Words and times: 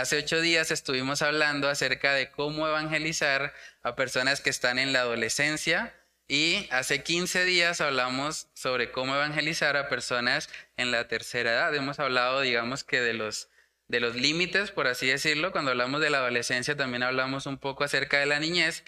Hace 0.00 0.16
ocho 0.16 0.40
días 0.40 0.70
estuvimos 0.70 1.20
hablando 1.20 1.68
acerca 1.68 2.14
de 2.14 2.30
cómo 2.30 2.66
evangelizar 2.66 3.52
a 3.82 3.96
personas 3.96 4.40
que 4.40 4.48
están 4.48 4.78
en 4.78 4.94
la 4.94 5.00
adolescencia 5.00 5.94
y 6.26 6.66
hace 6.70 7.02
15 7.02 7.44
días 7.44 7.82
hablamos 7.82 8.48
sobre 8.54 8.92
cómo 8.92 9.14
evangelizar 9.14 9.76
a 9.76 9.90
personas 9.90 10.48
en 10.78 10.90
la 10.90 11.06
tercera 11.06 11.50
edad. 11.50 11.74
Hemos 11.74 11.98
hablado, 11.98 12.40
digamos 12.40 12.82
que 12.82 13.02
de 13.02 13.12
los, 13.12 13.50
de 13.88 14.00
los 14.00 14.14
límites, 14.16 14.70
por 14.70 14.86
así 14.86 15.06
decirlo. 15.06 15.52
Cuando 15.52 15.72
hablamos 15.72 16.00
de 16.00 16.08
la 16.08 16.20
adolescencia 16.20 16.74
también 16.74 17.02
hablamos 17.02 17.44
un 17.44 17.58
poco 17.58 17.84
acerca 17.84 18.20
de 18.20 18.24
la 18.24 18.40
niñez, 18.40 18.84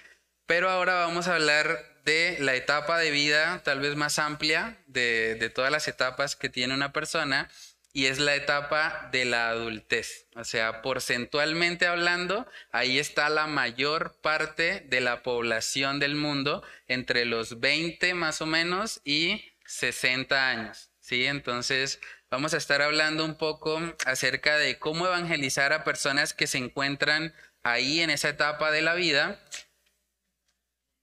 pero 0.47 0.71
ahora 0.71 0.95
vamos 0.95 1.29
a 1.29 1.35
hablar 1.35 2.01
de 2.07 2.38
la 2.41 2.55
etapa 2.55 2.97
de 2.97 3.10
vida 3.10 3.60
tal 3.63 3.80
vez 3.80 3.97
más 3.97 4.19
amplia 4.19 4.79
de, 4.87 5.35
de 5.35 5.51
todas 5.51 5.71
las 5.71 5.88
etapas 5.88 6.37
que 6.37 6.49
tiene 6.49 6.73
una 6.73 6.95
persona 6.95 7.51
y 7.92 8.06
es 8.06 8.19
la 8.19 8.34
etapa 8.34 9.09
de 9.12 9.24
la 9.24 9.51
adultez. 9.51 10.27
O 10.34 10.45
sea, 10.45 10.80
porcentualmente 10.82 11.87
hablando, 11.87 12.46
ahí 12.70 12.98
está 12.98 13.28
la 13.28 13.46
mayor 13.46 14.16
parte 14.23 14.80
de 14.88 15.01
la 15.01 15.23
población 15.23 15.98
del 15.98 16.15
mundo 16.15 16.62
entre 16.88 17.24
los 17.24 17.60
20 17.60 18.15
más 18.15 18.41
o 18.41 18.46
menos 18.46 19.01
y 19.05 19.45
60 19.66 20.48
años. 20.48 20.91
¿sí? 21.01 21.27
Entonces, 21.27 22.01
vamos 22.30 22.55
a 22.55 22.56
estar 22.56 22.80
hablando 22.80 23.24
un 23.24 23.37
poco 23.37 23.78
acerca 24.06 24.56
de 24.56 24.79
cómo 24.79 25.06
evangelizar 25.06 25.73
a 25.73 25.84
personas 25.84 26.32
que 26.32 26.46
se 26.46 26.59
encuentran 26.59 27.34
ahí 27.62 28.01
en 28.01 28.10
esa 28.10 28.30
etapa 28.30 28.70
de 28.70 28.82
la 28.82 28.95
vida. 28.95 29.38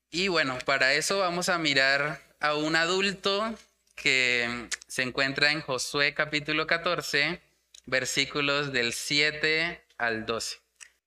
Y 0.10 0.28
bueno, 0.28 0.58
para 0.66 0.94
eso 0.94 1.20
vamos 1.20 1.50
a 1.50 1.60
mirar 1.60 2.20
a 2.40 2.56
un 2.56 2.76
adulto 2.76 3.56
que 4.02 4.70
se 4.88 5.04
encuentra 5.04 5.52
en 5.52 5.62
Josué 5.62 6.14
capítulo 6.14 6.66
14, 6.66 7.42
versículos 7.86 8.72
del 8.72 8.94
7 8.94 9.84
al 9.98 10.26
12. 10.26 10.58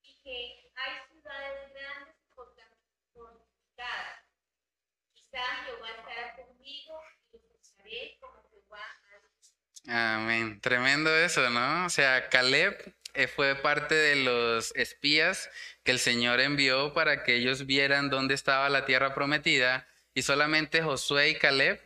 Y 0.02 0.14
que 0.22 0.70
hay 0.76 0.92
ciudades 1.10 1.72
grandes 1.72 2.14
fortificadas. 2.34 4.20
Quizá 5.14 5.40
Jehová 5.64 5.88
estará 5.98 6.36
conmigo 6.36 7.00
y 7.32 7.38
lo 7.38 7.58
usaré 7.60 8.18
como 8.20 8.42
Jehová 8.50 10.16
Amén. 10.16 10.60
Tremendo 10.60 11.16
eso, 11.16 11.48
¿no? 11.48 11.86
O 11.86 11.90
sea, 11.90 12.28
Caleb 12.28 12.94
eh, 13.14 13.26
fue 13.26 13.54
parte 13.54 13.94
de 13.94 14.16
los 14.16 14.74
espías 14.76 15.50
que 15.82 15.92
el 15.92 15.98
Señor 15.98 16.40
envió 16.40 16.92
para 16.92 17.24
que 17.24 17.36
ellos 17.36 17.64
vieran 17.66 18.10
dónde 18.10 18.34
estaba 18.34 18.68
la 18.68 18.84
tierra 18.84 19.14
prometida 19.14 19.88
y 20.14 20.22
solamente 20.22 20.82
Josué 20.82 21.30
y 21.30 21.34
Caleb 21.36 21.80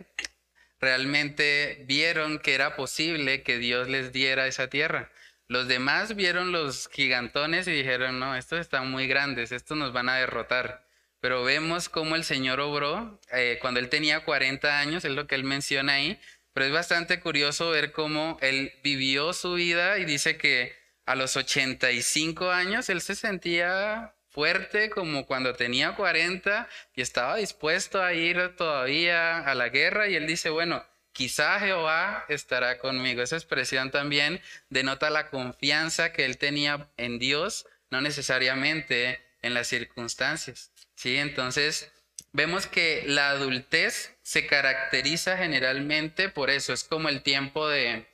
realmente 0.80 1.84
vieron 1.86 2.38
que 2.38 2.54
era 2.54 2.76
posible 2.76 3.42
que 3.42 3.58
Dios 3.58 3.88
les 3.88 4.12
diera 4.12 4.46
esa 4.46 4.68
tierra. 4.68 5.10
Los 5.48 5.68
demás 5.68 6.16
vieron 6.16 6.52
los 6.52 6.88
gigantones 6.88 7.68
y 7.68 7.72
dijeron, 7.72 8.18
no, 8.18 8.34
estos 8.34 8.60
están 8.60 8.90
muy 8.90 9.06
grandes, 9.06 9.52
estos 9.52 9.76
nos 9.76 9.92
van 9.92 10.08
a 10.08 10.16
derrotar. 10.16 10.84
Pero 11.20 11.44
vemos 11.44 11.88
cómo 11.88 12.16
el 12.16 12.24
Señor 12.24 12.60
obró 12.60 13.20
eh, 13.32 13.58
cuando 13.60 13.80
él 13.80 13.88
tenía 13.88 14.24
40 14.24 14.78
años, 14.80 15.04
es 15.04 15.12
lo 15.12 15.26
que 15.26 15.34
él 15.36 15.44
menciona 15.44 15.94
ahí, 15.94 16.20
pero 16.52 16.66
es 16.66 16.72
bastante 16.72 17.20
curioso 17.20 17.70
ver 17.70 17.92
cómo 17.92 18.38
él 18.40 18.72
vivió 18.82 19.32
su 19.32 19.54
vida 19.54 19.98
y 19.98 20.04
dice 20.04 20.36
que 20.36 20.74
a 21.04 21.14
los 21.14 21.36
85 21.36 22.50
años 22.50 22.88
él 22.88 23.00
se 23.00 23.14
sentía 23.14 24.15
fuerte 24.36 24.90
como 24.90 25.24
cuando 25.24 25.54
tenía 25.54 25.94
40 25.94 26.68
y 26.94 27.00
estaba 27.00 27.36
dispuesto 27.36 28.02
a 28.02 28.12
ir 28.12 28.54
todavía 28.54 29.38
a 29.38 29.54
la 29.54 29.70
guerra 29.70 30.08
y 30.08 30.14
él 30.14 30.26
dice, 30.26 30.50
bueno, 30.50 30.84
quizá 31.12 31.58
Jehová 31.58 32.26
estará 32.28 32.78
conmigo. 32.78 33.22
Esa 33.22 33.36
expresión 33.36 33.90
también 33.90 34.42
denota 34.68 35.08
la 35.08 35.30
confianza 35.30 36.12
que 36.12 36.26
él 36.26 36.36
tenía 36.36 36.90
en 36.98 37.18
Dios, 37.18 37.66
no 37.90 38.02
necesariamente 38.02 39.22
en 39.40 39.54
las 39.54 39.68
circunstancias. 39.68 40.70
¿sí? 40.96 41.16
Entonces, 41.16 41.90
vemos 42.32 42.66
que 42.66 43.04
la 43.06 43.30
adultez 43.30 44.18
se 44.22 44.46
caracteriza 44.46 45.38
generalmente 45.38 46.28
por 46.28 46.50
eso, 46.50 46.74
es 46.74 46.84
como 46.84 47.08
el 47.08 47.22
tiempo 47.22 47.66
de, 47.70 48.06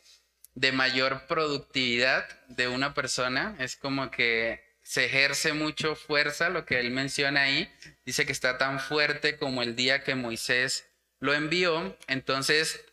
de 0.55 0.71
mayor 0.71 1.27
productividad 1.27 2.29
de 2.47 2.69
una 2.69 2.95
persona, 2.95 3.57
es 3.59 3.75
como 3.75 4.13
que 4.13 4.72
se 4.93 5.07
ejerce 5.07 5.55
mucho 5.55 5.97
fuerza, 5.97 6.51
lo 6.51 6.67
que 6.67 6.79
él 6.79 6.91
menciona 6.91 7.45
ahí, 7.45 7.73
dice 8.05 8.27
que 8.27 8.33
está 8.33 8.59
tan 8.59 8.79
fuerte 8.79 9.39
como 9.39 9.63
el 9.63 9.75
día 9.75 10.05
que 10.05 10.15
Moisés 10.15 10.85
lo 11.19 11.33
envió. 11.33 11.97
Entonces, 12.09 12.85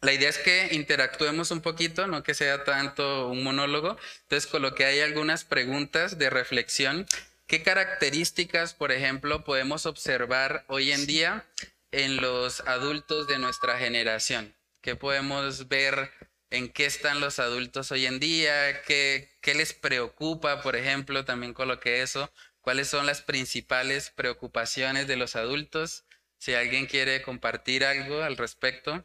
la 0.00 0.12
idea 0.12 0.28
es 0.28 0.38
que 0.38 0.70
interactuemos 0.72 1.52
un 1.52 1.60
poquito, 1.60 2.08
no 2.08 2.24
que 2.24 2.34
sea 2.34 2.64
tanto 2.64 3.28
un 3.28 3.44
monólogo. 3.44 3.96
Entonces, 4.22 4.50
coloqué 4.50 4.86
ahí 4.86 4.98
algunas 4.98 5.44
preguntas 5.44 6.18
de 6.18 6.30
reflexión. 6.30 7.06
¿Qué 7.46 7.62
características, 7.62 8.74
por 8.74 8.90
ejemplo, 8.90 9.44
podemos 9.44 9.86
observar 9.86 10.64
hoy 10.66 10.90
en 10.90 11.06
día 11.06 11.46
en 11.92 12.16
los 12.16 12.58
adultos 12.66 13.28
de 13.28 13.38
nuestra 13.38 13.78
generación? 13.78 14.56
¿Qué 14.80 14.96
podemos 14.96 15.68
ver 15.68 16.10
en 16.50 16.68
qué 16.68 16.86
están 16.86 17.20
los 17.20 17.38
adultos 17.38 17.92
hoy 17.92 18.06
en 18.06 18.20
día, 18.20 18.82
qué, 18.82 19.30
qué 19.40 19.54
les 19.54 19.72
preocupa, 19.72 20.62
por 20.62 20.76
ejemplo, 20.76 21.24
también 21.24 21.54
coloqué 21.54 22.02
eso, 22.02 22.32
cuáles 22.60 22.88
son 22.88 23.06
las 23.06 23.22
principales 23.22 24.10
preocupaciones 24.10 25.06
de 25.06 25.16
los 25.16 25.36
adultos. 25.36 26.04
Si 26.38 26.54
alguien 26.54 26.86
quiere 26.86 27.22
compartir 27.22 27.84
algo 27.84 28.22
al 28.22 28.36
respecto, 28.36 29.04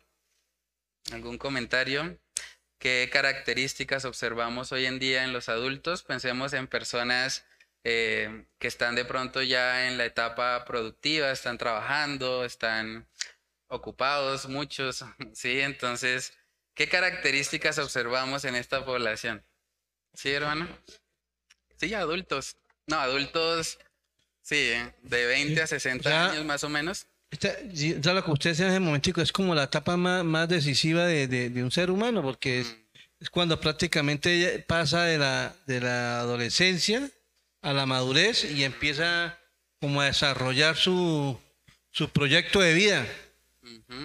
algún 1.12 1.38
comentario, 1.38 2.20
qué 2.80 3.10
características 3.12 4.06
observamos 4.06 4.72
hoy 4.72 4.86
en 4.86 5.00
día 5.00 5.24
en 5.24 5.34
los 5.34 5.50
adultos, 5.50 6.04
pensemos 6.04 6.54
en 6.54 6.68
personas 6.68 7.46
eh, 7.84 8.46
que 8.58 8.68
están 8.68 8.96
de 8.96 9.06
pronto 9.06 9.44
ya 9.44 9.88
en 9.88 9.98
la 10.00 10.06
etapa 10.06 10.66
productiva, 10.66 11.32
están 11.32 11.60
trabajando, 11.60 12.44
están 12.44 13.08
ocupados, 13.68 14.48
muchos, 14.50 15.06
¿sí? 15.34 15.62
Entonces, 15.62 16.34
¿Qué 16.76 16.90
características 16.90 17.80
observamos 17.80 18.44
en 18.44 18.56
esta 18.56 18.86
población? 18.86 19.42
¿Sí, 20.14 20.30
hermano? 20.30 20.68
Sí, 21.78 21.94
adultos. 21.94 22.58
No, 22.86 23.00
adultos, 23.00 23.80
sí, 24.42 24.74
de 25.02 25.26
20 25.26 25.62
a 25.62 25.68
60 25.68 26.32
años 26.32 26.46
más 26.46 26.66
o 26.66 26.70
menos. 26.70 27.08
ya 27.72 28.14
lo 28.14 28.24
que 28.26 28.32
usted 28.32 28.50
decía 28.52 28.66
en 28.66 28.72
ese 28.72 28.80
momentico 28.82 29.22
es 29.22 29.32
como 29.32 29.56
la 29.56 29.64
etapa 29.64 29.96
más, 29.96 30.50
decisiva 30.50 31.06
de, 31.06 31.64
un 31.64 31.72
ser 31.72 31.90
humano, 31.90 32.22
porque 32.22 32.60
es, 32.60 32.68
mm. 32.68 32.98
es, 33.22 33.30
cuando 33.30 33.60
prácticamente 33.60 34.64
pasa 34.68 35.04
de 35.04 35.18
la, 35.18 35.56
de 35.66 35.80
la 35.80 36.20
adolescencia 36.20 37.10
a 37.62 37.72
la 37.72 37.86
madurez 37.86 38.44
y 38.44 38.66
empieza 38.66 39.40
como 39.80 40.02
a 40.02 40.06
desarrollar 40.06 40.76
su, 40.76 41.40
su 41.92 42.10
proyecto 42.10 42.60
de 42.60 42.74
vida. 42.74 43.08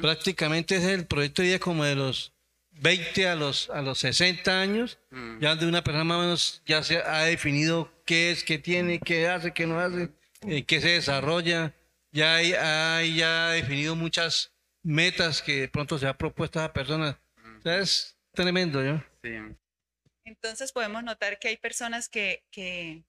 Prácticamente 0.00 0.76
es 0.76 0.84
el 0.84 1.06
proyecto 1.06 1.42
de 1.42 1.48
vida 1.48 1.59
como 1.59 1.84
de 1.84 1.94
los 1.94 2.32
20 2.80 3.28
a 3.28 3.34
los, 3.34 3.68
a 3.70 3.82
los 3.82 3.98
60 3.98 4.60
años, 4.60 4.98
mm. 5.10 5.41
ya 5.41 5.54
de 5.54 5.66
una 5.66 5.84
persona 5.84 6.04
más 6.04 6.16
o 6.16 6.20
menos 6.20 6.62
ya 6.66 6.82
se 6.82 6.98
ha 6.98 7.24
definido 7.24 7.92
qué 8.06 8.30
es, 8.30 8.42
qué 8.42 8.58
tiene, 8.58 8.98
qué 8.98 9.28
hace, 9.28 9.52
qué 9.52 9.66
no 9.66 9.78
hace, 9.78 10.10
eh, 10.46 10.64
qué 10.64 10.80
se 10.80 10.88
desarrolla. 10.88 11.74
Ya 12.12 12.36
hay, 12.36 13.14
ya 13.16 13.50
definido 13.50 13.94
muchas 13.94 14.52
metas 14.82 15.42
que 15.42 15.60
de 15.60 15.68
pronto 15.68 15.98
se 15.98 16.08
ha 16.08 16.16
propuesto 16.16 16.58
a 16.58 16.64
esa 16.64 16.72
persona. 16.72 17.20
O 17.58 17.62
sea, 17.62 17.78
es 17.78 18.16
tremendo, 18.32 18.82
¿no? 18.82 19.04
Sí. 19.22 19.30
Entonces 20.24 20.72
podemos 20.72 21.04
notar 21.04 21.38
que 21.38 21.48
hay 21.48 21.56
personas 21.56 22.08
que, 22.08 22.44
que, 22.50 23.04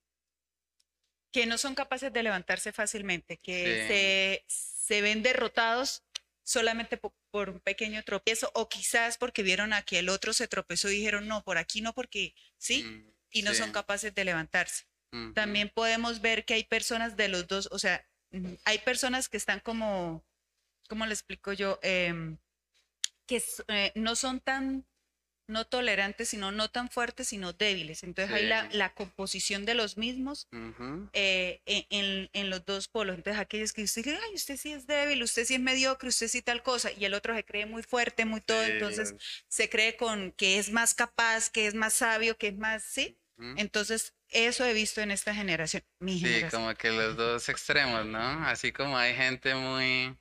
que 1.32 1.46
no 1.46 1.58
son 1.58 1.74
capaces 1.74 2.12
de 2.12 2.24
levantarse 2.24 2.72
fácilmente, 2.72 3.38
que 3.38 3.88
se, 3.88 4.46
se 4.48 5.02
ven 5.02 5.24
derrotados 5.24 6.04
solamente 6.44 6.98
por, 7.32 7.50
un 7.50 7.60
pequeño 7.60 8.04
tropiezo 8.04 8.52
o 8.54 8.70
quizás 8.70 9.18
porque 9.18 9.44
vieron 9.44 9.74
a 9.74 9.82
que 9.82 10.00
el 10.00 10.10
otro 10.10 10.34
se 10.34 10.48
tropezó 10.48 10.90
y 10.90 10.98
dijeron, 10.98 11.28
no, 11.28 11.44
por 11.44 11.58
aquí 11.58 11.82
no, 11.82 11.94
porque 11.94 12.36
sí, 12.58 12.84
mm, 12.84 13.12
y 13.32 13.42
no 13.44 13.54
son 13.54 13.72
capaces 13.72 14.14
de 14.14 14.26
levantarse. 14.26 14.86
También 15.34 15.70
podemos 15.70 16.22
ver 16.22 16.46
que 16.46 16.54
hay 16.54 16.64
personas 16.64 17.18
de 17.18 17.28
los 17.28 17.46
dos, 17.46 17.68
o 17.72 17.80
sea, 17.80 18.06
hay 18.64 18.80
personas 18.80 19.28
que 19.28 19.36
están 19.36 19.60
como, 19.60 20.26
¿cómo 20.88 21.06
le 21.06 21.14
explico 21.14 21.52
yo? 21.52 21.80
Em, 21.82 22.38
que 23.26 23.44
eh, 23.68 23.92
no 23.96 24.16
son 24.16 24.40
tan 24.40 24.86
no 25.52 25.66
tolerantes, 25.66 26.30
sino 26.30 26.52
no 26.52 26.70
tan 26.70 26.90
fuertes, 26.90 27.28
sino 27.28 27.54
débiles. 27.54 28.04
Entonces 28.04 28.34
hay 28.34 28.48
la, 28.48 28.94
composición 28.94 29.66
de 29.66 29.76
los 29.76 29.98
mismos 29.98 30.48
eh, 31.14 31.62
en, 31.66 32.30
en, 32.34 32.50
los 32.50 32.66
dos 32.66 32.88
polos. 32.88 33.16
Entonces 33.16 33.40
aquellos 33.40 33.74
que 33.74 33.84
usted 33.84 34.04
dice, 34.04 34.20
ay, 34.24 34.36
usted 34.36 34.58
sí 34.58 34.72
es 34.72 34.88
débil, 34.88 35.22
usted 35.24 35.46
sí 35.46 35.56
es 35.56 35.60
mediocre, 35.60 36.10
usted 36.10 36.28
sí 36.28 36.42
tal 36.42 36.64
cosa, 36.64 36.92
y 36.92 37.06
el 37.06 37.14
otro 37.14 37.36
se 37.36 37.44
cree 37.44 37.66
muy 37.66 37.84
fuerte, 37.84 38.26
muy 38.26 38.42
todo, 38.42 38.64
entonces 38.64 39.16
se 39.48 39.70
cree 39.70 39.96
con 39.96 40.32
que 40.32 40.58
es 40.58 40.72
más 40.72 40.94
capaz, 40.94 41.50
que 41.50 41.68
es 41.68 41.76
más 41.76 41.94
sabio, 41.94 42.38
que 42.38 42.48
es 42.48 42.58
más, 42.58 42.84
¿sí? 42.84 43.18
Entonces 43.58 44.14
eso 44.30 44.64
he 44.66 44.74
visto 44.74 45.02
en 45.02 45.10
esta 45.10 45.34
generación, 45.34 45.84
mi 46.00 46.20
sí, 46.20 46.44
como 46.52 46.74
que 46.76 46.92
los 46.92 47.18
dos 47.18 47.50
extremos, 47.50 48.06
¿no? 48.06 48.46
Así 48.46 48.72
como 48.72 48.98
hay 48.98 49.16
gente 49.16 49.56
muy, 49.56 50.16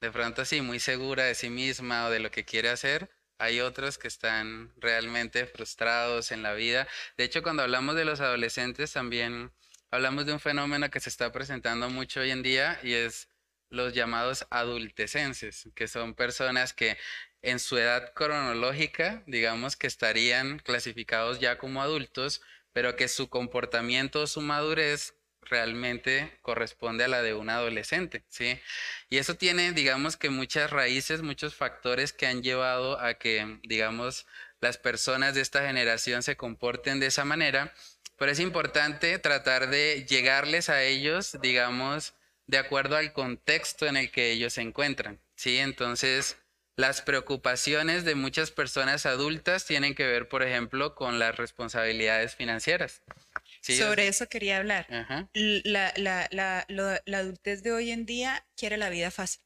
de 0.00 0.10
pronto 0.10 0.42
así, 0.42 0.60
muy 0.60 0.80
segura 0.80 1.24
de 1.24 1.36
sí 1.36 1.50
misma 1.50 2.06
o 2.06 2.10
de 2.10 2.18
lo 2.18 2.32
que 2.32 2.44
quiere 2.44 2.68
hacer, 2.68 3.08
hay 3.38 3.60
otros 3.60 3.98
que 3.98 4.08
están 4.08 4.72
realmente 4.76 5.46
frustrados 5.46 6.32
en 6.32 6.42
la 6.42 6.54
vida. 6.54 6.88
De 7.16 7.24
hecho, 7.24 7.42
cuando 7.42 7.62
hablamos 7.62 7.94
de 7.94 8.04
los 8.04 8.20
adolescentes, 8.20 8.92
también 8.92 9.52
hablamos 9.90 10.26
de 10.26 10.32
un 10.32 10.40
fenómeno 10.40 10.90
que 10.90 11.00
se 11.00 11.08
está 11.08 11.32
presentando 11.32 11.88
mucho 11.88 12.20
hoy 12.20 12.30
en 12.30 12.42
día 12.42 12.78
y 12.82 12.92
es 12.92 13.28
los 13.70 13.92
llamados 13.94 14.46
adultecenses, 14.50 15.68
que 15.74 15.88
son 15.88 16.14
personas 16.14 16.72
que 16.72 16.96
en 17.42 17.58
su 17.58 17.78
edad 17.78 18.12
cronológica, 18.14 19.22
digamos 19.26 19.76
que 19.76 19.86
estarían 19.86 20.58
clasificados 20.58 21.38
ya 21.38 21.58
como 21.58 21.82
adultos, 21.82 22.40
pero 22.72 22.96
que 22.96 23.08
su 23.08 23.28
comportamiento, 23.28 24.26
su 24.26 24.40
madurez 24.40 25.17
realmente 25.48 26.38
corresponde 26.42 27.04
a 27.04 27.08
la 27.08 27.22
de 27.22 27.34
un 27.34 27.50
adolescente, 27.50 28.24
¿sí? 28.28 28.58
Y 29.10 29.18
eso 29.18 29.34
tiene, 29.34 29.72
digamos 29.72 30.16
que 30.16 30.30
muchas 30.30 30.70
raíces, 30.70 31.22
muchos 31.22 31.54
factores 31.54 32.12
que 32.12 32.26
han 32.26 32.42
llevado 32.42 33.00
a 33.00 33.14
que, 33.14 33.58
digamos, 33.62 34.26
las 34.60 34.78
personas 34.78 35.34
de 35.34 35.40
esta 35.40 35.66
generación 35.66 36.22
se 36.22 36.36
comporten 36.36 37.00
de 37.00 37.06
esa 37.06 37.24
manera, 37.24 37.72
pero 38.16 38.32
es 38.32 38.40
importante 38.40 39.18
tratar 39.18 39.70
de 39.70 40.04
llegarles 40.08 40.68
a 40.68 40.82
ellos, 40.82 41.38
digamos, 41.40 42.14
de 42.46 42.58
acuerdo 42.58 42.96
al 42.96 43.12
contexto 43.12 43.86
en 43.86 43.96
el 43.96 44.10
que 44.10 44.32
ellos 44.32 44.54
se 44.54 44.62
encuentran, 44.62 45.20
¿sí? 45.36 45.58
Entonces, 45.58 46.36
las 46.78 47.02
preocupaciones 47.02 48.04
de 48.04 48.14
muchas 48.14 48.50
personas 48.52 49.04
adultas 49.04 49.66
tienen 49.66 49.94
que 49.94 50.06
ver, 50.06 50.28
por 50.28 50.42
ejemplo, 50.44 50.94
con 50.94 51.18
las 51.18 51.36
responsabilidades 51.36 52.36
financieras. 52.36 53.02
Sobre 53.60 54.08
eso 54.08 54.28
quería 54.28 54.58
hablar. 54.58 54.86
La, 55.34 55.92
la, 55.96 56.28
la, 56.30 56.64
la, 56.68 57.18
adultez 57.18 57.62
de 57.62 57.72
hoy 57.72 57.90
en 57.90 58.06
día 58.06 58.46
quiere 58.56 58.76
la 58.76 58.90
vida 58.90 59.10
fácil. 59.10 59.42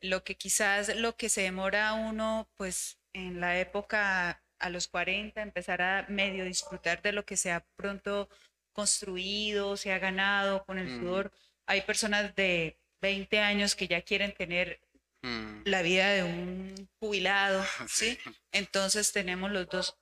Lo 0.00 0.22
que 0.24 0.36
quizás 0.36 0.94
lo 0.96 1.16
que 1.16 1.28
se 1.28 1.42
demora 1.42 1.94
uno, 1.94 2.48
pues 2.56 2.98
en 3.12 3.40
la 3.40 3.58
época 3.58 4.42
a 4.58 4.70
los 4.70 4.88
40, 4.88 5.42
empezar 5.42 5.82
a 5.82 6.06
medio 6.08 6.44
disfrutar 6.44 7.02
de 7.02 7.12
lo 7.12 7.24
que 7.24 7.36
se 7.36 7.50
ha 7.50 7.66
pronto 7.76 8.28
construido, 8.72 9.76
se 9.76 9.92
ha 9.92 9.98
ganado 9.98 10.64
con 10.64 10.78
el 10.78 10.88
sudor. 10.88 11.32
Hay 11.66 11.82
personas 11.82 12.34
de 12.36 12.78
20 13.00 13.40
años 13.40 13.74
que 13.74 13.88
ya 13.88 14.02
quieren 14.02 14.32
tener 14.32 14.80
Mm. 15.26 15.62
la 15.64 15.82
vida 15.82 16.10
de 16.10 16.22
un 16.22 16.88
jubilado, 17.00 17.64
¿sí? 17.88 18.18
Entonces 18.52 19.12
tenemos 19.12 19.50
los 19.50 19.68
dos 19.68 19.98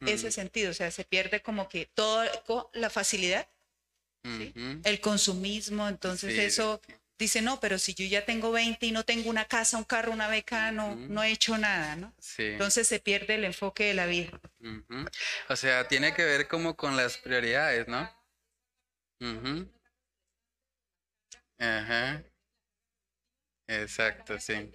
ese 0.00 0.28
mm. 0.28 0.32
sentido, 0.32 0.70
o 0.70 0.74
sea, 0.74 0.90
se 0.90 1.04
pierde 1.04 1.42
como 1.42 1.68
que 1.68 1.86
toda 1.86 2.30
la 2.72 2.90
facilidad, 2.90 3.48
el 4.84 5.00
consumismo, 5.00 5.86
entonces 5.86 6.38
eso 6.38 6.80
dice, 7.18 7.42
no, 7.42 7.60
pero 7.60 7.78
si 7.78 7.94
yo 7.94 8.06
ya 8.06 8.24
tengo 8.24 8.50
20 8.52 8.86
y 8.86 8.92
no 8.92 9.04
tengo 9.04 9.28
una 9.30 9.44
casa, 9.44 9.76
un 9.76 9.84
carro, 9.84 10.12
una 10.12 10.28
beca, 10.28 10.72
no, 10.72 10.96
no 10.96 11.22
he 11.22 11.30
hecho 11.30 11.58
nada, 11.58 11.96
¿no? 11.96 12.14
Entonces 12.38 12.88
se 12.88 13.00
pierde 13.00 13.34
el 13.34 13.44
enfoque 13.44 13.84
de 13.84 13.94
la 13.94 14.06
vida. 14.06 14.40
O 15.48 15.56
sea, 15.56 15.86
tiene 15.88 16.14
que 16.14 16.24
ver 16.24 16.48
como 16.48 16.74
con 16.76 16.96
las 16.96 17.18
prioridades, 17.18 17.86
¿no? 17.86 18.10
Ajá. 21.58 22.22
Exacto, 23.66 24.38
sí. 24.38 24.72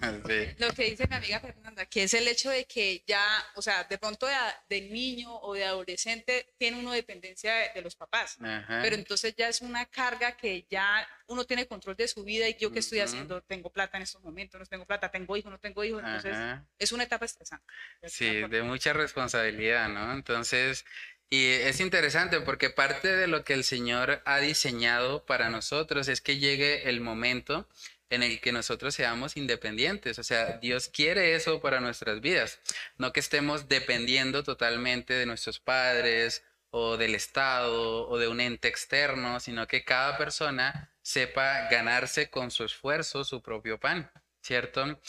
Lo 0.58 0.70
que 0.70 0.84
dice 0.84 1.06
mi 1.08 1.16
amiga 1.16 1.40
Fernanda, 1.40 1.86
que 1.86 2.04
es 2.04 2.14
el 2.14 2.28
hecho 2.28 2.50
de 2.50 2.64
que 2.66 3.02
ya, 3.06 3.24
o 3.54 3.62
sea, 3.62 3.84
de 3.84 3.98
pronto 3.98 4.26
de, 4.68 4.80
niño 4.80 5.34
o 5.40 5.54
de 5.54 5.64
adolescente 5.64 6.54
tiene 6.56 6.78
uno 6.78 6.92
dependencia 6.92 7.52
de, 7.74 7.82
los 7.82 7.96
papás, 7.96 8.38
pero 8.82 8.96
entonces 8.96 9.34
ya 9.36 9.48
es 9.48 9.60
una 9.60 9.86
carga 9.86 10.36
que 10.36 10.66
ya 10.70 11.06
uno 11.26 11.44
tiene 11.44 11.66
control 11.66 11.96
de 11.96 12.08
su 12.08 12.24
vida 12.24 12.48
y 12.48 12.56
yo 12.58 12.72
qué 12.72 12.78
estoy 12.80 13.00
haciendo, 13.00 13.42
tengo 13.42 13.70
plata 13.70 13.96
en 13.96 14.02
estos 14.04 14.22
momentos, 14.22 14.58
no 14.58 14.66
tengo 14.66 14.84
plata, 14.86 15.10
tengo 15.10 15.36
hijos, 15.36 15.50
no 15.50 15.58
tengo 15.58 15.84
hijos, 15.84 16.02
entonces 16.04 16.36
es 16.78 16.92
una 16.92 17.04
etapa 17.04 17.24
estresante. 17.24 17.64
Sí, 18.04 18.42
de 18.48 18.62
mucha 18.62 18.92
responsabilidad, 18.92 19.88
¿no? 19.88 20.12
Entonces, 20.12 20.84
y 21.30 21.46
es 21.46 21.80
interesante 21.80 22.40
porque 22.40 22.70
parte 22.70 23.14
de 23.14 23.26
lo 23.26 23.44
que 23.44 23.52
el 23.52 23.64
Señor 23.64 24.22
ha 24.24 24.38
diseñado 24.38 25.26
para 25.26 25.50
nosotros 25.50 26.08
es 26.08 26.20
que 26.20 26.38
llegue 26.38 26.88
el 26.88 27.00
momento 27.00 27.68
en 28.10 28.22
el 28.22 28.40
que 28.40 28.52
nosotros 28.52 28.94
seamos 28.94 29.36
independientes. 29.36 30.18
O 30.18 30.22
sea, 30.22 30.58
Dios 30.58 30.88
quiere 30.88 31.34
eso 31.34 31.60
para 31.60 31.80
nuestras 31.80 32.20
vidas. 32.20 32.60
No 32.96 33.12
que 33.12 33.20
estemos 33.20 33.68
dependiendo 33.68 34.42
totalmente 34.42 35.14
de 35.14 35.26
nuestros 35.26 35.58
padres 35.58 36.44
o 36.70 36.96
del 36.96 37.14
Estado 37.14 38.08
o 38.08 38.18
de 38.18 38.28
un 38.28 38.40
ente 38.40 38.68
externo, 38.68 39.40
sino 39.40 39.66
que 39.66 39.84
cada 39.84 40.16
persona 40.18 40.90
sepa 41.02 41.68
ganarse 41.70 42.30
con 42.30 42.50
su 42.50 42.64
esfuerzo 42.64 43.24
su 43.24 43.42
propio 43.42 43.78
pan, 43.80 44.10
¿cierto? 44.42 45.00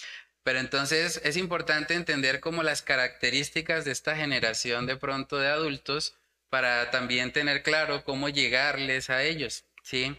Pero 0.43 0.59
entonces 0.59 1.21
es 1.23 1.35
importante 1.37 1.93
entender 1.93 2.39
como 2.39 2.63
las 2.63 2.81
características 2.81 3.85
de 3.85 3.91
esta 3.91 4.15
generación 4.15 4.85
de 4.85 4.95
pronto 4.95 5.37
de 5.37 5.47
adultos 5.47 6.15
para 6.49 6.89
también 6.91 7.31
tener 7.31 7.61
claro 7.61 8.03
cómo 8.03 8.29
llegarles 8.29 9.09
a 9.09 9.23
ellos, 9.23 9.65
¿sí? 9.83 10.17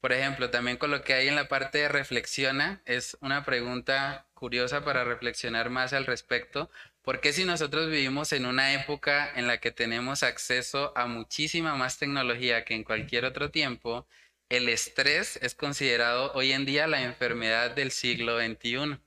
Por 0.00 0.12
ejemplo, 0.12 0.50
también 0.50 0.76
con 0.76 0.90
lo 0.90 1.02
que 1.02 1.14
hay 1.14 1.28
en 1.28 1.36
la 1.36 1.48
parte 1.48 1.78
de 1.78 1.88
reflexiona, 1.88 2.82
es 2.84 3.16
una 3.20 3.44
pregunta 3.44 4.26
curiosa 4.34 4.84
para 4.84 5.04
reflexionar 5.04 5.70
más 5.70 5.92
al 5.92 6.06
respecto. 6.06 6.70
¿Por 7.02 7.20
qué 7.20 7.32
si 7.32 7.44
nosotros 7.44 7.90
vivimos 7.90 8.32
en 8.32 8.46
una 8.46 8.74
época 8.74 9.30
en 9.34 9.46
la 9.46 9.58
que 9.58 9.70
tenemos 9.70 10.22
acceso 10.22 10.92
a 10.96 11.06
muchísima 11.06 11.76
más 11.76 11.98
tecnología 11.98 12.64
que 12.64 12.74
en 12.74 12.84
cualquier 12.84 13.24
otro 13.24 13.50
tiempo, 13.50 14.06
el 14.48 14.68
estrés 14.68 15.38
es 15.42 15.54
considerado 15.54 16.32
hoy 16.34 16.52
en 16.52 16.66
día 16.66 16.86
la 16.86 17.02
enfermedad 17.02 17.70
del 17.72 17.90
siglo 17.90 18.38
XXI? 18.38 18.78
O 18.78 18.98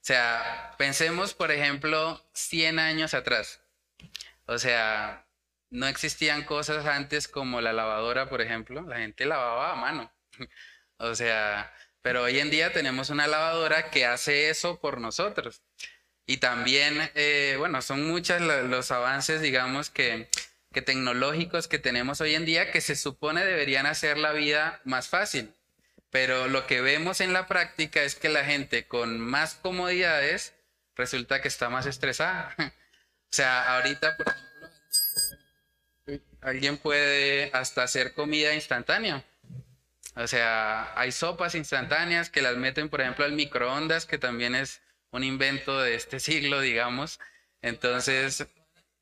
sea, 0.00 0.74
pensemos, 0.78 1.34
por 1.34 1.50
ejemplo, 1.50 2.24
100 2.34 2.78
años 2.78 3.14
atrás. 3.14 3.60
O 4.46 4.58
sea, 4.58 5.23
no 5.74 5.88
existían 5.88 6.44
cosas 6.44 6.86
antes 6.86 7.26
como 7.26 7.60
la 7.60 7.72
lavadora, 7.72 8.28
por 8.28 8.40
ejemplo. 8.40 8.82
La 8.82 8.98
gente 8.98 9.26
lavaba 9.26 9.72
a 9.72 9.74
mano. 9.74 10.12
o 10.98 11.14
sea, 11.16 11.74
pero 12.00 12.22
hoy 12.22 12.38
en 12.38 12.50
día 12.50 12.72
tenemos 12.72 13.10
una 13.10 13.26
lavadora 13.26 13.90
que 13.90 14.06
hace 14.06 14.50
eso 14.50 14.78
por 14.80 15.00
nosotros. 15.00 15.62
Y 16.26 16.36
también, 16.36 17.10
eh, 17.16 17.56
bueno, 17.58 17.82
son 17.82 18.06
muchos 18.06 18.40
los 18.40 18.92
avances, 18.92 19.40
digamos, 19.40 19.90
que, 19.90 20.28
tecnológicos 20.70 21.66
que 21.68 21.78
tenemos 21.78 22.20
hoy 22.20 22.34
en 22.36 22.44
día 22.44 22.70
que 22.70 22.80
se 22.80 22.94
supone 22.96 23.44
deberían 23.44 23.86
hacer 23.86 24.16
la 24.16 24.32
vida 24.32 24.80
más 24.84 25.08
fácil. 25.08 25.52
Pero 26.10 26.46
lo 26.46 26.68
que 26.68 26.82
vemos 26.82 27.20
en 27.20 27.32
la 27.32 27.48
práctica 27.48 28.02
es 28.04 28.14
que 28.14 28.28
la 28.28 28.44
gente 28.44 28.86
con 28.86 29.18
más 29.18 29.54
comodidades 29.56 30.54
resulta 30.94 31.42
que 31.42 31.48
está 31.48 31.68
más 31.68 31.86
estresada. 31.86 32.54
o 32.58 33.32
sea, 33.32 33.74
ahorita, 33.74 34.16
alguien 36.44 36.76
puede 36.76 37.50
hasta 37.52 37.82
hacer 37.82 38.12
comida 38.12 38.54
instantánea. 38.54 39.24
O 40.14 40.28
sea, 40.28 40.92
hay 40.96 41.10
sopas 41.10 41.54
instantáneas 41.56 42.30
que 42.30 42.42
las 42.42 42.56
meten, 42.56 42.88
por 42.88 43.00
ejemplo, 43.00 43.24
al 43.24 43.32
microondas, 43.32 44.06
que 44.06 44.18
también 44.18 44.54
es 44.54 44.80
un 45.10 45.24
invento 45.24 45.80
de 45.80 45.94
este 45.96 46.20
siglo, 46.20 46.60
digamos. 46.60 47.18
Entonces, 47.62 48.46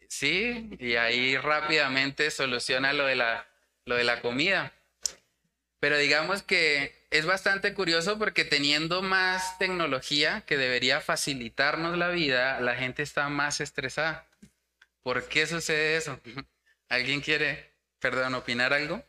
sí, 0.08 0.70
y 0.78 0.94
ahí 0.94 1.36
rápidamente 1.36 2.30
soluciona 2.30 2.92
lo 2.92 3.04
de 3.04 3.16
la, 3.16 3.46
lo 3.84 3.96
de 3.96 4.04
la 4.04 4.20
comida. 4.20 4.72
Pero 5.80 5.98
digamos 5.98 6.42
que 6.42 6.94
es 7.10 7.26
bastante 7.26 7.74
curioso 7.74 8.18
porque 8.18 8.44
teniendo 8.44 9.02
más 9.02 9.58
tecnología 9.58 10.44
que 10.46 10.56
debería 10.56 11.00
facilitarnos 11.00 11.98
la 11.98 12.08
vida, 12.08 12.60
la 12.60 12.76
gente 12.76 13.02
está 13.02 13.28
más 13.28 13.60
estresada. 13.60 14.26
¿Por 15.02 15.26
qué 15.28 15.46
sucede 15.48 15.96
eso? 15.96 16.20
¿Alguien 16.92 17.22
quiere, 17.22 17.74
perdón, 18.00 18.34
opinar 18.34 18.74
algo? 18.74 19.02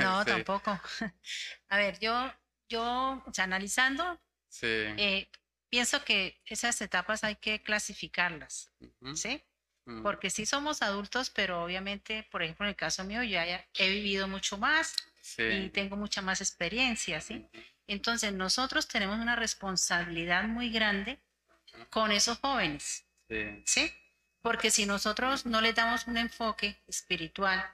No, 0.00 0.24
tampoco. 0.24 0.80
A 1.68 1.76
ver, 1.76 2.00
yo, 2.00 2.32
yo, 2.68 3.22
o 3.24 3.32
sea, 3.32 3.44
analizando, 3.44 4.20
eh, 4.62 5.28
pienso 5.68 6.04
que 6.04 6.42
esas 6.44 6.80
etapas 6.80 7.22
hay 7.22 7.36
que 7.36 7.62
clasificarlas, 7.62 8.72
¿sí? 9.14 9.40
Mm. 9.84 10.02
Porque 10.02 10.28
sí 10.28 10.44
somos 10.44 10.82
adultos, 10.82 11.30
pero 11.30 11.62
obviamente, 11.62 12.26
por 12.32 12.42
ejemplo, 12.42 12.66
en 12.66 12.70
el 12.70 12.76
caso 12.76 13.04
mío, 13.04 13.22
yo 13.22 13.30
ya 13.30 13.68
he 13.78 13.88
vivido 13.88 14.26
mucho 14.26 14.58
más 14.58 14.96
y 15.38 15.68
tengo 15.68 15.94
mucha 15.96 16.22
más 16.22 16.40
experiencia, 16.40 17.20
¿sí? 17.20 17.46
Entonces, 17.86 18.32
nosotros 18.32 18.88
tenemos 18.88 19.20
una 19.20 19.36
responsabilidad 19.36 20.42
muy 20.48 20.70
grande 20.70 21.20
con 21.88 22.12
esos 22.12 22.38
jóvenes, 22.38 23.04
¿sí? 23.64 23.92
Porque 24.42 24.70
si 24.70 24.86
nosotros 24.86 25.46
no 25.46 25.60
les 25.60 25.74
damos 25.74 26.06
un 26.06 26.16
enfoque 26.16 26.76
espiritual, 26.86 27.64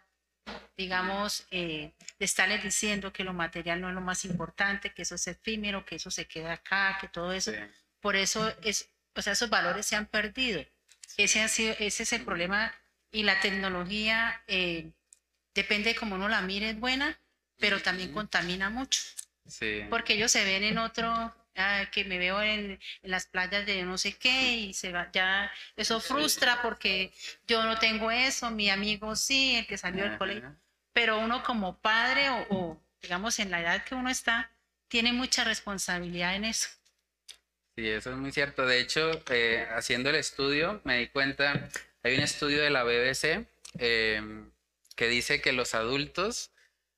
digamos, 0.76 1.46
eh, 1.50 1.92
de 2.18 2.24
estarles 2.24 2.62
diciendo 2.62 3.12
que 3.12 3.24
lo 3.24 3.32
material 3.32 3.80
no 3.80 3.88
es 3.88 3.94
lo 3.94 4.00
más 4.00 4.24
importante, 4.24 4.92
que 4.92 5.02
eso 5.02 5.14
es 5.14 5.26
efímero, 5.26 5.84
que 5.84 5.96
eso 5.96 6.10
se 6.10 6.26
queda 6.26 6.54
acá, 6.54 6.98
que 7.00 7.08
todo 7.08 7.32
eso, 7.32 7.52
por 8.00 8.16
eso 8.16 8.52
es, 8.62 8.88
o 9.14 9.22
sea, 9.22 9.32
esos 9.32 9.50
valores 9.50 9.86
se 9.86 9.96
han 9.96 10.06
perdido. 10.06 10.64
Ese, 11.16 11.42
ha 11.42 11.48
sido, 11.48 11.74
ese 11.78 12.02
es 12.02 12.12
el 12.12 12.24
problema 12.24 12.74
y 13.10 13.22
la 13.22 13.40
tecnología, 13.40 14.42
eh, 14.46 14.90
depende 15.54 15.90
de 15.90 15.96
cómo 15.96 16.16
uno 16.16 16.28
la 16.28 16.42
mire, 16.42 16.70
es 16.70 16.78
buena, 16.78 17.18
pero 17.58 17.80
también 17.80 18.12
contamina 18.12 18.68
mucho. 18.70 19.00
Sí. 19.46 19.84
Porque 19.88 20.14
ellos 20.14 20.32
se 20.32 20.44
ven 20.44 20.64
en 20.64 20.78
otro, 20.78 21.34
ah, 21.56 21.84
que 21.92 22.04
me 22.04 22.18
veo 22.18 22.40
en, 22.42 22.78
las 23.02 23.26
playas 23.26 23.66
de 23.66 23.82
no 23.82 23.98
sé 23.98 24.12
qué 24.14 24.56
y 24.56 24.74
se 24.74 24.92
va, 24.92 25.10
ya 25.12 25.50
eso 25.76 26.00
frustra 26.00 26.62
porque 26.62 27.12
yo 27.46 27.62
no 27.64 27.78
tengo 27.78 28.10
eso, 28.10 28.50
mi 28.50 28.70
amigo 28.70 29.16
sí, 29.16 29.56
el 29.56 29.66
que 29.66 29.78
salió 29.78 30.04
del 30.04 30.18
colegio. 30.18 30.54
Pero 30.92 31.18
uno 31.18 31.42
como 31.42 31.78
padre 31.78 32.28
o, 32.50 32.80
digamos 33.02 33.38
en 33.38 33.50
la 33.50 33.60
edad 33.60 33.84
que 33.84 33.94
uno 33.94 34.10
está, 34.10 34.50
tiene 34.88 35.12
mucha 35.12 35.44
responsabilidad 35.44 36.36
en 36.36 36.44
eso. 36.46 36.68
Sí, 37.76 37.86
eso 37.88 38.10
es 38.10 38.16
muy 38.16 38.32
cierto. 38.32 38.64
De 38.64 38.80
hecho, 38.80 39.22
eh, 39.28 39.68
haciendo 39.70 40.08
el 40.08 40.16
estudio, 40.16 40.80
me 40.84 40.98
di 40.98 41.08
cuenta, 41.08 41.68
hay 42.02 42.14
un 42.14 42.20
estudio 42.20 42.62
de 42.62 42.70
la 42.70 42.84
BBC 42.84 43.46
em, 43.78 44.50
que 44.94 45.08
dice 45.08 45.42
que 45.42 45.52
los 45.52 45.74
adultos, 45.74 46.52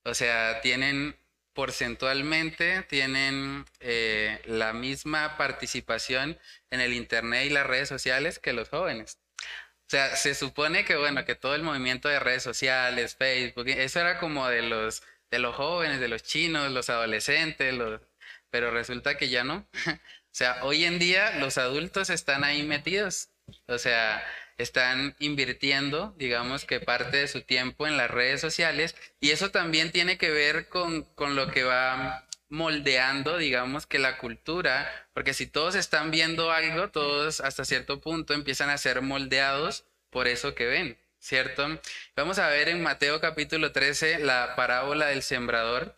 o 0.05 0.15
sea, 0.15 0.61
tienen 0.61 1.18
porcentualmente, 1.59 2.85
tienen 2.85 3.65
eh, 3.81 4.41
la 4.45 4.73
misma 4.73 5.37
participación 5.37 6.39
en 6.71 6.81
el 6.81 6.93
Internet 6.93 7.47
y 7.47 7.51
las 7.51 7.67
redes 7.67 7.89
sociales 7.89 8.39
que 8.39 8.53
los 8.53 8.69
jóvenes. 8.69 9.19
O 9.41 9.91
sea, 9.91 10.15
se 10.15 10.37
supone 10.37 10.85
que, 10.85 10.95
bueno, 10.95 11.25
que 11.25 11.35
todo 11.35 11.57
el 11.57 11.65
movimiento 11.65 12.09
de 12.09 12.21
redes 12.21 12.45
sociales, 12.45 13.17
Facebook, 13.17 13.67
eso 13.67 13.99
era 13.99 14.21
como 14.21 14.47
de 14.47 14.63
los, 14.63 15.03
de 15.33 15.41
los 15.41 15.57
jóvenes, 15.57 15.99
de 15.99 16.07
los 16.07 16.23
chinos, 16.23 16.71
los 16.71 16.91
adolescentes, 16.91 17.75
los, 17.75 18.03
pero 18.51 18.71
resulta 18.71 19.17
que 19.17 19.29
ya 19.29 19.43
no. 19.43 19.69
O 20.31 20.35
sea, 20.39 20.63
hoy 20.63 20.85
en 20.85 21.01
día 21.01 21.39
los 21.41 21.59
adultos 21.59 22.09
están 22.11 22.45
ahí 22.45 22.63
metidos. 22.63 23.31
O 23.67 23.79
sea, 23.79 24.25
están 24.59 25.15
invirtiendo, 25.21 26.15
digamos 26.19 26.65
que 26.65 26.81
parte 26.81 27.17
de 27.17 27.29
su 27.29 27.43
tiempo 27.43 27.87
en 27.87 27.97
las 27.97 28.11
redes 28.11 28.41
sociales 28.41 28.97
y 29.21 29.31
eso 29.31 29.51
también 29.51 29.93
tiene 29.93 30.19
que 30.19 30.31
ver 30.31 30.69
con, 30.69 31.05
con 31.15 31.37
lo 31.37 31.51
que 31.51 31.63
va 31.63 32.27
moldeando, 32.49 33.39
digamos 33.39 33.87
que 33.87 33.99
la 33.99 34.19
cultura, 34.19 34.91
porque 35.13 35.35
si 35.35 35.47
todos 35.47 35.75
están 35.75 36.11
viendo 36.11 36.51
algo, 36.51 36.89
todos 36.91 37.41
hasta 37.41 37.65
cierto 37.65 38.01
punto 38.01 38.35
empiezan 38.35 38.71
a 38.71 38.79
ser 38.79 39.01
moldeados 39.03 39.85
por 40.11 40.27
eso 40.27 40.55
que 40.55 40.67
ven, 40.67 40.99
¿cierto? 41.21 41.81
Vamos 42.17 42.39
a 42.39 42.49
ver 42.49 42.69
en 42.69 42.83
Mateo 42.83 43.21
capítulo 43.21 43.73
13 43.73 44.21
la 44.21 44.55
parábola 44.57 45.07
del 45.07 45.23
sembrador 45.23 45.95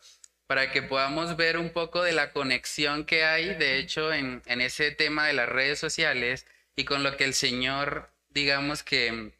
para 0.46 0.72
que 0.72 0.82
podamos 0.82 1.36
ver 1.36 1.56
un 1.56 1.70
poco 1.70 2.02
de 2.02 2.12
la 2.12 2.32
conexión 2.32 3.04
que 3.04 3.24
hay, 3.24 3.54
de 3.54 3.78
hecho, 3.78 4.12
en, 4.12 4.42
en 4.46 4.60
ese 4.60 4.90
tema 4.90 5.28
de 5.28 5.32
las 5.32 5.48
redes 5.48 5.78
sociales 5.78 6.44
y 6.74 6.84
con 6.84 7.04
lo 7.04 7.16
que 7.16 7.24
el 7.24 7.34
Señor 7.34 8.09
digamos 8.30 8.82
que 8.82 9.32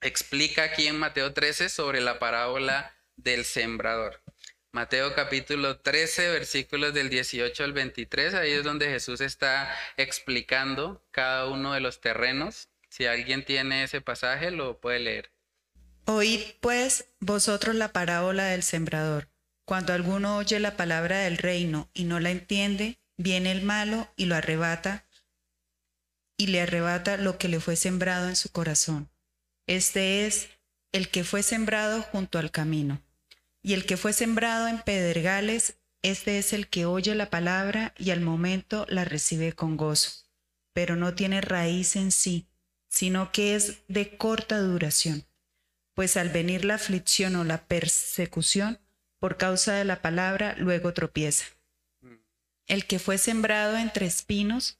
explica 0.00 0.64
aquí 0.64 0.86
en 0.86 0.98
Mateo 0.98 1.32
13 1.32 1.68
sobre 1.68 2.00
la 2.00 2.18
parábola 2.18 2.94
del 3.16 3.44
sembrador. 3.44 4.22
Mateo 4.72 5.14
capítulo 5.14 5.78
13, 5.80 6.30
versículos 6.30 6.92
del 6.92 7.08
18 7.08 7.64
al 7.64 7.72
23, 7.72 8.34
ahí 8.34 8.52
es 8.52 8.62
donde 8.62 8.88
Jesús 8.88 9.20
está 9.20 9.74
explicando 9.96 11.02
cada 11.10 11.46
uno 11.46 11.72
de 11.72 11.80
los 11.80 12.00
terrenos. 12.00 12.68
Si 12.90 13.06
alguien 13.06 13.44
tiene 13.44 13.84
ese 13.84 14.00
pasaje, 14.00 14.50
lo 14.50 14.78
puede 14.78 15.00
leer. 15.00 15.32
Oíd 16.04 16.40
pues 16.60 17.08
vosotros 17.20 17.74
la 17.74 17.92
parábola 17.92 18.44
del 18.44 18.62
sembrador. 18.62 19.28
Cuando 19.64 19.92
alguno 19.92 20.36
oye 20.36 20.60
la 20.60 20.76
palabra 20.76 21.20
del 21.20 21.38
reino 21.38 21.90
y 21.94 22.04
no 22.04 22.20
la 22.20 22.30
entiende, 22.30 23.00
viene 23.16 23.52
el 23.52 23.62
malo 23.62 24.12
y 24.14 24.26
lo 24.26 24.36
arrebata 24.36 25.05
y 26.36 26.48
le 26.48 26.60
arrebata 26.60 27.16
lo 27.16 27.38
que 27.38 27.48
le 27.48 27.60
fue 27.60 27.76
sembrado 27.76 28.28
en 28.28 28.36
su 28.36 28.50
corazón. 28.50 29.10
Este 29.66 30.26
es 30.26 30.48
el 30.92 31.08
que 31.08 31.24
fue 31.24 31.42
sembrado 31.42 32.02
junto 32.02 32.38
al 32.38 32.50
camino. 32.50 33.02
Y 33.62 33.74
el 33.74 33.84
que 33.84 33.96
fue 33.96 34.12
sembrado 34.12 34.68
en 34.68 34.80
pedregales, 34.80 35.78
este 36.02 36.38
es 36.38 36.52
el 36.52 36.68
que 36.68 36.86
oye 36.86 37.14
la 37.14 37.30
palabra 37.30 37.94
y 37.98 38.10
al 38.10 38.20
momento 38.20 38.86
la 38.88 39.04
recibe 39.04 39.52
con 39.52 39.76
gozo, 39.76 40.10
pero 40.72 40.94
no 40.94 41.14
tiene 41.14 41.40
raíz 41.40 41.96
en 41.96 42.12
sí, 42.12 42.46
sino 42.88 43.32
que 43.32 43.56
es 43.56 43.78
de 43.88 44.16
corta 44.16 44.60
duración. 44.60 45.26
Pues 45.94 46.16
al 46.16 46.28
venir 46.28 46.64
la 46.64 46.74
aflicción 46.74 47.34
o 47.36 47.44
la 47.44 47.66
persecución, 47.66 48.78
por 49.18 49.36
causa 49.36 49.72
de 49.74 49.84
la 49.84 50.02
palabra, 50.02 50.54
luego 50.58 50.92
tropieza. 50.92 51.46
Mm. 52.00 52.14
El 52.68 52.86
que 52.86 52.98
fue 52.98 53.18
sembrado 53.18 53.76
entre 53.76 54.06
espinos, 54.06 54.78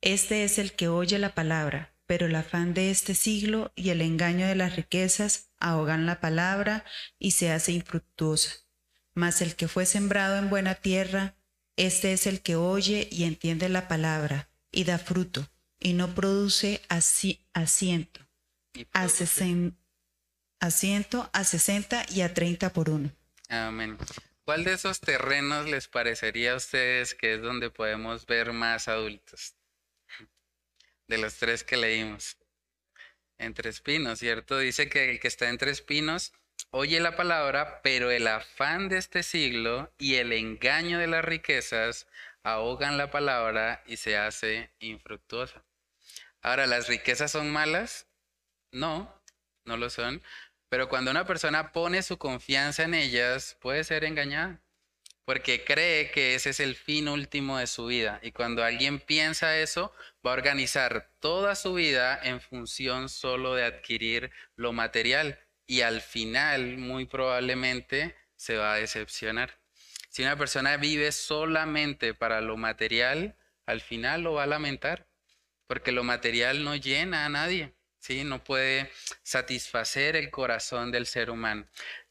este 0.00 0.44
es 0.44 0.58
el 0.58 0.72
que 0.72 0.88
oye 0.88 1.18
la 1.18 1.34
palabra, 1.34 1.94
pero 2.06 2.26
el 2.26 2.34
afán 2.36 2.72
de 2.72 2.90
este 2.90 3.14
siglo 3.14 3.72
y 3.76 3.90
el 3.90 4.00
engaño 4.00 4.46
de 4.46 4.54
las 4.54 4.76
riquezas 4.76 5.50
ahogan 5.58 6.06
la 6.06 6.20
palabra 6.20 6.84
y 7.18 7.32
se 7.32 7.50
hace 7.50 7.72
infructuosa. 7.72 8.50
Mas 9.14 9.42
el 9.42 9.56
que 9.56 9.68
fue 9.68 9.84
sembrado 9.86 10.36
en 10.38 10.48
buena 10.48 10.76
tierra, 10.76 11.34
este 11.76 12.12
es 12.12 12.26
el 12.26 12.40
que 12.40 12.56
oye 12.56 13.08
y 13.10 13.24
entiende 13.24 13.68
la 13.68 13.88
palabra 13.88 14.48
y 14.70 14.84
da 14.84 14.98
fruto, 14.98 15.48
y 15.80 15.92
no 15.92 16.14
produce 16.14 16.80
asiento, 16.88 18.20
a, 18.92 19.08
asiento 20.60 21.30
a 21.32 21.44
sesenta 21.44 22.06
y 22.08 22.20
a 22.20 22.32
treinta 22.34 22.72
por 22.72 22.90
uno. 22.90 23.10
Amén. 23.48 23.98
¿Cuál 24.44 24.64
de 24.64 24.72
esos 24.72 25.00
terrenos 25.00 25.68
les 25.68 25.88
parecería 25.88 26.52
a 26.52 26.56
ustedes 26.56 27.14
que 27.14 27.34
es 27.34 27.42
donde 27.42 27.70
podemos 27.70 28.24
ver 28.24 28.52
más 28.52 28.88
adultos? 28.88 29.57
De 31.08 31.18
los 31.18 31.36
tres 31.36 31.64
que 31.64 31.76
leímos. 31.76 32.36
Entre 33.38 33.70
espinos, 33.70 34.18
¿cierto? 34.18 34.58
Dice 34.58 34.88
que 34.88 35.10
el 35.10 35.20
que 35.20 35.28
está 35.28 35.48
entre 35.48 35.70
espinos 35.70 36.32
oye 36.70 37.00
la 37.00 37.16
palabra, 37.16 37.80
pero 37.82 38.10
el 38.10 38.26
afán 38.26 38.88
de 38.88 38.98
este 38.98 39.22
siglo 39.22 39.92
y 39.98 40.16
el 40.16 40.32
engaño 40.32 40.98
de 40.98 41.06
las 41.06 41.24
riquezas 41.24 42.06
ahogan 42.42 42.98
la 42.98 43.10
palabra 43.10 43.82
y 43.86 43.96
se 43.96 44.16
hace 44.16 44.70
infructuosa. 44.80 45.64
Ahora, 46.42 46.66
¿las 46.66 46.88
riquezas 46.88 47.32
son 47.32 47.50
malas? 47.50 48.06
No, 48.72 49.22
no 49.64 49.76
lo 49.76 49.90
son. 49.90 50.22
Pero 50.68 50.88
cuando 50.88 51.10
una 51.10 51.26
persona 51.26 51.72
pone 51.72 52.02
su 52.02 52.18
confianza 52.18 52.84
en 52.84 52.94
ellas, 52.94 53.56
puede 53.60 53.84
ser 53.84 54.04
engañada 54.04 54.60
porque 55.28 55.62
cree 55.62 56.10
que 56.10 56.34
ese 56.34 56.48
es 56.48 56.58
el 56.58 56.74
fin 56.74 57.06
último 57.06 57.58
de 57.58 57.66
su 57.66 57.84
vida. 57.84 58.18
Y 58.22 58.32
cuando 58.32 58.64
alguien 58.64 58.98
piensa 58.98 59.58
eso, 59.58 59.92
va 60.26 60.30
a 60.30 60.32
organizar 60.32 61.10
toda 61.20 61.54
su 61.54 61.74
vida 61.74 62.18
en 62.22 62.40
función 62.40 63.10
solo 63.10 63.54
de 63.54 63.66
adquirir 63.66 64.30
lo 64.56 64.72
material 64.72 65.38
y 65.66 65.82
al 65.82 66.00
final 66.00 66.78
muy 66.78 67.04
probablemente 67.04 68.16
se 68.36 68.56
va 68.56 68.72
a 68.72 68.76
decepcionar. 68.76 69.60
Si 70.08 70.22
una 70.22 70.38
persona 70.38 70.78
vive 70.78 71.12
solamente 71.12 72.14
para 72.14 72.40
lo 72.40 72.56
material, 72.56 73.36
al 73.66 73.82
final 73.82 74.22
lo 74.22 74.32
va 74.32 74.44
a 74.44 74.46
lamentar, 74.46 75.08
porque 75.66 75.92
lo 75.92 76.04
material 76.04 76.64
no 76.64 76.74
llena 76.74 77.26
a 77.26 77.28
nadie. 77.28 77.74
¿sí? 77.98 78.24
No 78.24 78.42
puede 78.42 78.90
satisfacer 79.22 80.16
el 80.16 80.30
corazón 80.30 80.90
del 80.90 81.04
ser 81.04 81.28
humano. 81.28 81.66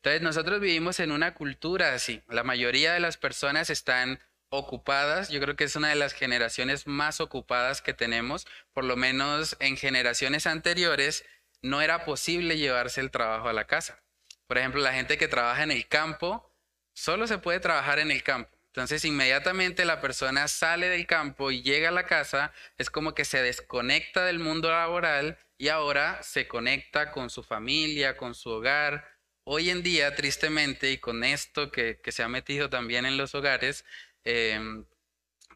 Entonces 0.07 0.23
nosotros 0.23 0.61
vivimos 0.61 1.01
en 1.01 1.11
una 1.11 1.33
cultura 1.33 1.93
así. 1.93 2.23
La 2.29 2.45
mayoría 2.45 2.93
de 2.93 3.01
las 3.01 3.17
personas 3.17 3.69
están 3.69 4.21
ocupadas. 4.47 5.27
Yo 5.27 5.41
creo 5.41 5.57
que 5.57 5.65
es 5.65 5.75
una 5.75 5.89
de 5.89 5.95
las 5.95 6.13
generaciones 6.13 6.87
más 6.87 7.19
ocupadas 7.19 7.81
que 7.81 7.93
tenemos. 7.93 8.47
Por 8.71 8.85
lo 8.85 8.95
menos 8.95 9.57
en 9.59 9.75
generaciones 9.75 10.47
anteriores 10.47 11.25
no 11.61 11.81
era 11.81 12.05
posible 12.05 12.57
llevarse 12.57 13.01
el 13.01 13.11
trabajo 13.11 13.49
a 13.49 13.53
la 13.53 13.67
casa. 13.67 14.01
Por 14.47 14.57
ejemplo, 14.57 14.79
la 14.79 14.93
gente 14.93 15.17
que 15.17 15.27
trabaja 15.27 15.63
en 15.63 15.71
el 15.71 15.89
campo, 15.89 16.53
solo 16.93 17.27
se 17.27 17.39
puede 17.39 17.59
trabajar 17.59 17.99
en 17.99 18.09
el 18.09 18.23
campo. 18.23 18.57
Entonces, 18.67 19.03
inmediatamente 19.03 19.83
la 19.83 19.99
persona 19.99 20.47
sale 20.47 20.87
del 20.87 21.05
campo 21.05 21.51
y 21.51 21.63
llega 21.63 21.89
a 21.89 21.91
la 21.91 22.05
casa, 22.05 22.53
es 22.77 22.89
como 22.89 23.13
que 23.13 23.25
se 23.25 23.41
desconecta 23.41 24.23
del 24.23 24.39
mundo 24.39 24.71
laboral 24.71 25.37
y 25.57 25.67
ahora 25.67 26.23
se 26.23 26.47
conecta 26.47 27.11
con 27.11 27.29
su 27.29 27.43
familia, 27.43 28.15
con 28.15 28.35
su 28.35 28.51
hogar. 28.51 29.16
Hoy 29.49 29.69
en 29.69 29.81
día, 29.81 30.13
tristemente, 30.13 30.91
y 30.91 30.97
con 30.97 31.23
esto 31.23 31.71
que, 31.71 32.01
se 32.09 32.21
ha 32.21 32.27
metido 32.27 32.69
también 32.69 33.05
en 33.05 33.15
los 33.15 33.33
hogares, 33.33 33.85
em, 34.25 34.85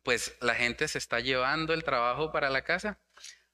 pues 0.04 0.38
la 0.40 0.56
gente 0.56 0.88
se 0.88 0.98
está 0.98 1.20
llevando 1.20 1.74
el 1.74 1.84
trabajo 1.84 2.32
para 2.32 2.50
la 2.50 2.64
casa. 2.64 3.02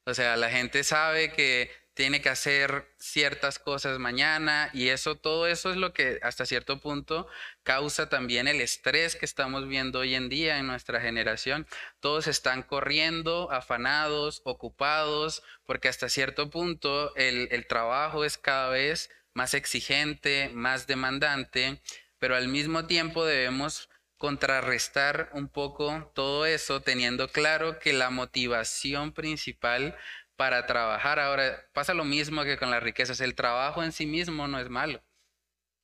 O 0.04 0.14
sea, 0.14 0.36
la 0.36 0.48
gente 0.48 0.84
sabe 0.84 1.32
que 1.32 1.72
tiene 1.94 2.20
que 2.22 2.28
hacer 2.28 2.86
ciertas 2.98 3.58
cosas 3.58 3.98
mañana 3.98 4.70
y 4.72 4.90
eso, 4.90 5.16
todo 5.16 5.48
eso 5.48 5.72
es 5.72 5.76
lo 5.76 5.92
que 5.92 6.20
hasta 6.22 6.46
cierto 6.46 6.80
punto 6.80 7.26
causa 7.64 8.08
también 8.08 8.46
el 8.46 8.60
estrés 8.60 9.16
que 9.16 9.24
estamos 9.26 9.66
viendo 9.66 9.98
hoy 9.98 10.14
en 10.14 10.28
día 10.28 10.58
en 10.60 10.68
nuestra 10.68 11.00
generación. 11.00 11.66
Todos 11.98 12.28
están 12.28 12.62
corriendo, 12.62 13.50
afanados, 13.50 14.42
ocupados, 14.44 15.42
porque 15.66 15.88
hasta 15.88 16.08
cierto 16.08 16.48
punto 16.48 17.12
el, 17.16 17.48
el 17.50 17.66
trabajo 17.66 18.24
es 18.24 18.38
cada 18.38 18.68
vez 18.68 19.10
más 19.34 19.54
exigente, 19.54 20.50
más 20.52 20.86
demandante, 20.86 21.80
pero 22.18 22.36
al 22.36 22.48
mismo 22.48 22.86
tiempo 22.86 23.24
debemos 23.24 23.88
contrarrestar 24.16 25.30
un 25.32 25.48
poco 25.48 26.10
todo 26.14 26.44
eso 26.44 26.82
teniendo 26.82 27.28
claro 27.28 27.78
que 27.78 27.92
la 27.92 28.10
motivación 28.10 29.12
principal 29.12 29.96
para 30.36 30.66
trabajar. 30.66 31.18
Ahora 31.18 31.68
pasa 31.72 31.94
lo 31.94 32.04
mismo 32.04 32.44
que 32.44 32.58
con 32.58 32.70
las 32.70 32.82
riquezas. 32.82 33.20
El 33.20 33.34
trabajo 33.34 33.82
en 33.82 33.92
sí 33.92 34.06
mismo 34.06 34.48
no 34.48 34.58
es 34.60 34.68
malo. 34.68 35.02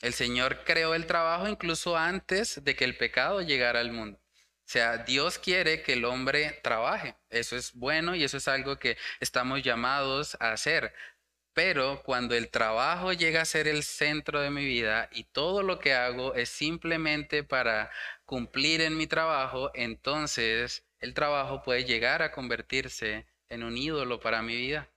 El 0.00 0.12
Señor 0.14 0.64
creó 0.64 0.94
el 0.94 1.06
trabajo 1.06 1.48
incluso 1.48 1.96
antes 1.96 2.62
de 2.62 2.76
que 2.76 2.84
el 2.84 2.96
pecado 2.96 3.40
llegara 3.40 3.80
al 3.80 3.92
mundo. 3.92 4.18
O 4.18 4.66
sea, 4.66 4.98
Dios 4.98 5.38
quiere 5.38 5.82
que 5.82 5.92
el 5.94 6.04
hombre 6.04 6.58
trabaje. 6.62 7.16
Eso 7.30 7.56
es 7.56 7.74
bueno 7.74 8.14
y 8.14 8.24
eso 8.24 8.38
es 8.38 8.48
algo 8.48 8.78
que 8.78 8.96
estamos 9.20 9.62
llamados 9.62 10.36
a 10.40 10.52
hacer. 10.52 10.94
Pero 11.54 12.02
cuando 12.02 12.34
el 12.34 12.50
trabajo 12.50 13.12
llega 13.12 13.40
a 13.40 13.44
ser 13.44 13.68
el 13.68 13.84
centro 13.84 14.40
de 14.40 14.50
mi 14.50 14.64
vida 14.64 15.08
y 15.12 15.24
todo 15.24 15.62
lo 15.62 15.78
que 15.78 15.94
hago 15.94 16.34
es 16.34 16.48
simplemente 16.48 17.44
para 17.44 17.90
cumplir 18.26 18.80
en 18.80 18.96
mi 18.96 19.06
trabajo, 19.06 19.70
entonces 19.74 20.84
el 20.98 21.14
trabajo 21.14 21.62
puede 21.62 21.84
llegar 21.84 22.22
a 22.22 22.32
convertirse 22.32 23.26
en 23.48 23.62
un 23.62 23.76
ídolo 23.78 24.18
para 24.20 24.42
mi 24.42 24.56
vida 24.56 24.90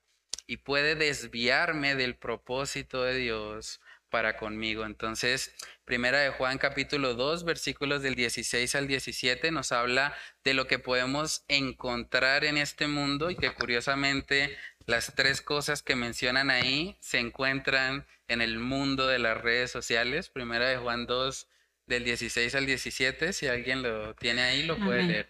y 0.47 0.57
puede 0.57 0.95
desviarme 0.95 1.95
del 1.95 2.15
propósito 2.15 3.03
de 3.03 3.15
Dios 3.15 3.79
para 4.09 4.37
conmigo. 4.37 4.85
Entonces, 4.85 5.53
primera 5.85 6.19
de 6.19 6.29
Juan 6.29 6.57
capítulo 6.57 7.13
2, 7.13 7.43
versículos 7.43 8.01
del 8.01 8.15
16 8.15 8.73
al 8.75 8.87
17 8.87 9.51
nos 9.51 9.71
habla 9.71 10.15
de 10.43 10.53
lo 10.53 10.65
que 10.65 10.79
podemos 10.79 11.43
encontrar 11.49 12.45
en 12.45 12.57
este 12.57 12.87
mundo 12.87 13.29
y 13.29 13.35
que 13.35 13.53
curiosamente 13.53 14.57
las 14.87 15.13
tres 15.15 15.41
cosas 15.41 15.83
que 15.83 15.95
mencionan 15.95 16.49
ahí 16.49 16.97
se 17.01 17.19
encuentran 17.19 18.07
en 18.27 18.41
el 18.41 18.57
mundo 18.57 19.05
de 19.05 19.19
las 19.19 19.39
redes 19.39 19.69
sociales. 19.69 20.29
Primera 20.29 20.67
de 20.67 20.77
Juan 20.77 21.05
2 21.05 21.47
del 21.85 22.05
16 22.05 22.55
al 22.55 22.65
17, 22.65 23.33
si 23.33 23.47
alguien 23.47 23.83
lo 23.83 24.15
tiene 24.15 24.41
ahí 24.41 24.63
lo 24.63 24.77
puede 24.77 25.03
leer. 25.03 25.27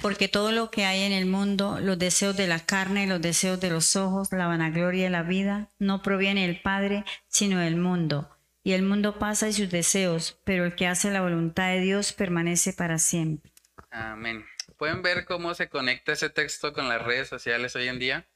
Porque 0.00 0.26
todo 0.26 0.52
lo 0.52 0.70
que 0.70 0.86
hay 0.86 1.02
en 1.02 1.12
el 1.12 1.26
mundo, 1.26 1.78
los 1.80 1.98
deseos 1.98 2.36
de 2.36 2.46
la 2.46 2.60
carne, 2.60 3.06
los 3.06 3.20
deseos 3.20 3.60
de 3.60 3.70
los 3.70 3.94
ojos, 3.94 4.32
la 4.32 4.46
vanagloria 4.46 5.04
de 5.04 5.10
la 5.10 5.22
vida, 5.22 5.70
no 5.78 6.02
proviene 6.02 6.46
del 6.46 6.60
Padre, 6.60 7.04
sino 7.28 7.60
del 7.60 7.76
mundo. 7.76 8.28
Y 8.64 8.72
el 8.72 8.82
mundo 8.82 9.18
pasa 9.18 9.48
y 9.48 9.52
sus 9.52 9.70
deseos, 9.70 10.40
pero 10.44 10.64
el 10.64 10.74
que 10.74 10.86
hace 10.86 11.10
la 11.10 11.20
voluntad 11.20 11.68
de 11.68 11.80
Dios 11.80 12.12
permanece 12.12 12.72
para 12.72 12.98
siempre. 12.98 13.52
Amén. 13.90 14.44
¿Pueden 14.78 15.02
ver 15.02 15.26
cómo 15.26 15.54
se 15.54 15.68
conecta 15.68 16.12
ese 16.12 16.30
texto 16.30 16.72
con 16.72 16.88
las 16.88 17.02
redes 17.02 17.28
sociales 17.28 17.76
hoy 17.76 17.88
en 17.88 17.98
día? 17.98 18.26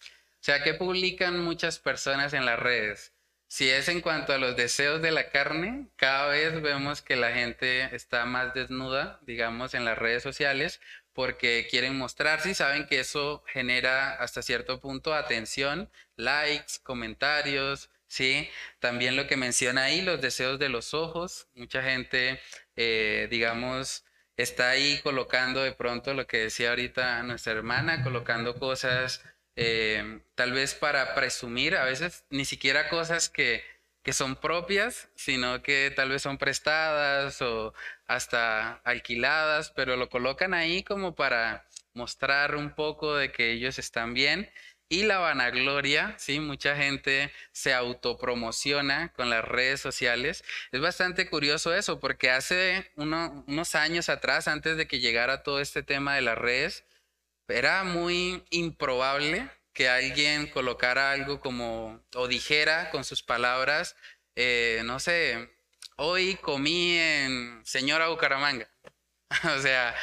O 0.41 0.45
sea, 0.47 0.63
¿qué 0.63 0.75
publican 0.75 1.41
muchas 1.43 1.79
personas 1.79 2.33
en 2.33 2.47
las 2.47 2.59
redes? 2.59 3.13
Si 3.49 3.71
es 3.71 3.89
en 3.89 4.01
cuanto 4.01 4.33
a 4.33 4.39
los 4.39 4.57
deseos 4.57 5.01
de 5.03 5.13
la 5.13 5.31
carne, 5.31 5.89
cada 5.97 6.29
vez 6.29 6.61
vemos 6.63 7.01
que 7.01 7.17
la 7.17 7.33
gente 7.33 7.95
está 7.95 8.25
más 8.27 8.55
desnuda, 8.55 9.21
digamos, 9.23 9.75
en 9.75 9.85
las 9.85 9.99
redes 9.99 10.23
sociales, 10.23 10.81
porque 11.13 11.67
quieren 11.71 11.97
mostrarse 11.97 12.51
y 12.51 12.55
saben 12.55 12.87
que 12.87 13.01
eso 13.01 13.45
genera 13.47 14.15
hasta 14.17 14.43
cierto 14.43 14.81
punto 14.81 15.15
atención, 15.15 15.91
likes, 16.17 16.75
comentarios, 16.83 17.91
¿sí? 18.09 18.49
También 18.81 19.17
lo 19.17 19.27
que 19.27 19.37
menciona 19.37 19.85
ahí, 19.85 20.03
los 20.03 20.21
deseos 20.21 20.59
de 20.59 20.69
los 20.69 20.93
ojos. 20.93 21.49
Mucha 21.55 21.83
gente, 21.83 22.41
eh, 22.77 23.29
digamos, 23.31 24.05
está 24.37 24.71
ahí 24.71 25.01
colocando 25.03 25.63
de 25.63 25.73
pronto 25.73 26.15
lo 26.15 26.27
que 26.27 26.39
decía 26.39 26.71
ahorita 26.71 27.23
nuestra 27.23 27.53
hermana, 27.53 28.03
colocando 28.03 28.59
cosas 28.59 29.23
eh, 29.57 30.21
tal 30.35 30.53
vez 30.53 30.75
para 30.75 31.15
presumir, 31.15 31.77
a 31.77 31.85
veces 31.85 32.25
ni 32.31 32.45
siquiera 32.45 32.89
cosas 32.89 33.29
que 33.29 33.65
que 34.07 34.13
son 34.13 34.37
propias, 34.37 35.09
sino 35.17 35.65
que 35.65 35.93
tal 35.97 36.11
vez 36.11 36.23
son 36.23 36.39
prestadas 36.39 37.43
o 37.43 37.75
hasta 38.07 38.75
alquiladas, 38.85 39.73
pero 39.75 39.97
lo 39.97 40.09
colocan 40.09 40.55
ahí 40.55 40.85
como 40.85 41.17
para 41.17 41.67
mostrar 41.93 42.55
un 42.55 42.73
poco 42.77 43.17
de 43.17 43.33
que 43.33 43.51
ellos 43.51 43.81
están 43.81 44.15
bien. 44.15 44.49
Y 44.89 45.03
la 45.03 45.19
vanagloria, 45.19 46.15
sí, 46.19 46.39
mucha 46.39 46.77
gente 46.77 47.33
se 47.51 47.75
autopromociona 47.75 49.13
con 49.17 49.29
las 49.29 49.45
redes 49.45 49.81
sociales. 49.81 50.45
Es 50.71 50.81
bastante 50.81 51.29
curioso 51.29 51.75
eso, 51.75 51.99
porque 51.99 52.31
hace 52.31 52.89
unos 52.95 53.75
años 53.75 54.09
atrás, 54.09 54.47
antes 54.47 54.77
de 54.77 54.87
que 54.87 55.01
llegara 55.01 55.43
todo 55.43 55.59
este 55.59 55.83
tema 55.83 56.15
de 56.15 56.23
las 56.23 56.39
redes, 56.39 56.85
era 57.49 57.85
muy 57.85 58.45
improbable 58.51 59.51
que 59.73 59.89
alguien 59.89 60.47
colocara 60.49 61.13
algo 61.13 61.41
como, 61.41 62.03
o 62.15 62.29
dijera 62.29 62.91
con 62.91 63.05
sus 63.05 63.23
palabras, 63.23 63.95
eh, 64.35 64.83
no 64.85 65.01
sé, 65.01 65.51
hoy 65.97 66.37
comí 66.37 66.99
en 66.99 67.61
Señora 67.65 68.09
Bucaramanga. 68.09 68.71
o 69.57 69.61
sea, 69.61 69.95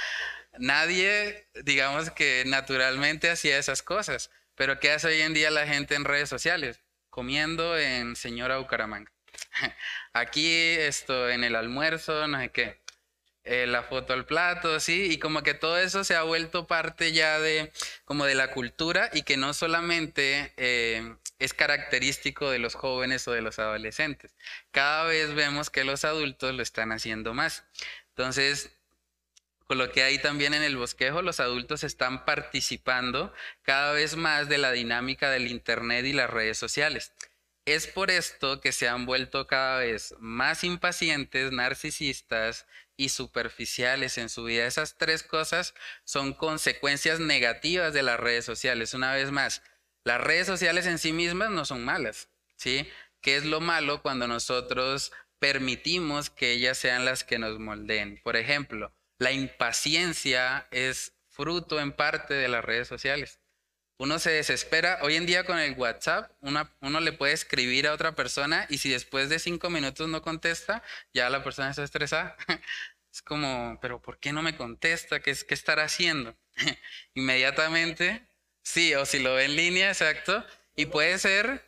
nadie, 0.60 1.47
digamos 1.63 2.12
que 2.12 2.43
naturalmente 2.45 3.29
hacía 3.29 3.58
esas 3.58 3.82
cosas. 3.84 4.29
Pero 4.56 4.79
¿qué 4.79 4.91
hace 4.91 5.08
hoy 5.08 5.21
en 5.21 5.34
día 5.34 5.49
la 5.49 5.67
gente 5.67 5.95
en 5.95 6.06
redes 6.06 6.29
sociales? 6.29 6.82
Comiendo 7.10 7.77
en 7.77 8.15
Señora 8.15 8.58
Bucaramanga. 8.58 9.12
Aquí, 10.13 10.47
esto, 10.47 11.29
en 11.29 11.43
el 11.43 11.56
almuerzo, 11.56 12.27
no 12.27 12.39
sé 12.39 12.49
qué. 12.49 12.82
Eh, 13.45 13.67
la 13.67 13.84
foto 13.84 14.13
al 14.13 14.25
plato, 14.25 14.79
sí, 14.79 15.12
y 15.12 15.19
como 15.19 15.43
que 15.43 15.53
todo 15.53 15.77
eso 15.77 16.06
se 16.06 16.15
ha 16.15 16.23
vuelto 16.23 16.65
parte 16.65 17.12
ya 17.12 17.39
de 17.39 17.73
como 18.06 18.25
de 18.25 18.36
la 18.36 18.51
cultura 18.51 19.10
y 19.12 19.23
que 19.23 19.36
no 19.36 19.53
solamente 19.53 20.53
eh, 20.56 21.15
es 21.39 21.53
característico 21.53 22.49
de 22.49 22.60
los 22.60 22.75
jóvenes 22.75 23.27
o 23.27 23.34
de 23.34 23.41
los 23.41 23.60
adolescentes. 23.60 24.34
Cada 24.71 25.03
vez 25.03 25.34
vemos 25.34 25.69
que 25.69 25.84
los 25.84 26.06
adultos 26.06 26.53
lo 26.53 26.63
están 26.63 26.93
haciendo 26.93 27.34
más. 27.34 27.65
Entonces, 28.10 28.71
con 29.67 29.77
lo 29.77 29.91
que 29.91 30.03
hay 30.03 30.19
también 30.19 30.53
en 30.53 30.63
el 30.63 30.77
bosquejo, 30.77 31.21
los 31.21 31.41
adultos 31.41 31.84
están 31.84 32.23
participando 32.23 33.34
cada 33.63 33.91
vez 33.91 34.15
más 34.15 34.47
de 34.47 34.58
la 34.58 34.71
dinámica 34.71 35.29
del 35.29 35.47
Internet 35.49 36.06
y 36.06 36.13
las 36.13 36.29
redes 36.29 36.58
sociales. 36.58 37.12
Es 37.65 37.88
por 37.88 38.12
esto 38.12 38.62
que 38.62 38.71
se 38.71 38.88
han 38.88 39.06
vuelto 39.06 39.47
cada 39.47 39.79
vez 39.79 40.15
más 40.19 40.63
impacientes, 40.63 41.51
narcisistas 41.51 42.67
y 42.97 43.10
superficiales 43.10 44.17
en 44.17 44.29
su 44.29 44.43
vida. 44.43 44.65
Esas 44.65 44.95
tres 44.97 45.23
cosas 45.23 45.73
son 46.03 46.34
consecuencias 46.34 47.19
negativas 47.19 47.93
de 47.93 48.03
las 48.03 48.19
redes 48.19 48.45
sociales. 48.45 48.93
Una 48.93 49.13
vez 49.13 49.32
más, 49.32 49.62
las 50.03 50.21
redes 50.21 50.47
sociales 50.47 50.86
en 50.86 50.99
sí 50.99 51.13
mismas 51.13 51.49
no 51.49 51.65
son 51.65 51.84
malas, 51.84 52.29
¿sí? 52.56 52.88
¿Qué 53.21 53.38
es 53.38 53.45
lo 53.45 53.62
malo 53.62 54.01
cuando 54.01 54.27
nosotros 54.27 55.12
permitimos 55.39 56.29
que 56.29 56.51
ellas 56.51 56.77
sean 56.77 57.06
las 57.06 57.23
que 57.23 57.39
nos 57.39 57.60
moldeen? 57.60 58.19
Por 58.23 58.36
ejemplo, 58.36 58.93
la 59.17 59.32
impaciencia 59.32 60.67
es 60.71 61.13
fruto 61.29 61.79
en 61.79 61.91
parte 61.91 62.34
de 62.34 62.47
las 62.47 62.63
redes 62.63 62.88
sociales 62.88 63.39
uno 63.97 64.19
se 64.19 64.32
desespera. 64.32 64.99
Hoy 65.01 65.15
en 65.15 65.25
día 65.25 65.45
con 65.45 65.60
el 65.60 65.73
WhatsApp, 65.73 66.32
uno 66.41 66.99
le 66.99 67.13
puede 67.13 67.34
escribir 67.34 67.88
a 67.88 67.93
otra 67.93 68.13
persona 68.13 68.65
y 68.69 68.79
si 68.79 68.89
después 68.89 69.29
de 69.29 69.39
cinco 69.39 69.69
minutos 69.69 70.10
no 70.10 70.21
contesta, 70.21 70.84
ya 71.13 71.29
la 71.29 71.43
persona 71.43 71.69
está 71.69 71.84
estresada. 71.84 72.36
Es 73.12 73.21
como, 73.21 73.77
pero 73.79 74.01
¿por 74.01 74.17
qué 74.17 74.34
no 74.34 74.41
me 74.41 74.58
contesta? 74.58 75.19
¿Qué, 75.19 75.36
qué 75.47 75.53
estará 75.53 75.84
haciendo? 75.84 76.36
Inmediatamente, 77.13 78.27
sí, 78.63 78.95
o 78.95 79.06
si 79.06 79.19
lo 79.19 79.36
ve 79.36 79.45
en 79.45 79.56
línea, 79.56 79.89
exacto. 79.89 80.43
Y 80.75 80.88
puede 80.88 81.19
ser, 81.19 81.63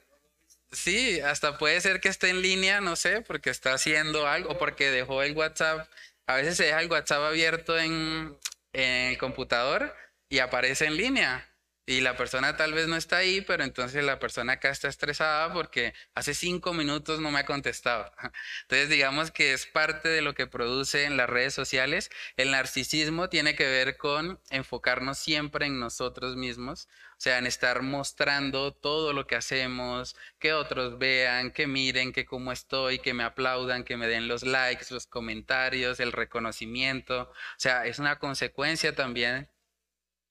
sí, 0.71 1.19
hasta 1.19 1.59
puede 1.59 1.79
ser 1.81 2.01
que 2.01 2.09
esté 2.09 2.29
en 2.29 2.41
línea, 2.41 2.81
no 2.81 2.95
sé, 2.95 3.21
porque 3.21 3.51
está 3.51 3.73
haciendo 3.73 4.27
algo, 4.27 4.53
o 4.53 4.57
porque 4.57 4.89
dejó 4.89 5.21
el 5.21 5.33
WhatsApp. 5.33 5.87
A 6.25 6.37
veces 6.37 6.57
se 6.57 6.63
deja 6.63 6.81
el 6.81 6.89
WhatsApp 6.89 7.21
abierto 7.21 7.77
en 7.77 8.35
el 8.73 9.17
computador 9.19 9.95
y 10.29 10.39
aparece 10.39 10.85
en 10.85 10.97
línea 10.97 11.47
y 11.87 12.01
la 12.01 12.17
persona 12.17 12.57
tal 12.57 12.73
vez 12.73 12.87
no 12.87 12.95
está 12.95 13.17
ahí, 13.17 13.41
pero 13.41 13.63
entonces 13.63 14.03
la 14.03 14.17
persona 14.19 14.53
acá 14.53 14.69
está 14.69 14.87
estresada 14.87 15.53
porque 15.53 15.93
hace 16.15 16.33
cinco 16.33 16.73
minutos 16.73 17.19
no 17.19 17.29
me 17.29 17.39
ha 17.39 17.45
contestado. 17.45 18.11
Entonces 18.63 18.89
digamos 18.89 19.31
que 19.31 19.53
es 19.53 19.67
parte 19.67 20.09
de 20.09 20.21
lo 20.21 20.33
que 20.33 20.47
produce 20.47 21.03
en 21.05 21.15
las 21.17 21.29
redes 21.29 21.53
sociales. 21.53 22.09
El 22.37 22.51
narcisismo 22.51 23.29
tiene 23.29 23.55
que 23.55 23.65
ver 23.65 23.97
con 23.97 24.39
enfocarnos 24.49 25.19
siempre 25.19 25.67
en 25.67 25.79
nosotros 25.79 26.35
mismos, 26.35 26.87
o 27.11 27.21
sea, 27.21 27.37
en 27.37 27.45
estar 27.45 27.81
mostrando 27.83 28.73
todo 28.73 29.13
lo 29.13 29.27
que 29.27 29.35
hacemos, 29.35 30.15
que 30.39 30.53
otros 30.53 30.97
vean, 30.97 31.51
que 31.51 31.67
miren, 31.67 32.13
que 32.13 32.25
cómo 32.25 32.51
estoy, 32.51 32.99
que 32.99 33.13
me 33.13 33.23
aplaudan, 33.23 33.83
que 33.83 33.95
me 33.97 34.07
den 34.07 34.27
los 34.27 34.43
likes, 34.43 34.87
los 34.89 35.07
comentarios, 35.07 35.99
el 35.99 36.11
reconocimiento. 36.11 37.31
O 37.31 37.33
sea, 37.57 37.85
es 37.85 37.99
una 37.99 38.17
consecuencia 38.19 38.95
también 38.95 39.49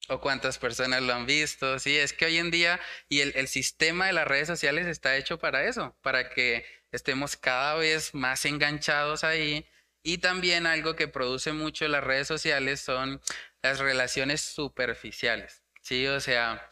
o 0.09 0.21
cuántas 0.21 0.59
personas 0.59 1.03
lo 1.03 1.15
han 1.15 1.27
visto. 1.27 1.79
Sí, 1.79 1.97
es 1.97 2.13
que 2.13 2.27
hoy 2.27 2.39
en 2.39 2.51
día 2.51 2.81
y 3.09 3.21
el, 3.21 3.49
sistema 3.49 4.07
de 4.07 4.13
las 4.13 4.27
redes 4.27 4.49
sociales 4.49 4.87
está 4.87 5.17
hecho 5.17 5.39
para 5.39 5.65
eso, 5.65 5.97
para 6.03 6.31
que 6.31 6.67
estemos 6.93 7.37
cada 7.37 7.75
vez 7.75 8.15
más 8.15 8.45
enganchados 8.45 9.25
ahí. 9.25 9.67
Y 10.03 10.19
también 10.19 10.67
algo 10.67 10.97
que 10.97 11.09
produce 11.09 11.53
mucho 11.53 11.89
las 11.89 12.05
redes 12.05 12.29
sociales 12.29 12.81
son 12.81 13.23
las 13.63 13.79
relaciones 13.79 14.43
superficiales. 14.43 15.63
Sí, 15.81 16.07
o 16.07 16.21
sea, 16.21 16.71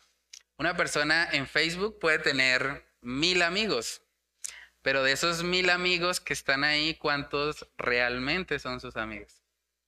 una 0.59 0.77
persona 0.77 1.29
en 1.33 1.47
Facebook 1.47 1.99
puede 1.99 2.19
tener 2.19 2.85
mil 3.01 3.43
amigos, 3.43 4.03
pero 4.83 5.03
de 5.03 5.13
esos 5.13 5.43
mil 5.43 5.71
amigos 5.71 6.21
que 6.21 6.35
están 6.35 6.65
ahí, 6.65 6.95
¿cuántos 6.95 7.67
realmente 7.79 8.59
son 8.59 8.81
sus 8.81 8.97
amigos? 8.97 9.43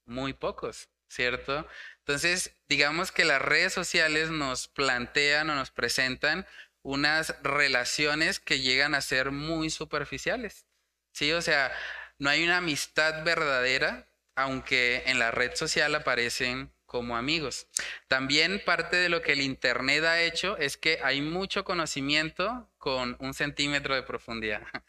Muy 0.06 0.32
pocos, 0.32 0.88
¿cierto? 1.08 1.66
Entonces, 2.06 2.54
digamos 2.68 3.12
que 3.12 3.24
las 3.24 3.40
redes 3.40 3.72
sociales 3.72 4.28
nos 4.30 4.68
plantean 4.68 5.48
o 5.48 5.54
nos 5.54 5.70
presentan 5.70 6.46
unas 6.82 7.34
relaciones 7.42 8.40
que 8.40 8.60
llegan 8.60 8.94
a 8.94 9.00
ser 9.00 9.30
muy 9.30 9.70
superficiales. 9.70 10.66
Sí, 11.12 11.32
o 11.32 11.40
sea, 11.40 11.72
no 12.18 12.28
hay 12.28 12.44
una 12.44 12.58
amistad 12.58 13.24
verdadera, 13.24 14.06
aunque 14.36 15.02
en 15.06 15.18
la 15.18 15.30
red 15.30 15.54
social 15.54 15.94
aparecen 15.94 16.70
como 16.84 17.16
amigos. 17.16 17.68
También 18.06 18.62
parte 18.66 18.96
de 18.96 19.08
lo 19.08 19.22
que 19.22 19.32
el 19.32 19.40
Internet 19.40 20.04
ha 20.04 20.20
hecho 20.20 20.58
es 20.58 20.76
que 20.76 21.00
hay 21.02 21.22
mucho 21.22 21.64
conocimiento 21.64 22.70
con 22.76 23.16
un 23.18 23.32
centímetro 23.34 23.94
de 23.94 24.02
profundidad. 24.02 24.62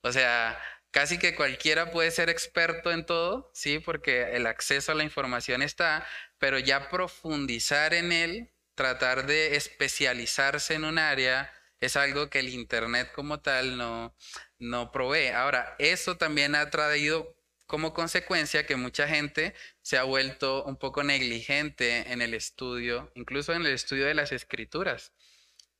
O 0.00 0.12
sea, 0.12 0.56
casi 0.90 1.18
que 1.18 1.34
cualquiera 1.34 1.90
puede 1.90 2.10
ser 2.10 2.28
experto 2.28 2.90
en 2.90 3.06
todo, 3.06 3.50
¿sí? 3.54 3.78
Porque 3.78 4.36
el 4.36 4.46
acceso 4.46 4.92
a 4.92 4.94
la 4.94 5.04
información 5.04 5.62
está, 5.62 6.06
pero 6.38 6.58
ya 6.58 6.88
profundizar 6.88 7.94
en 7.94 8.12
él, 8.12 8.50
tratar 8.74 9.26
de 9.26 9.56
especializarse 9.56 10.74
en 10.74 10.84
un 10.84 10.98
área, 10.98 11.52
es 11.80 11.96
algo 11.96 12.28
que 12.30 12.40
el 12.40 12.48
Internet 12.48 13.12
como 13.14 13.40
tal 13.40 13.76
no, 13.76 14.14
no 14.58 14.90
provee. 14.92 15.28
Ahora, 15.28 15.76
eso 15.78 16.16
también 16.16 16.54
ha 16.54 16.70
traído 16.70 17.36
como 17.66 17.92
consecuencia 17.92 18.66
que 18.66 18.76
mucha 18.76 19.06
gente 19.06 19.54
se 19.82 19.98
ha 19.98 20.02
vuelto 20.02 20.64
un 20.64 20.76
poco 20.76 21.04
negligente 21.04 22.10
en 22.12 22.22
el 22.22 22.34
estudio, 22.34 23.12
incluso 23.14 23.52
en 23.52 23.66
el 23.66 23.72
estudio 23.72 24.06
de 24.06 24.14
las 24.14 24.32
escrituras. 24.32 25.12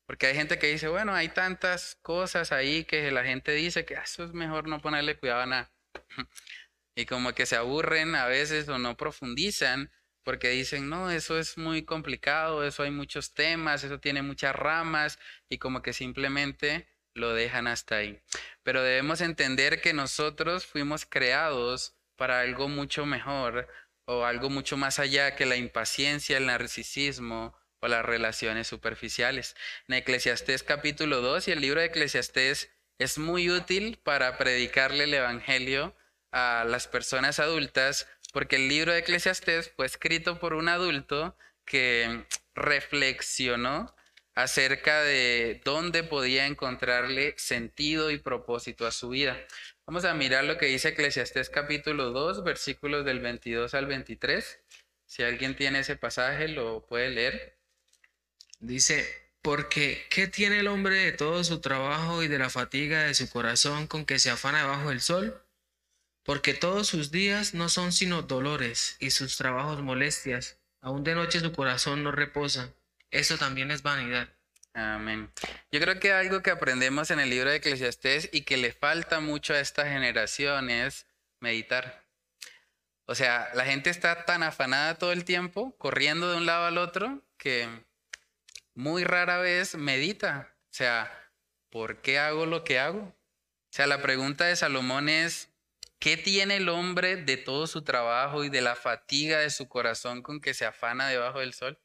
Porque 0.08 0.26
hay 0.26 0.34
gente 0.34 0.58
que 0.58 0.68
dice, 0.68 0.88
bueno, 0.88 1.14
hay 1.14 1.28
tantas 1.28 1.98
cosas 2.00 2.50
ahí 2.50 2.84
que 2.84 3.10
la 3.10 3.24
gente 3.24 3.52
dice 3.52 3.84
que 3.84 3.94
ah, 3.94 4.04
eso 4.04 4.24
es 4.24 4.32
mejor 4.32 4.66
no 4.66 4.80
ponerle 4.80 5.18
cuidado 5.18 5.42
a 5.42 5.46
nada. 5.46 5.72
y 6.96 7.04
como 7.04 7.34
que 7.34 7.44
se 7.44 7.56
aburren 7.56 8.14
a 8.14 8.24
veces 8.24 8.70
o 8.70 8.78
no 8.78 8.96
profundizan 8.96 9.92
porque 10.22 10.48
dicen, 10.48 10.88
no, 10.88 11.10
eso 11.10 11.38
es 11.38 11.58
muy 11.58 11.84
complicado, 11.84 12.64
eso 12.64 12.84
hay 12.84 12.90
muchos 12.90 13.34
temas, 13.34 13.84
eso 13.84 14.00
tiene 14.00 14.22
muchas 14.22 14.56
ramas 14.56 15.18
y 15.50 15.58
como 15.58 15.82
que 15.82 15.92
simplemente 15.92 16.88
lo 17.12 17.34
dejan 17.34 17.66
hasta 17.66 17.96
ahí. 17.96 18.18
Pero 18.62 18.82
debemos 18.82 19.20
entender 19.20 19.82
que 19.82 19.92
nosotros 19.92 20.64
fuimos 20.64 21.04
creados 21.04 21.98
para 22.16 22.40
algo 22.40 22.68
mucho 22.68 23.04
mejor 23.04 23.68
o 24.06 24.24
algo 24.24 24.48
mucho 24.48 24.78
más 24.78 24.98
allá 24.98 25.36
que 25.36 25.44
la 25.44 25.56
impaciencia, 25.56 26.38
el 26.38 26.46
narcisismo 26.46 27.57
o 27.80 27.88
las 27.88 28.04
relaciones 28.04 28.66
superficiales. 28.66 29.56
En 29.88 29.94
Eclesiastés 29.94 30.62
capítulo 30.62 31.20
2 31.20 31.48
y 31.48 31.52
el 31.52 31.60
libro 31.60 31.80
de 31.80 31.86
Eclesiastés 31.86 32.70
es 32.98 33.18
muy 33.18 33.50
útil 33.50 33.98
para 34.02 34.38
predicarle 34.38 35.04
el 35.04 35.14
Evangelio 35.14 35.94
a 36.32 36.64
las 36.66 36.88
personas 36.88 37.38
adultas, 37.38 38.08
porque 38.32 38.56
el 38.56 38.68
libro 38.68 38.92
de 38.92 38.98
Eclesiastés 38.98 39.70
fue 39.74 39.86
escrito 39.86 40.38
por 40.38 40.54
un 40.54 40.68
adulto 40.68 41.36
que 41.64 42.24
reflexionó 42.54 43.94
acerca 44.34 45.02
de 45.02 45.60
dónde 45.64 46.04
podía 46.04 46.46
encontrarle 46.46 47.34
sentido 47.38 48.10
y 48.10 48.18
propósito 48.18 48.86
a 48.86 48.92
su 48.92 49.08
vida. 49.08 49.36
Vamos 49.84 50.04
a 50.04 50.14
mirar 50.14 50.44
lo 50.44 50.58
que 50.58 50.66
dice 50.66 50.90
Eclesiastés 50.90 51.50
capítulo 51.50 52.10
2, 52.10 52.44
versículos 52.44 53.04
del 53.04 53.20
22 53.20 53.74
al 53.74 53.86
23. 53.86 54.60
Si 55.06 55.22
alguien 55.22 55.56
tiene 55.56 55.80
ese 55.80 55.96
pasaje, 55.96 56.46
lo 56.48 56.86
puede 56.86 57.10
leer. 57.10 57.57
Dice, 58.60 59.06
porque 59.42 60.06
¿qué 60.10 60.26
tiene 60.26 60.60
el 60.60 60.66
hombre 60.66 60.96
de 60.96 61.12
todo 61.12 61.44
su 61.44 61.60
trabajo 61.60 62.22
y 62.22 62.28
de 62.28 62.38
la 62.38 62.50
fatiga 62.50 63.04
de 63.04 63.14
su 63.14 63.28
corazón 63.30 63.86
con 63.86 64.04
que 64.04 64.18
se 64.18 64.30
afana 64.30 64.62
debajo 64.62 64.88
del 64.90 65.00
sol? 65.00 65.42
Porque 66.24 66.54
todos 66.54 66.86
sus 66.86 67.10
días 67.10 67.54
no 67.54 67.68
son 67.68 67.92
sino 67.92 68.22
dolores 68.22 68.96
y 68.98 69.10
sus 69.10 69.36
trabajos 69.36 69.80
molestias. 69.80 70.58
Aún 70.80 71.04
de 71.04 71.14
noche 71.14 71.40
su 71.40 71.52
corazón 71.52 72.02
no 72.02 72.12
reposa. 72.12 72.72
Eso 73.10 73.38
también 73.38 73.70
es 73.70 73.82
vanidad. 73.82 74.28
Amén. 74.74 75.30
Yo 75.72 75.80
creo 75.80 75.98
que 75.98 76.12
algo 76.12 76.42
que 76.42 76.50
aprendemos 76.50 77.10
en 77.10 77.20
el 77.20 77.30
libro 77.30 77.50
de 77.50 77.56
Eclesiastés 77.56 78.28
y 78.32 78.42
que 78.42 78.56
le 78.56 78.72
falta 78.72 79.20
mucho 79.20 79.54
a 79.54 79.60
esta 79.60 79.88
generación 79.88 80.70
es 80.70 81.06
meditar. 81.40 82.04
O 83.06 83.14
sea, 83.14 83.48
la 83.54 83.64
gente 83.64 83.88
está 83.88 84.26
tan 84.26 84.42
afanada 84.42 84.98
todo 84.98 85.12
el 85.12 85.24
tiempo, 85.24 85.74
corriendo 85.78 86.30
de 86.30 86.36
un 86.36 86.46
lado 86.46 86.66
al 86.66 86.76
otro, 86.76 87.24
que 87.38 87.66
muy 88.78 89.02
rara 89.02 89.38
vez 89.38 89.74
medita. 89.74 90.54
O 90.70 90.72
sea, 90.72 91.10
¿por 91.68 92.00
qué 92.00 92.20
hago 92.20 92.46
lo 92.46 92.62
que 92.62 92.78
hago? 92.78 93.00
O 93.00 93.72
sea, 93.72 93.88
la 93.88 94.00
pregunta 94.00 94.44
de 94.44 94.54
Salomón 94.54 95.08
es, 95.08 95.48
¿qué 95.98 96.16
tiene 96.16 96.58
el 96.58 96.68
hombre 96.68 97.16
de 97.16 97.36
todo 97.36 97.66
su 97.66 97.82
trabajo 97.82 98.44
y 98.44 98.50
de 98.50 98.60
la 98.60 98.76
fatiga 98.76 99.40
de 99.40 99.50
su 99.50 99.68
corazón 99.68 100.22
con 100.22 100.40
que 100.40 100.54
se 100.54 100.64
afana 100.64 101.08
debajo 101.08 101.40
del 101.40 101.54
sol? 101.54 101.76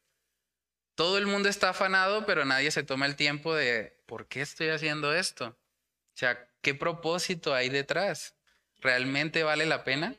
Todo 0.93 1.17
el 1.17 1.25
mundo 1.25 1.49
está 1.49 1.69
afanado, 1.69 2.27
pero 2.27 2.45
nadie 2.45 2.69
se 2.69 2.83
toma 2.83 3.07
el 3.07 3.15
tiempo 3.15 3.55
de, 3.55 3.99
¿por 4.05 4.27
qué 4.27 4.41
estoy 4.41 4.69
haciendo 4.69 5.15
esto? 5.15 5.47
O 5.47 6.17
sea, 6.17 6.47
¿qué 6.61 6.75
propósito 6.75 7.55
hay 7.55 7.69
detrás? 7.69 8.35
¿Realmente 8.81 9.41
vale 9.41 9.65
la 9.65 9.83
pena? 9.83 10.15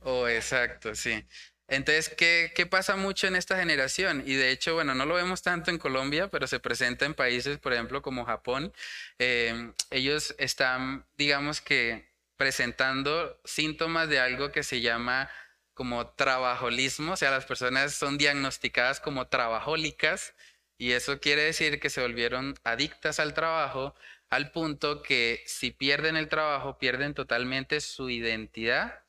Oh, 0.00 0.26
exacto, 0.26 0.96
sí. 0.96 1.24
Entonces, 1.70 2.08
¿qué, 2.10 2.52
¿qué, 2.54 2.66
pasa 2.66 2.96
mucho 2.96 3.26
en 3.28 3.36
esta 3.36 3.56
generación? 3.56 4.24
Y 4.26 4.34
de 4.34 4.50
hecho, 4.50 4.74
bueno, 4.74 4.94
no 4.94 5.06
lo 5.06 5.14
vemos 5.14 5.42
tanto 5.42 5.70
en 5.70 5.78
Colombia, 5.78 6.28
pero 6.28 6.46
se 6.46 6.60
presenta 6.60 7.06
en 7.06 7.14
países, 7.14 7.58
por 7.58 7.72
ejemplo, 7.72 8.02
como 8.02 8.24
Japón. 8.24 8.72
Eh, 9.18 9.72
ellos 9.90 10.34
están, 10.38 11.06
digamos 11.16 11.60
que, 11.60 12.10
presentando 12.36 13.40
síntomas 13.44 14.08
de 14.08 14.18
algo 14.18 14.50
que 14.50 14.62
se 14.64 14.80
llama 14.80 15.30
como 15.74 16.08
trabajolismo, 16.08 17.12
o 17.12 17.16
sea, 17.16 17.30
las 17.30 17.46
personas 17.46 17.94
son 17.94 18.18
diagnosticadas 18.18 19.00
como 19.00 19.28
trabajólicas 19.28 20.34
y 20.78 20.92
eso 20.92 21.20
quiere 21.20 21.42
decir 21.44 21.80
que 21.80 21.90
se 21.90 22.00
volvieron 22.00 22.54
adictas 22.64 23.20
al 23.20 23.34
trabajo 23.34 23.94
al 24.30 24.52
punto 24.52 25.02
que 25.02 25.42
si 25.46 25.70
pierden 25.72 26.16
el 26.16 26.28
trabajo, 26.28 26.78
pierden 26.78 27.14
totalmente 27.14 27.80
su 27.80 28.10
identidad 28.10 29.02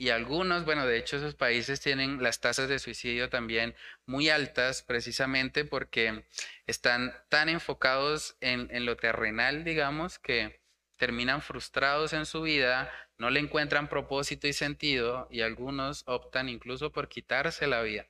y 0.00 0.10
algunos, 0.10 0.64
bueno, 0.64 0.86
de 0.86 0.96
hecho 0.96 1.16
esos 1.16 1.34
países 1.34 1.80
tienen 1.80 2.22
las 2.22 2.40
tasas 2.40 2.68
de 2.68 2.78
suicidio 2.78 3.28
también 3.28 3.74
muy 4.06 4.28
altas 4.28 4.82
precisamente 4.82 5.64
porque 5.64 6.24
están 6.68 7.12
tan 7.28 7.48
enfocados 7.48 8.36
en, 8.40 8.68
en, 8.70 8.86
lo 8.86 8.96
terrenal, 8.96 9.64
digamos, 9.64 10.20
que 10.20 10.60
terminan 10.96 11.42
frustrados 11.42 12.12
en 12.12 12.26
su 12.26 12.42
vida, 12.42 12.92
no 13.18 13.30
le 13.30 13.40
encuentran 13.40 13.88
propósito 13.88 14.46
y 14.46 14.52
sentido 14.52 15.26
y 15.32 15.40
algunos 15.40 16.04
optan 16.06 16.48
incluso 16.48 16.92
por 16.92 17.08
quitarse 17.08 17.66
la 17.66 17.82
vida. 17.82 18.06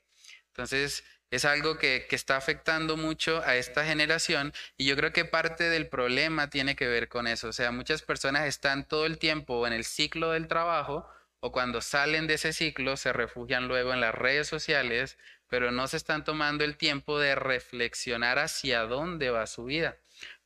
Entonces, 0.49 1.05
es 1.31 1.47
algo 1.47 1.79
que, 1.79 2.07
que, 2.09 2.17
está 2.17 2.37
afectando 2.37 2.99
mucho 2.99 3.43
a 3.45 3.57
esta 3.57 3.85
generación 3.87 4.53
y 4.77 4.87
yo 4.87 4.97
creo 4.97 5.13
que 5.13 5.25
parte 5.25 5.65
del 5.71 5.89
problema 5.89 6.51
tiene 6.51 6.77
que 6.77 6.87
ver 6.87 7.09
con 7.09 7.27
eso. 7.27 7.49
O 7.49 7.53
sea, 7.53 7.71
muchas 7.73 8.03
personas 8.03 8.47
están 8.47 8.87
todo 8.87 9.07
el 9.07 9.19
tiempo 9.19 9.67
en 9.67 9.73
el 9.73 9.85
ciclo 9.85 10.33
del 10.33 10.49
trabajo 10.49 11.09
o 11.41 11.53
cuando 11.53 11.81
salen 11.81 12.27
de 12.27 12.35
ese 12.35 12.53
ciclo 12.53 12.97
se 12.97 13.13
refugian 13.13 13.69
luego 13.69 13.93
en 13.93 14.01
las 14.01 14.15
redes 14.15 14.49
sociales, 14.49 15.19
pero 15.49 15.71
no 15.71 15.87
se 15.87 15.97
están 15.97 16.25
tomando 16.25 16.65
el 16.65 16.77
tiempo 16.77 17.19
de 17.19 17.35
reflexionar 17.35 18.39
hacia 18.39 18.83
dónde 18.83 19.31
va 19.31 19.47
su 19.47 19.65
vida. 19.65 19.97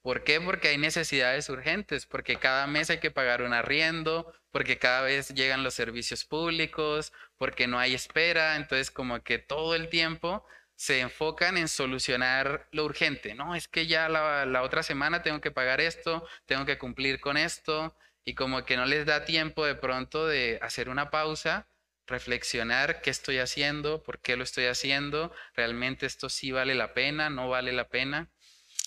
¿Por 0.03 0.25
qué? 0.25 0.41
Porque 0.41 0.69
hay 0.69 0.79
necesidades 0.79 1.49
urgentes, 1.49 2.07
porque 2.07 2.37
cada 2.37 2.67
mes 2.67 2.91
hay 2.91 2.99
que 2.99 3.11
pagar 3.13 3.43
un 3.43 3.53
arriendo, 3.53 4.33
porque 4.51 4.79
cada 4.79 5.03
vez 5.03 5.29
llegan 5.31 5.63
los 5.63 5.75
servicios 5.75 6.25
públicos, 6.25 7.13
porque 7.39 7.67
no 7.69 7.79
hay 7.79 7.95
espera, 7.95 8.57
entonces 8.57 8.91
como 8.91 9.23
que 9.23 9.39
todo 9.39 9.75
el 9.75 9.89
tiempo 9.89 10.45
se 10.75 11.01
enfocan 11.01 11.57
en 11.57 11.69
solucionar 11.69 12.69
lo 12.73 12.85
urgente. 12.85 13.35
No, 13.35 13.55
es 13.55 13.69
que 13.69 13.87
ya 13.87 14.09
la, 14.09 14.45
la 14.47 14.63
otra 14.63 14.83
semana 14.83 15.23
tengo 15.23 15.41
que 15.41 15.53
pagar 15.53 15.81
esto, 15.81 16.27
tengo 16.47 16.67
que 16.67 16.79
cumplir 16.79 17.21
con 17.21 17.37
esto, 17.37 17.95
y 18.25 18.35
como 18.35 18.65
que 18.65 18.77
no 18.77 18.87
les 18.87 19.07
da 19.07 19.25
tiempo 19.25 19.65
de 19.65 19.75
pronto 19.75 20.27
de 20.27 20.59
hacer 20.63 20.89
una 20.89 21.11
pausa, 21.11 21.67
reflexionar 22.07 23.01
qué 23.01 23.11
estoy 23.11 23.39
haciendo, 23.39 24.03
por 24.03 24.21
qué 24.21 24.37
lo 24.37 24.45
estoy 24.45 24.67
haciendo, 24.67 25.33
realmente 25.55 26.07
esto 26.07 26.29
sí 26.29 26.53
vale 26.53 26.75
la 26.75 26.95
pena, 26.95 27.31
no 27.31 27.49
vale 27.49 27.73
la 27.73 27.89
pena. 27.89 28.31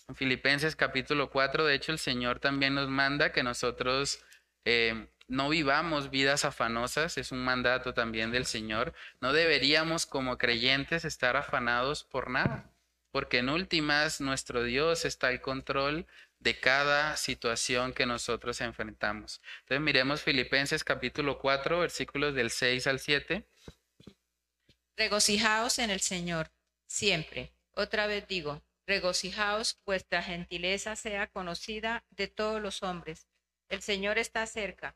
En 0.08 0.16
Filipenses 0.16 0.76
capítulo 0.76 1.30
4, 1.32 1.66
de 1.66 1.74
hecho, 1.74 1.92
el 1.92 2.00
Señor 2.00 2.40
también 2.40 2.76
nos 2.76 2.90
manda 2.90 3.32
que 3.32 3.44
nosotros 3.44 4.24
eh, 4.64 5.08
no 5.28 5.50
vivamos 5.50 6.12
vidas 6.12 6.46
afanosas, 6.46 7.18
es 7.18 7.32
un 7.32 7.44
mandato 7.44 7.94
también 7.94 8.32
del 8.32 8.46
Señor. 8.46 8.94
No 9.22 9.34
deberíamos 9.34 10.06
como 10.06 10.38
creyentes 10.38 11.06
estar 11.06 11.36
afanados 11.36 12.04
por 12.04 12.30
nada, 12.30 12.72
porque 13.12 13.40
en 13.40 13.50
últimas 13.50 14.22
nuestro 14.22 14.64
Dios 14.64 15.06
está 15.06 15.28
al 15.28 15.42
control 15.42 16.06
de 16.46 16.60
cada 16.60 17.18
situación 17.18 17.92
que 17.92 18.06
nosotros 18.06 18.62
enfrentamos. 18.62 19.42
Entonces 19.62 19.82
miremos 19.82 20.22
Filipenses 20.22 20.84
capítulo 20.84 21.40
4, 21.40 21.80
versículos 21.80 22.36
del 22.36 22.52
6 22.52 22.86
al 22.86 23.00
7. 23.00 23.50
Regocijaos 24.96 25.80
en 25.80 25.90
el 25.90 26.02
Señor, 26.02 26.52
siempre. 26.86 27.52
Otra 27.72 28.06
vez 28.06 28.28
digo, 28.28 28.62
regocijaos, 28.86 29.82
vuestra 29.88 30.22
gentileza 30.22 30.96
sea 30.96 31.26
conocida 31.26 32.06
de 32.12 32.28
todos 32.28 32.62
los 32.62 32.84
hombres. 32.84 33.28
El 33.68 33.82
Señor 33.82 34.20
está 34.20 34.46
cerca. 34.46 34.96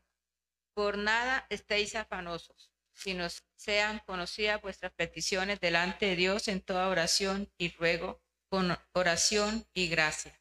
Por 0.72 0.98
nada 0.98 1.48
estéis 1.50 1.96
afanosos, 1.96 2.70
sino 2.92 3.26
sean 3.56 4.00
conocidas 4.06 4.62
vuestras 4.62 4.92
peticiones 4.92 5.58
delante 5.58 6.06
de 6.06 6.14
Dios 6.14 6.46
en 6.46 6.60
toda 6.60 6.86
oración 6.86 7.52
y 7.58 7.70
ruego, 7.72 8.22
con 8.48 8.78
oración 8.92 9.66
y 9.74 9.88
gracia 9.88 10.39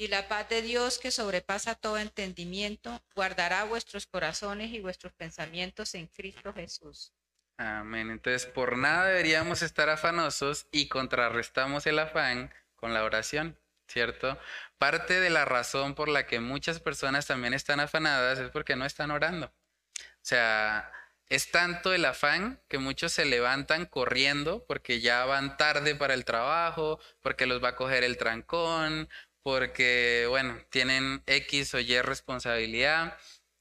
Y 0.00 0.08
la 0.08 0.28
paz 0.28 0.48
de 0.48 0.62
Dios 0.62 0.98
que 0.98 1.10
sobrepasa 1.10 1.74
todo 1.74 1.98
entendimiento, 1.98 3.02
guardará 3.14 3.64
vuestros 3.64 4.06
corazones 4.06 4.72
y 4.72 4.80
vuestros 4.80 5.12
pensamientos 5.12 5.94
en 5.94 6.06
Cristo 6.06 6.54
Jesús. 6.54 7.12
Amén. 7.58 8.08
Entonces, 8.10 8.46
por 8.46 8.78
nada 8.78 9.08
deberíamos 9.08 9.60
estar 9.60 9.90
afanosos 9.90 10.66
y 10.72 10.88
contrarrestamos 10.88 11.86
el 11.86 11.98
afán 11.98 12.50
con 12.76 12.94
la 12.94 13.04
oración, 13.04 13.58
¿cierto? 13.88 14.38
Parte 14.78 15.20
de 15.20 15.28
la 15.28 15.44
razón 15.44 15.94
por 15.94 16.08
la 16.08 16.26
que 16.26 16.40
muchas 16.40 16.80
personas 16.80 17.26
también 17.26 17.52
están 17.52 17.78
afanadas 17.78 18.38
es 18.38 18.48
porque 18.48 18.76
no 18.76 18.86
están 18.86 19.10
orando. 19.10 19.52
O 19.98 20.22
sea, 20.22 20.90
es 21.30 21.52
tanto 21.52 21.94
el 21.94 22.04
afán 22.06 22.60
que 22.68 22.78
muchos 22.78 23.12
se 23.12 23.24
levantan 23.24 23.86
corriendo 23.86 24.64
porque 24.66 25.00
ya 25.00 25.24
van 25.26 25.56
tarde 25.56 25.94
para 25.94 26.14
el 26.14 26.24
trabajo, 26.24 26.98
porque 27.20 27.46
los 27.46 27.62
va 27.62 27.68
a 27.68 27.76
coger 27.76 28.02
el 28.02 28.16
trancón, 28.16 29.08
porque, 29.42 30.26
bueno, 30.28 30.58
tienen 30.70 31.22
X 31.26 31.74
o 31.74 31.80
Y 31.80 32.00
responsabilidad 32.02 33.16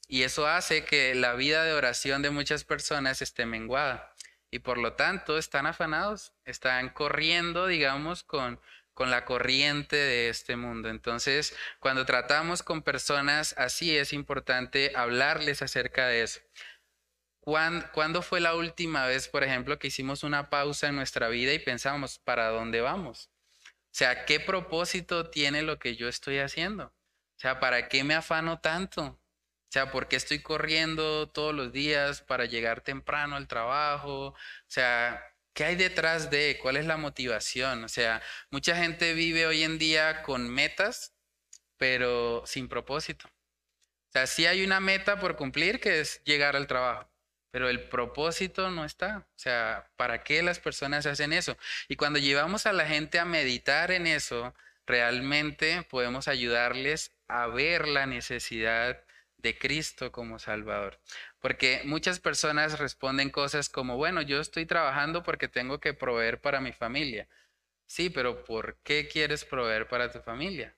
y 0.08 0.24
eso 0.24 0.48
hace 0.48 0.86
que 0.86 1.15
la 1.15 1.34
vida 1.34 1.63
de 1.63 1.74
oración 1.74 2.22
de 2.22 2.32
muchas 2.32 2.63
personas 2.63 3.22
esté 3.22 3.46
menguada 3.46 4.15
y 4.52 4.60
por 4.60 4.78
lo 4.78 4.94
tanto 4.94 5.38
están 5.38 5.65
afanados, 5.65 6.34
están 6.46 6.89
corriendo, 6.89 7.68
digamos, 7.68 8.24
con, 8.24 8.60
con 8.94 9.12
la 9.12 9.26
corriente 9.26 9.96
de 9.96 10.30
este 10.30 10.56
mundo. 10.56 10.89
Entonces, 10.89 11.56
cuando 11.80 12.06
tratamos 12.06 12.63
con 12.63 12.82
personas 12.82 13.54
así, 13.58 13.96
es 13.96 14.12
importante 14.13 14.92
hablarles 14.96 15.62
acerca 15.62 16.08
de 16.08 16.24
eso. 16.24 16.42
¿Cuándo, 17.39 18.22
fue 18.22 18.42
la 18.42 18.56
última 18.56 19.08
vez, 19.08 19.28
por 19.28 19.44
ejemplo, 19.44 19.80
que 19.80 19.88
hicimos 19.88 20.24
una 20.24 20.50
pausa 20.50 20.88
en 20.88 20.96
nuestra 20.96 21.30
vida 21.30 21.54
y 21.54 21.60
pensamos, 21.60 22.20
¿para 22.20 22.50
dónde 22.50 22.82
vamos? 22.82 23.30
O 23.91 23.95
sea, 23.99 24.25
¿qué 24.25 24.39
propósito 24.39 25.30
tiene 25.30 25.62
lo 25.63 25.80
que 25.80 25.95
yo 25.95 26.08
estoy 26.08 26.39
haciendo? 26.39 26.86
O 26.86 27.39
sea, 27.39 27.60
¿para 27.60 27.89
qué 27.89 28.04
me 28.04 28.15
afano 28.15 28.60
tanto? 28.62 29.04
O 29.69 29.71
sea, 29.71 29.91
¿por 29.91 30.08
qué 30.08 30.15
estoy 30.15 30.41
corriendo 30.41 31.30
todos 31.30 31.54
los 31.56 31.71
días 31.71 32.21
para 32.21 32.45
llegar 32.45 32.82
temprano 32.82 33.36
al 33.36 33.47
trabajo? 33.47 34.28
O 34.30 34.36
sea, 34.67 35.23
¿qué 35.54 35.65
hay 35.65 35.75
detrás 35.75 36.30
de? 36.32 36.60
¿Cuál 36.62 36.78
es 36.78 36.86
la 36.86 36.97
motivación? 36.97 37.84
O 37.84 37.89
sea, 37.89 38.21
mucha 38.52 38.75
gente 38.75 39.13
vive 39.13 39.47
hoy 39.47 39.63
en 39.63 39.78
día 39.80 40.21
con 40.23 40.49
metas, 40.49 41.15
pero 41.78 42.43
sin 42.45 42.67
propósito. 42.69 43.28
O 43.28 44.12
sea, 44.13 44.28
sí 44.28 44.45
hay 44.45 44.63
una 44.63 44.80
meta 44.80 45.19
por 45.19 45.36
cumplir 45.36 45.80
que 45.80 46.02
es 46.02 46.23
llegar 46.23 46.56
al 46.56 46.67
trabajo 46.67 47.09
pero 47.52 47.70
el 47.70 47.90
propósito 47.90 48.70
no 48.72 48.86
está. 48.86 49.28
O 49.36 49.40
sea, 49.40 49.90
¿para 49.96 50.24
qué 50.24 50.44
las 50.44 50.60
personas 50.60 51.06
hacen 51.06 51.34
eso? 51.34 51.58
Y 51.88 51.96
cuando 51.96 52.20
llevamos 52.20 52.66
a 52.66 52.74
la 52.74 52.88
gente 52.88 53.20
a 53.20 53.26
meditar 53.26 53.92
en 53.92 54.08
eso, 54.08 54.54
realmente 54.86 55.84
podemos 55.90 56.28
ayudarles 56.28 57.12
a 57.28 57.48
ver 57.48 57.88
la 57.88 58.06
necesidad 58.06 59.04
de 59.38 59.58
Cristo 59.58 60.12
como 60.12 60.40
Salvador. 60.40 61.00
Porque 61.40 61.82
muchas 61.86 62.20
personas 62.20 62.80
responden 62.80 63.30
cosas 63.30 63.70
como, 63.70 63.98
bueno, 63.98 64.22
yo 64.22 64.42
estoy 64.42 64.66
trabajando 64.66 65.24
porque 65.24 65.48
tengo 65.48 65.80
que 65.80 65.94
proveer 65.94 66.42
para 66.42 66.62
mi 66.62 66.74
familia. 66.74 67.28
Sí, 67.88 68.10
pero 68.10 68.44
¿por 68.44 68.78
qué 68.84 69.08
quieres 69.08 69.46
proveer 69.46 69.88
para 69.88 70.12
tu 70.12 70.22
familia? 70.22 70.76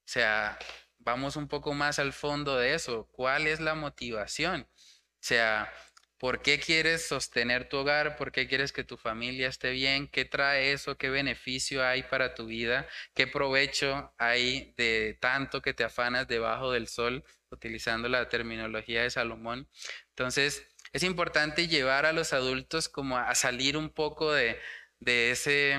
O 0.00 0.12
sea, 0.12 0.58
vamos 0.98 1.36
un 1.36 1.48
poco 1.48 1.72
más 1.74 1.98
al 1.98 2.12
fondo 2.12 2.56
de 2.58 2.74
eso. 2.74 3.08
¿Cuál 3.12 3.46
es 3.46 3.60
la 3.60 3.74
motivación? 3.74 4.62
O 4.62 5.22
sea, 5.22 5.72
¿Por 6.20 6.42
qué 6.42 6.60
quieres 6.60 7.08
sostener 7.08 7.70
tu 7.70 7.78
hogar? 7.78 8.16
¿Por 8.16 8.30
qué 8.30 8.46
quieres 8.46 8.72
que 8.72 8.84
tu 8.84 8.98
familia 8.98 9.48
esté 9.48 9.70
bien? 9.70 10.06
¿Qué 10.06 10.26
trae 10.26 10.72
eso? 10.72 10.98
¿Qué 10.98 11.08
beneficio 11.08 11.82
hay 11.82 12.02
para 12.02 12.34
tu 12.34 12.44
vida? 12.44 12.86
¿Qué 13.14 13.26
provecho 13.26 14.12
hay 14.18 14.74
de 14.76 15.16
tanto 15.18 15.62
que 15.62 15.72
te 15.72 15.82
afanas 15.82 16.28
debajo 16.28 16.72
del 16.72 16.88
sol, 16.88 17.24
utilizando 17.50 18.06
la 18.10 18.28
terminología 18.28 19.02
de 19.02 19.08
Salomón? 19.10 19.66
Entonces, 20.10 20.66
es 20.92 21.04
importante 21.04 21.68
llevar 21.68 22.04
a 22.04 22.12
los 22.12 22.34
adultos 22.34 22.90
como 22.90 23.16
a 23.16 23.34
salir 23.34 23.78
un 23.78 23.88
poco 23.88 24.30
de, 24.30 24.60
de 24.98 25.30
ese 25.30 25.78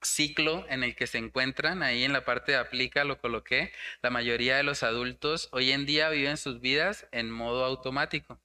ciclo 0.00 0.64
en 0.68 0.84
el 0.84 0.94
que 0.94 1.08
se 1.08 1.18
encuentran. 1.18 1.82
Ahí 1.82 2.04
en 2.04 2.12
la 2.12 2.24
parte 2.24 2.52
de 2.52 2.58
aplica 2.58 3.02
lo 3.04 3.20
coloqué. 3.20 3.72
La 4.00 4.10
mayoría 4.10 4.56
de 4.56 4.62
los 4.62 4.84
adultos 4.84 5.48
hoy 5.50 5.72
en 5.72 5.86
día 5.86 6.08
viven 6.10 6.36
sus 6.36 6.60
vidas 6.60 7.08
en 7.10 7.32
modo 7.32 7.64
automático. 7.64 8.40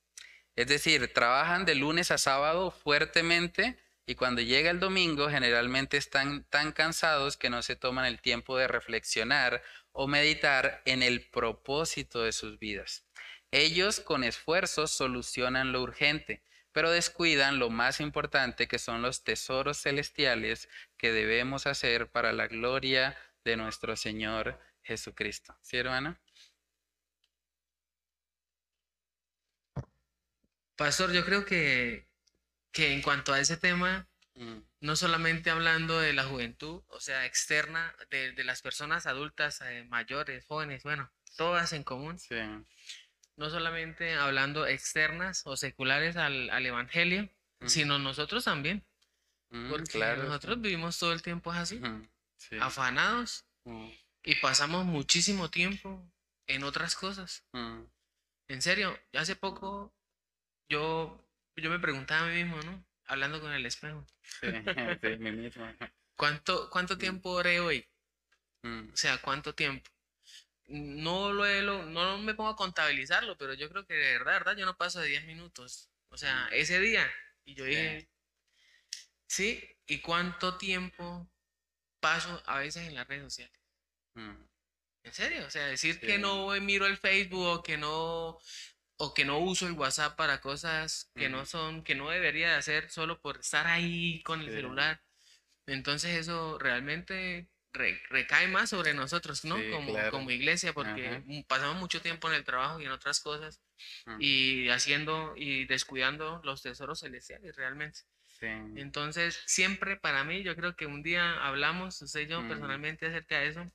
Es 0.55 0.67
decir, 0.67 1.13
trabajan 1.13 1.65
de 1.65 1.75
lunes 1.75 2.11
a 2.11 2.17
sábado 2.17 2.71
fuertemente 2.71 3.77
y 4.05 4.15
cuando 4.15 4.41
llega 4.41 4.71
el 4.71 4.79
domingo 4.79 5.29
generalmente 5.29 5.97
están 5.97 6.43
tan 6.45 6.71
cansados 6.71 7.37
que 7.37 7.49
no 7.49 7.61
se 7.61 7.75
toman 7.75 8.05
el 8.05 8.21
tiempo 8.21 8.57
de 8.57 8.67
reflexionar 8.67 9.61
o 9.91 10.07
meditar 10.07 10.81
en 10.85 11.03
el 11.03 11.27
propósito 11.29 12.21
de 12.21 12.31
sus 12.31 12.59
vidas. 12.59 13.05
Ellos 13.51 13.99
con 13.99 14.23
esfuerzo 14.23 14.87
solucionan 14.87 15.71
lo 15.71 15.81
urgente, 15.81 16.41
pero 16.71 16.91
descuidan 16.91 17.59
lo 17.59 17.69
más 17.69 17.99
importante 17.99 18.67
que 18.67 18.79
son 18.79 19.01
los 19.01 19.23
tesoros 19.23 19.81
celestiales 19.81 20.69
que 20.97 21.11
debemos 21.11 21.67
hacer 21.67 22.11
para 22.11 22.33
la 22.33 22.47
gloria 22.47 23.17
de 23.43 23.57
nuestro 23.57 23.95
Señor 23.95 24.59
Jesucristo. 24.83 25.57
¿Sí, 25.61 25.77
hermano? 25.77 26.17
Pastor, 30.75 31.11
yo 31.13 31.23
creo 31.25 31.45
que, 31.45 32.07
que 32.71 32.93
en 32.93 33.01
cuanto 33.01 33.33
a 33.33 33.39
ese 33.39 33.57
tema, 33.57 34.07
mm. 34.35 34.57
no 34.81 34.95
solamente 34.95 35.49
hablando 35.49 35.99
de 35.99 36.13
la 36.13 36.25
juventud, 36.25 36.83
o 36.87 36.99
sea, 36.99 37.25
externa, 37.25 37.95
de, 38.09 38.33
de 38.33 38.43
las 38.43 38.61
personas 38.61 39.05
adultas, 39.05 39.61
eh, 39.61 39.85
mayores, 39.89 40.45
jóvenes, 40.45 40.83
bueno, 40.83 41.09
todas 41.37 41.73
en 41.73 41.83
común. 41.83 42.19
Sí. 42.19 42.35
No 43.37 43.49
solamente 43.49 44.13
hablando 44.15 44.65
externas 44.65 45.41
o 45.45 45.57
seculares 45.57 46.15
al, 46.17 46.49
al 46.49 46.65
Evangelio, 46.65 47.29
mm. 47.59 47.67
sino 47.67 47.99
nosotros 47.99 48.43
también. 48.43 48.85
Mm, 49.49 49.69
porque 49.69 49.99
nosotros 50.17 50.59
vivimos 50.59 50.99
todo 50.99 51.13
el 51.13 51.21
tiempo 51.21 51.51
así, 51.51 51.81
afanados, 52.59 53.45
y 54.23 54.35
pasamos 54.35 54.85
muchísimo 54.85 55.49
tiempo 55.49 56.03
en 56.47 56.63
otras 56.63 56.95
cosas. 56.95 57.45
En 58.47 58.61
serio, 58.61 58.99
hace 59.13 59.35
poco 59.35 59.94
yo, 60.69 61.25
yo 61.55 61.69
me 61.69 61.79
preguntaba 61.79 62.27
a 62.27 62.29
mí 62.29 62.43
mismo, 62.43 62.61
¿no? 62.61 62.85
Hablando 63.05 63.39
con 63.39 63.51
el 63.51 63.65
espejo. 63.65 64.05
Sí, 64.21 64.47
sí, 65.01 65.17
mí 65.17 65.31
mismo. 65.31 65.71
¿Cuánto, 66.15 66.69
¿Cuánto 66.69 66.95
mm. 66.95 66.99
tiempo 66.99 67.29
oré 67.31 67.59
hoy? 67.59 67.87
Mm. 68.63 68.93
O 68.93 68.97
sea, 68.97 69.17
¿cuánto 69.21 69.53
tiempo? 69.53 69.89
No 70.67 71.31
lo, 71.31 71.85
no 71.85 72.17
me 72.17 72.33
pongo 72.33 72.49
a 72.49 72.55
contabilizarlo, 72.55 73.37
pero 73.37 73.53
yo 73.53 73.69
creo 73.69 73.85
que 73.85 73.93
de 73.93 74.13
verdad, 74.13 74.33
verdad, 74.33 74.57
yo 74.57 74.65
no 74.65 74.77
paso 74.77 74.99
de 74.99 75.09
10 75.09 75.25
minutos. 75.25 75.89
O 76.09 76.17
sea, 76.17 76.47
mm. 76.49 76.53
ese 76.53 76.79
día. 76.79 77.11
Y 77.45 77.53
yo 77.53 77.65
dije, 77.65 78.09
sí, 79.27 79.63
¿y 79.85 79.99
cuánto 79.99 80.57
tiempo 80.57 81.29
paso 81.99 82.41
a 82.47 82.59
veces 82.59 82.87
en 82.87 82.95
las 82.95 83.07
redes 83.07 83.23
sociales? 83.23 83.59
¿En 84.15 85.13
serio? 85.13 85.45
O 85.45 85.49
sea, 85.51 85.67
decir 85.67 85.99
que 85.99 86.17
no 86.17 86.49
miro 86.61 86.87
el 86.87 86.97
Facebook 86.97 87.45
o 87.45 87.63
que 87.63 87.77
no 87.77 88.39
o 88.97 89.13
que 89.13 89.25
no 89.25 89.39
uso 89.39 89.67
el 89.67 89.73
WhatsApp 89.73 90.15
para 90.15 90.41
cosas 90.41 91.11
que 91.15 91.29
no 91.29 91.45
son, 91.45 91.83
que 91.83 91.95
no 91.95 92.09
debería 92.09 92.49
de 92.49 92.55
hacer 92.55 92.89
solo 92.89 93.19
por 93.19 93.37
estar 93.39 93.67
ahí 93.67 94.21
con 94.23 94.41
el 94.41 94.51
celular. 94.51 95.01
Entonces 95.67 96.17
eso 96.17 96.57
realmente 96.59 97.47
recae 98.09 98.47
más 98.47 98.69
sobre 98.69 98.93
nosotros, 98.93 99.43
¿no? 99.43 99.57
como, 99.71 99.93
como 100.11 100.31
iglesia, 100.31 100.71
porque 100.71 101.23
pasamos 101.47 101.75
mucho 101.75 102.01
tiempo 102.01 102.29
en 102.29 102.35
el 102.35 102.45
trabajo 102.45 102.79
y 102.79 102.85
en 102.85 102.91
otras 102.91 103.19
cosas 103.19 103.59
y 104.19 104.69
haciendo 104.69 105.33
y 105.35 105.65
descuidando 105.65 106.39
los 106.43 106.61
tesoros 106.61 107.01
celestiales 107.01 107.55
realmente. 107.57 107.99
Entonces, 108.75 109.41
siempre 109.45 109.97
para 109.97 110.23
mí, 110.23 110.43
yo 110.43 110.55
creo 110.55 110.75
que 110.75 110.85
un 110.85 111.03
día 111.03 111.45
hablamos, 111.45 112.01
usted 112.01 112.21
y 112.21 112.27
yo 112.27 112.47
personalmente, 112.47 113.07
acerca 113.07 113.39
de 113.39 113.47
eso, 113.47 113.71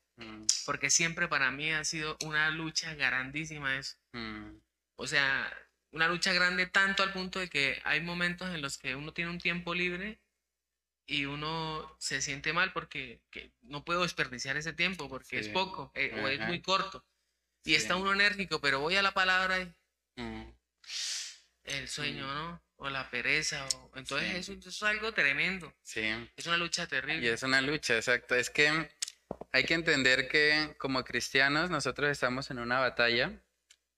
porque 0.65 0.89
siempre 0.91 1.29
para 1.29 1.51
mí 1.51 1.71
ha 1.73 1.85
sido 1.85 2.17
una 2.25 2.51
lucha 2.51 2.95
grandísima 2.95 3.77
eso. 3.79 3.97
O 5.01 5.07
sea, 5.07 5.51
una 5.93 6.09
lucha 6.09 6.31
grande 6.35 6.67
tanto 6.67 7.03
al 7.03 7.15
punto 7.15 7.39
de 7.39 7.49
que 7.49 7.81
hay 7.85 8.03
momentos 8.03 8.55
en 8.55 8.61
los 8.61 8.77
que 8.77 8.95
uno 8.95 9.15
tiene 9.15 9.31
un 9.31 9.39
tiempo 9.39 9.75
libre 9.75 10.21
y 11.07 11.25
uno 11.25 11.97
se 11.99 12.21
siente 12.21 12.53
mal 12.53 12.75
porque 12.75 13.23
no 13.63 13.83
puedo 13.83 14.03
desperdiciar 14.03 14.59
ese 14.59 14.75
tiempo 14.75 15.09
porque 15.09 15.39
es 15.39 15.49
poco 15.49 15.91
eh, 15.95 16.21
o 16.23 16.29
es 16.29 16.41
muy 16.41 16.61
corto. 16.61 17.03
Y 17.65 17.77
está 17.77 17.97
uno 17.97 18.13
enérgico, 18.13 18.61
pero 18.61 18.81
voy 18.81 18.97
a 18.97 19.03
la 19.03 19.13
palabra 19.13 19.61
y 19.61 20.21
mm. 20.21 20.55
el 21.65 21.89
sueño, 21.89 22.27
¿no? 22.35 22.63
O 22.77 22.91
la 22.91 23.11
pereza. 23.11 23.67
O... 23.75 23.93
Entonces 23.97 24.35
eso, 24.35 24.53
eso, 24.53 24.69
es 24.69 24.83
algo 24.83 25.13
tremendo. 25.13 25.75
Sí. 25.83 26.03
Es 26.37 26.47
una 26.47 26.59
lucha 26.59 26.87
terrible. 26.87 27.27
Y 27.27 27.31
es 27.31 27.43
una 27.43 27.63
lucha, 27.63 27.97
exacto. 27.97 28.35
Es 28.35 28.51
que 28.51 28.91
hay 29.51 29.65
que 29.65 29.75
entender 29.75 30.29
que 30.29 30.75
como 30.77 31.03
cristianos 31.05 31.71
nosotros 31.71 32.11
estamos 32.11 32.51
en 32.51 32.59
una 32.59 32.81
batalla 32.81 33.43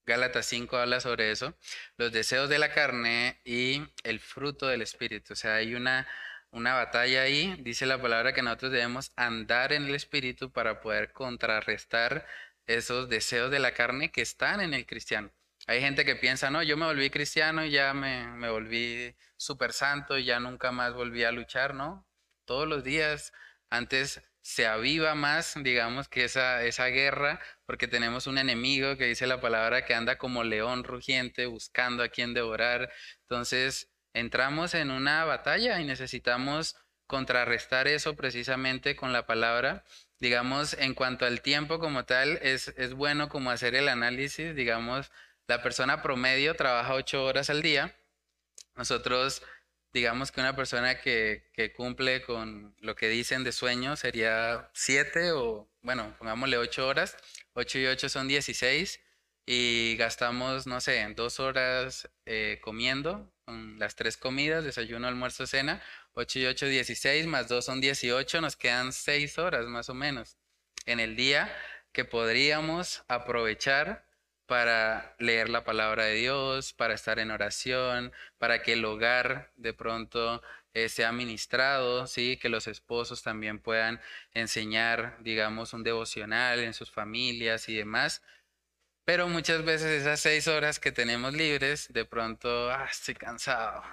Gálatas 0.05 0.45
5 0.47 0.77
habla 0.77 0.99
sobre 0.99 1.31
eso, 1.31 1.57
los 1.97 2.11
deseos 2.11 2.49
de 2.49 2.59
la 2.59 2.73
carne 2.73 3.39
y 3.45 3.83
el 4.03 4.19
fruto 4.19 4.67
del 4.67 4.81
espíritu. 4.81 5.33
O 5.33 5.35
sea, 5.35 5.55
hay 5.55 5.75
una 5.75 6.07
una 6.53 6.75
batalla 6.75 7.23
ahí. 7.23 7.55
Dice 7.59 7.85
la 7.85 8.01
palabra 8.01 8.33
que 8.33 8.41
nosotros 8.41 8.71
debemos 8.71 9.11
andar 9.15 9.73
en 9.73 9.85
el 9.85 9.95
Espíritu 9.95 10.51
para 10.51 10.81
poder 10.81 11.11
contrarrestar 11.11 12.25
esos 12.67 13.09
deseos 13.09 13.51
de 13.51 13.59
la 13.59 13.73
carne 13.73 14.11
que 14.11 14.21
están 14.21 14.61
en 14.61 14.73
el 14.73 14.85
cristiano. 14.85 15.31
Hay 15.67 15.81
gente 15.81 16.05
que 16.05 16.15
piensa, 16.15 16.49
no, 16.49 16.61
yo 16.63 16.77
me 16.77 16.85
volví 16.85 17.09
cristiano 17.09 17.65
y 17.65 17.71
ya 17.71 17.93
me, 17.93 18.27
me 18.27 18.49
volví 18.49 19.15
súper 19.37 19.73
santo 19.73 20.17
y 20.17 20.25
ya 20.25 20.39
nunca 20.39 20.71
más 20.71 20.93
volví 20.93 21.23
a 21.23 21.31
luchar, 21.31 21.73
¿no? 21.73 22.07
Todos 22.45 22.67
los 22.67 22.83
días, 22.83 23.33
antes 23.69 24.21
se 24.43 24.67
aviva 24.67 25.15
más, 25.15 25.55
digamos, 25.55 26.09
que 26.09 26.25
esa, 26.25 26.63
esa 26.63 26.87
guerra, 26.87 27.39
porque 27.65 27.87
tenemos 27.87 28.27
un 28.27 28.37
enemigo 28.37 28.97
que 28.97 29.05
dice 29.05 29.25
la 29.25 29.39
palabra 29.39 29.85
que 29.85 29.95
anda 29.95 30.17
como 30.17 30.43
león 30.43 30.83
rugiente 30.83 31.45
buscando 31.45 32.03
a 32.03 32.09
quien 32.09 32.33
devorar. 32.33 32.91
Entonces, 33.21 33.89
entramos 34.13 34.73
en 34.73 34.91
una 34.91 35.23
batalla 35.23 35.79
y 35.79 35.85
necesitamos 35.85 36.75
contrarrestar 37.07 37.87
eso 37.87 38.15
precisamente 38.15 38.97
con 38.97 39.13
la 39.13 39.25
palabra. 39.25 39.85
Digamos, 40.19 40.73
en 40.73 40.93
cuanto 40.93 41.25
al 41.25 41.41
tiempo 41.41 41.79
como 41.79 42.03
tal, 42.03 42.37
es, 42.41 42.67
es 42.77 42.93
bueno 42.93 43.29
como 43.29 43.49
hacer 43.49 43.75
el 43.75 43.87
análisis, 43.87 44.55
digamos, 44.55 45.09
la 45.47 45.63
persona 45.63 46.01
promedio 46.01 46.55
trabaja 46.55 46.93
ocho 46.95 47.23
horas 47.23 47.49
al 47.49 47.61
día. 47.61 47.95
Nosotros 48.75 49.41
digamos 49.93 50.31
que 50.31 50.41
una 50.41 50.55
persona 50.55 50.99
que, 50.99 51.73
cumple 51.75 52.23
con 52.23 52.75
lo 52.79 52.95
que 52.95 53.09
dicen 53.09 53.43
de 53.43 53.51
sueño 53.51 53.95
sería 53.95 54.69
siete 54.73 55.31
o, 55.31 55.69
bueno, 55.81 56.15
pongámosle 56.17 56.57
ocho 56.57 56.87
horas. 56.87 57.15
Ocho 57.53 57.77
y 57.79 57.85
ocho 57.85 58.09
son 58.09 58.27
dieciséis 58.27 58.99
y 59.45 59.95
gastamos, 59.97 60.67
no 60.67 60.81
sé, 60.81 61.05
dos 61.15 61.39
horas 61.39 62.09
eh, 62.25 62.59
comiendo, 62.63 63.31
con 63.45 63.77
las 63.77 63.95
tres 63.95 64.17
comidas, 64.17 64.63
desayuno, 64.63 65.07
almuerzo, 65.07 65.45
cena. 65.47 65.81
Ocho 66.13 66.39
y 66.39 66.45
ocho, 66.45 66.65
dieciséis, 66.67 67.27
más 67.27 67.47
dos 67.47 67.65
son 67.65 67.81
dieciocho, 67.81 68.41
nos 68.41 68.55
quedan 68.55 68.93
seis 68.93 69.37
horas 69.37 69.65
más 69.65 69.89
o 69.89 69.93
menos 69.93 70.37
en 70.85 70.99
el 70.99 71.15
día 71.15 71.53
que 71.91 72.05
podríamos 72.05 73.03
aprovechar 73.07 74.05
para 74.45 75.15
leer 75.19 75.49
la 75.49 75.63
palabra 75.63 76.05
de 76.05 76.15
Dios, 76.15 76.73
para 76.73 76.93
estar 76.93 77.19
en 77.19 77.31
oración, 77.31 78.11
para 78.37 78.61
que 78.61 78.73
el 78.73 78.85
hogar 78.85 79.51
de 79.55 79.73
pronto 79.73 80.41
eh, 80.73 80.89
sea 80.89 81.11
ministrado, 81.11 82.07
¿sí? 82.07 82.37
que 82.37 82.49
los 82.49 82.67
esposos 82.67 83.23
también 83.23 83.59
puedan 83.59 84.01
enseñar, 84.33 85.17
digamos, 85.21 85.73
un 85.73 85.83
devocional 85.83 86.59
en 86.59 86.73
sus 86.73 86.91
familias 86.91 87.69
y 87.69 87.75
demás. 87.75 88.21
Pero 89.05 89.27
muchas 89.27 89.63
veces 89.65 90.01
esas 90.01 90.19
seis 90.21 90.47
horas 90.47 90.79
que 90.79 90.91
tenemos 90.91 91.33
libres, 91.33 91.91
de 91.93 92.05
pronto, 92.05 92.71
ah, 92.71 92.87
estoy 92.89 93.15
cansado, 93.15 93.83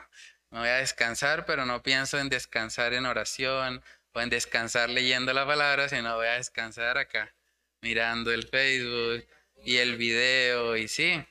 me 0.51 0.61
voy 0.61 0.69
a 0.69 0.77
descansar, 0.77 1.47
pero 1.47 1.67
no 1.67 1.83
pienso 1.83 2.19
en 2.19 2.29
descansar 2.29 2.93
en 2.95 3.07
oración 3.07 3.83
o 4.13 4.21
en 4.21 4.31
descansar 4.31 4.91
leyendo 4.91 5.33
la 5.33 5.47
palabra, 5.47 5.89
sino 5.89 6.17
voy 6.17 6.27
a 6.27 6.35
descansar 6.35 6.99
acá, 6.99 7.35
mirando 7.83 8.33
el 8.33 8.47
Facebook, 8.49 9.27
y 9.65 9.77
el 9.79 9.97
video 9.97 10.77
y 10.77 10.89
sí. 10.89 11.25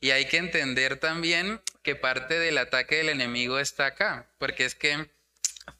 Y 0.00 0.10
hay 0.10 0.26
que 0.26 0.38
entender 0.38 0.98
también 0.98 1.60
que 1.82 1.94
parte 1.94 2.38
del 2.38 2.58
ataque 2.58 2.96
del 2.96 3.10
enemigo 3.10 3.58
está 3.58 3.86
acá, 3.86 4.30
porque 4.38 4.64
es 4.64 4.74
que 4.74 5.10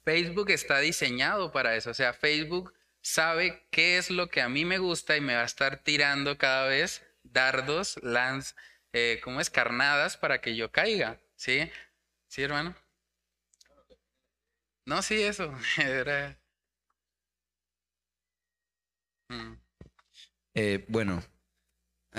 Facebook 0.05 0.51
está 0.51 0.79
diseñado 0.79 1.53
para 1.53 1.77
eso, 1.77 1.91
o 1.91 1.95
sea, 1.95 2.13
Facebook 2.13 2.73
sabe 3.03 3.67
qué 3.71 3.99
es 3.99 4.11
lo 4.11 4.29
que 4.29 4.43
a 4.43 4.49
mí 4.49 4.65
me 4.65 4.79
gusta 4.79 5.17
y 5.17 5.21
me 5.21 5.35
va 5.35 5.43
a 5.43 5.47
estar 5.47 5.83
tirando 5.83 6.37
cada 6.39 6.67
vez 6.67 7.03
dardos, 7.23 7.99
lance, 8.03 8.55
eh, 8.93 9.21
como 9.23 9.41
escarnadas 9.41 10.17
para 10.17 10.41
que 10.41 10.57
yo 10.57 10.71
caiga, 10.71 11.19
¿sí? 11.37 11.71
¿Sí, 12.29 12.43
hermano? 12.43 12.75
No, 14.87 15.03
sí, 15.03 15.23
eso. 15.23 15.55
Mm. 19.31 19.55
Eh, 20.55 20.85
bueno, 20.89 21.23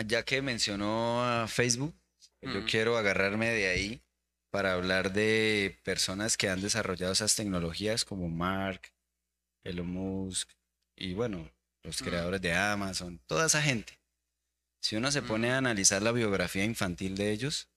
ya 0.06 0.24
que 0.24 0.42
mencionó 0.42 1.24
a 1.24 1.48
Facebook, 1.48 1.96
yo 2.42 2.66
quiero 2.66 2.98
agarrarme 2.98 3.50
de 3.50 3.68
ahí 3.68 4.02
para 4.50 4.74
hablar 4.74 5.14
de 5.14 5.80
personas 5.84 6.38
que 6.38 6.50
han 6.50 6.62
desarrollado 6.62 7.14
esas 7.14 7.36
tecnologías 7.36 8.04
como 8.04 8.30
Mark, 8.30 8.94
Elon 9.64 9.88
Musk 9.88 10.50
y 10.96 11.14
bueno, 11.14 11.52
los 11.84 12.02
creadores 12.02 12.42
de 12.42 12.54
Amazon, 12.54 13.20
toda 13.26 13.48
esa 13.48 13.62
gente. 13.62 14.00
Si 14.82 14.96
uno 14.96 15.12
se 15.12 15.22
pone 15.22 15.52
a 15.52 15.58
analizar 15.58 16.02
la 16.02 16.12
biografía 16.12 16.64
infantil 16.64 17.16
de 17.16 17.32
ellos, 17.32 17.70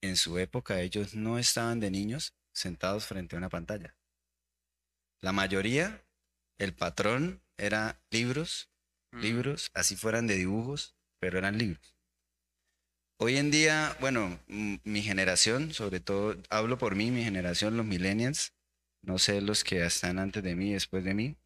en 0.00 0.16
su 0.16 0.38
época 0.38 0.80
ellos 0.80 1.14
no 1.14 1.38
estaban 1.38 1.80
de 1.80 1.90
niños 1.90 2.34
sentados 2.52 3.06
frente 3.06 3.36
a 3.36 3.38
una 3.38 3.48
pantalla. 3.48 3.96
La 5.20 5.32
mayoría, 5.32 6.04
el 6.58 6.74
patrón 6.74 7.42
era 7.58 8.00
libros, 8.10 8.70
libros, 9.12 9.70
así 9.74 9.96
fueran 9.96 10.26
de 10.26 10.36
dibujos, 10.36 10.94
pero 11.18 11.38
eran 11.38 11.58
libros. 11.58 11.96
Hoy 13.18 13.36
en 13.36 13.50
día, 13.50 13.96
bueno, 14.00 14.40
mi 14.46 15.02
generación, 15.02 15.74
sobre 15.74 16.00
todo, 16.00 16.36
hablo 16.48 16.78
por 16.78 16.94
mí, 16.94 17.10
mi 17.10 17.22
generación, 17.22 17.76
los 17.76 17.84
millennials, 17.84 18.54
no 19.02 19.18
sé 19.18 19.40
los 19.40 19.62
que 19.62 19.84
están 19.84 20.18
antes 20.18 20.42
de 20.42 20.54
mí, 20.54 20.72
después 20.72 21.04
de 21.04 21.14
mí. 21.14 21.36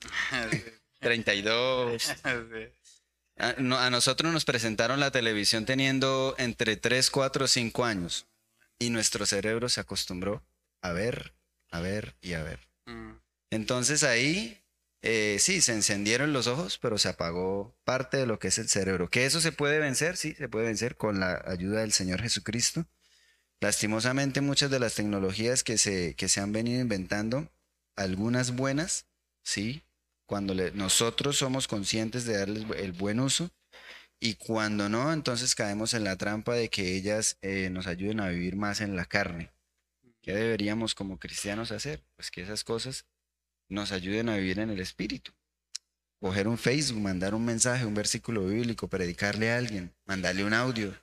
32. 1.00 2.14
A, 3.40 3.50
a 3.50 3.90
nosotros 3.90 4.32
nos 4.32 4.44
presentaron 4.44 4.98
la 4.98 5.12
televisión 5.12 5.64
teniendo 5.64 6.34
entre 6.38 6.76
3, 6.76 7.08
4, 7.08 7.46
5 7.46 7.84
años 7.84 8.26
y 8.80 8.90
nuestro 8.90 9.26
cerebro 9.26 9.68
se 9.68 9.80
acostumbró 9.80 10.42
a 10.82 10.90
ver, 10.90 11.34
a 11.70 11.78
ver 11.78 12.16
y 12.20 12.32
a 12.32 12.42
ver. 12.42 12.68
Mm. 12.86 13.12
Entonces 13.50 14.02
ahí 14.02 14.60
eh, 15.02 15.36
sí, 15.38 15.60
se 15.60 15.72
encendieron 15.72 16.32
los 16.32 16.46
ojos, 16.48 16.78
pero 16.78 16.98
se 16.98 17.08
apagó 17.08 17.76
parte 17.84 18.16
de 18.16 18.26
lo 18.26 18.38
que 18.38 18.48
es 18.48 18.58
el 18.58 18.68
cerebro. 18.68 19.08
¿Que 19.08 19.26
eso 19.26 19.40
se 19.40 19.52
puede 19.52 19.78
vencer? 19.78 20.16
Sí, 20.16 20.34
se 20.34 20.48
puede 20.48 20.66
vencer 20.66 20.96
con 20.96 21.20
la 21.20 21.42
ayuda 21.46 21.80
del 21.80 21.92
Señor 21.92 22.20
Jesucristo. 22.20 22.86
Lastimosamente 23.60 24.40
muchas 24.40 24.70
de 24.70 24.80
las 24.80 24.94
tecnologías 24.94 25.64
que 25.64 25.78
se, 25.78 26.14
que 26.14 26.28
se 26.28 26.40
han 26.40 26.52
venido 26.52 26.80
inventando, 26.80 27.50
algunas 27.96 28.54
buenas, 28.54 29.06
sí, 29.42 29.84
cuando 30.26 30.54
nosotros 30.74 31.38
somos 31.38 31.68
conscientes 31.68 32.24
de 32.24 32.38
darles 32.38 32.64
el 32.76 32.92
buen 32.92 33.20
uso, 33.20 33.50
y 34.20 34.34
cuando 34.34 34.88
no, 34.88 35.12
entonces 35.12 35.54
caemos 35.54 35.94
en 35.94 36.04
la 36.04 36.16
trampa 36.16 36.54
de 36.54 36.70
que 36.70 36.96
ellas 36.96 37.38
eh, 37.40 37.70
nos 37.70 37.86
ayuden 37.86 38.20
a 38.20 38.28
vivir 38.28 38.56
más 38.56 38.80
en 38.80 38.96
la 38.96 39.04
carne. 39.04 39.52
¿Qué 40.22 40.34
deberíamos 40.34 40.94
como 40.94 41.18
cristianos 41.18 41.70
hacer? 41.70 42.04
Pues 42.16 42.30
que 42.30 42.42
esas 42.42 42.64
cosas 42.64 43.06
nos 43.68 43.92
ayuden 43.92 44.28
a 44.28 44.36
vivir 44.36 44.58
en 44.58 44.70
el 44.70 44.80
Espíritu. 44.80 45.32
Coger 46.20 46.48
un 46.48 46.58
Facebook, 46.58 47.00
mandar 47.00 47.34
un 47.34 47.44
mensaje, 47.44 47.86
un 47.86 47.94
versículo 47.94 48.46
bíblico, 48.46 48.88
predicarle 48.88 49.52
a 49.52 49.58
alguien, 49.58 49.94
mandarle 50.04 50.44
un 50.44 50.52
audio. 50.52 50.94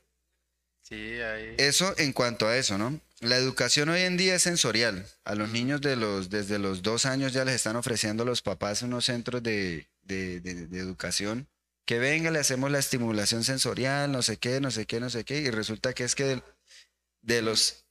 Sí, 0.81 1.19
ahí. 1.21 1.55
Eso 1.57 1.95
en 1.97 2.13
cuanto 2.13 2.47
a 2.47 2.57
eso, 2.57 2.77
¿no? 2.77 2.99
La 3.21 3.37
educación 3.37 3.89
hoy 3.89 4.01
en 4.01 4.17
día 4.17 4.35
es 4.35 4.43
sensorial. 4.43 5.07
A 5.23 5.35
los 5.35 5.49
niños 5.49 5.81
de 5.81 5.95
los, 5.95 6.29
desde 6.29 6.59
los 6.59 6.83
dos 6.83 7.05
años 7.05 7.33
ya 7.33 7.45
les 7.45 7.55
están 7.55 7.75
ofreciendo 7.75 8.23
a 8.23 8.25
los 8.25 8.41
papás 8.41 8.81
unos 8.81 9.05
centros 9.05 9.41
de, 9.41 9.87
educación 10.07 11.47
que 11.85 11.97
venga, 11.99 12.31
le 12.31 12.39
hacemos 12.39 12.71
la 12.71 12.79
estimulación 12.79 13.43
sensorial, 13.43 14.11
no 14.11 14.21
sé 14.21 14.37
qué, 14.37 14.59
no 14.59 14.71
sé 14.71 14.85
qué, 14.85 14.99
no 14.99 15.09
sé 15.09 15.23
qué, 15.23 15.39
y 15.39 15.51
resulta 15.51 15.93
que 15.93 16.03
es 16.03 16.15
que 16.15 16.41
de, 17.21 17.41
los 17.41 17.85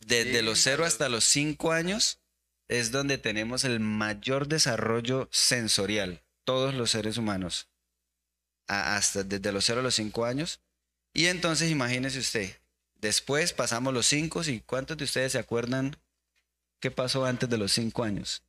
desde 0.00 0.42
los 0.42 0.60
cero 0.60 0.84
hasta 0.84 1.08
los 1.08 1.24
cinco 1.24 1.72
años 1.72 2.19
es 2.70 2.92
donde 2.92 3.18
tenemos 3.18 3.64
el 3.64 3.80
mayor 3.80 4.46
desarrollo 4.46 5.28
sensorial, 5.32 6.22
todos 6.44 6.72
los 6.72 6.92
seres 6.92 7.18
humanos, 7.18 7.68
hasta 8.68 9.24
desde 9.24 9.50
los 9.50 9.64
0 9.64 9.80
a 9.80 9.82
los 9.82 9.96
5 9.96 10.24
años. 10.24 10.60
Y 11.12 11.26
entonces 11.26 11.68
imagínese 11.72 12.20
usted, 12.20 12.56
después 12.94 13.52
pasamos 13.52 13.92
los 13.92 14.06
5 14.06 14.42
y 14.44 14.60
¿cuántos 14.60 14.96
de 14.96 15.02
ustedes 15.02 15.32
se 15.32 15.40
acuerdan 15.40 15.96
qué 16.78 16.92
pasó 16.92 17.24
antes 17.24 17.50
de 17.50 17.58
los 17.58 17.72
5 17.72 18.04
años? 18.04 18.44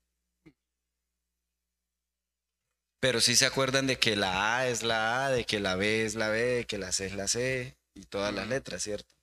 Pero 3.00 3.22
sí 3.22 3.36
se 3.36 3.48
acuerdan 3.48 3.88
de 3.88 3.98
que 3.98 4.16
la 4.16 4.58
A 4.58 4.68
es 4.68 4.84
la 4.84 5.26
A, 5.26 5.32
de 5.32 5.46
que 5.46 5.60
la 5.60 5.76
B 5.76 6.06
es 6.06 6.14
la 6.14 6.30
B, 6.30 6.40
de 6.40 6.66
que 6.66 6.78
la 6.78 6.92
C 6.92 7.08
es 7.08 7.16
la 7.16 7.28
C 7.28 7.76
y 7.96 8.04
todas 8.04 8.32
las 8.32 8.48
letras, 8.48 8.84
¿cierto? 8.84 9.16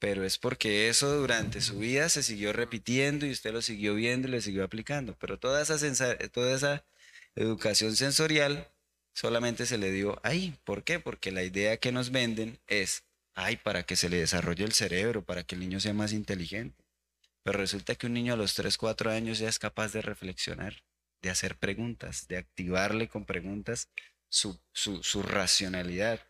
Pero 0.00 0.24
es 0.24 0.38
porque 0.38 0.88
eso 0.88 1.14
durante 1.14 1.60
su 1.60 1.78
vida 1.78 2.08
se 2.08 2.22
siguió 2.22 2.54
repitiendo 2.54 3.26
y 3.26 3.32
usted 3.32 3.52
lo 3.52 3.60
siguió 3.60 3.94
viendo 3.94 4.28
y 4.28 4.30
le 4.30 4.40
siguió 4.40 4.64
aplicando. 4.64 5.14
Pero 5.20 5.38
toda 5.38 5.62
esa, 5.62 6.84
educación 7.36 7.94
sensorial 7.94 8.66
solamente 9.14 9.66
se 9.66 9.76
le 9.76 9.92
dio 9.92 10.18
ahí. 10.24 10.56
¿Por 10.64 10.84
qué? 10.84 11.00
Porque 11.00 11.32
la 11.32 11.44
idea 11.44 11.76
que 11.76 11.92
nos 11.92 12.10
venden 12.10 12.58
es, 12.66 13.04
ay, 13.34 13.58
para 13.58 13.82
que 13.82 13.94
se 13.94 14.08
le 14.08 14.16
desarrolle 14.16 14.64
el 14.64 14.72
cerebro, 14.72 15.22
para 15.22 15.44
que 15.44 15.54
el 15.54 15.60
niño 15.60 15.80
sea 15.80 15.92
más 15.92 16.12
inteligente. 16.14 16.82
Pero 17.42 17.58
resulta 17.58 17.94
que 17.94 18.06
un 18.06 18.14
niño 18.14 18.32
a 18.32 18.38
los 18.38 18.54
3, 18.54 18.78
4 18.78 19.10
años 19.10 19.38
ya 19.38 19.50
es 19.50 19.58
capaz 19.58 19.92
de 19.92 20.00
reflexionar, 20.00 20.82
de 21.20 21.28
hacer 21.28 21.56
preguntas, 21.58 22.26
de 22.26 22.38
activarle 22.38 23.08
con 23.08 23.26
preguntas 23.26 23.90
su 24.30 25.22
racionalidad 25.22 26.20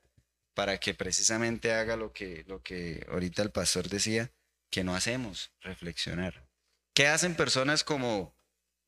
para 0.55 0.79
que 0.79 0.95
precisamente 0.95 1.73
haga 1.73 1.97
lo 1.97 2.13
que, 2.13 2.45
lo 2.47 2.63
que 2.63 3.07
ahorita 3.11 3.43
el 3.43 3.51
pastor 3.51 3.89
decía, 3.89 4.33
que 4.71 4.85
no 4.85 4.95
hacemos, 4.95 5.53
reflexionar. 5.61 6.49
¿Qué 6.95 7.07
hacen 7.07 7.35
personas 7.35 7.85
como 7.85 8.35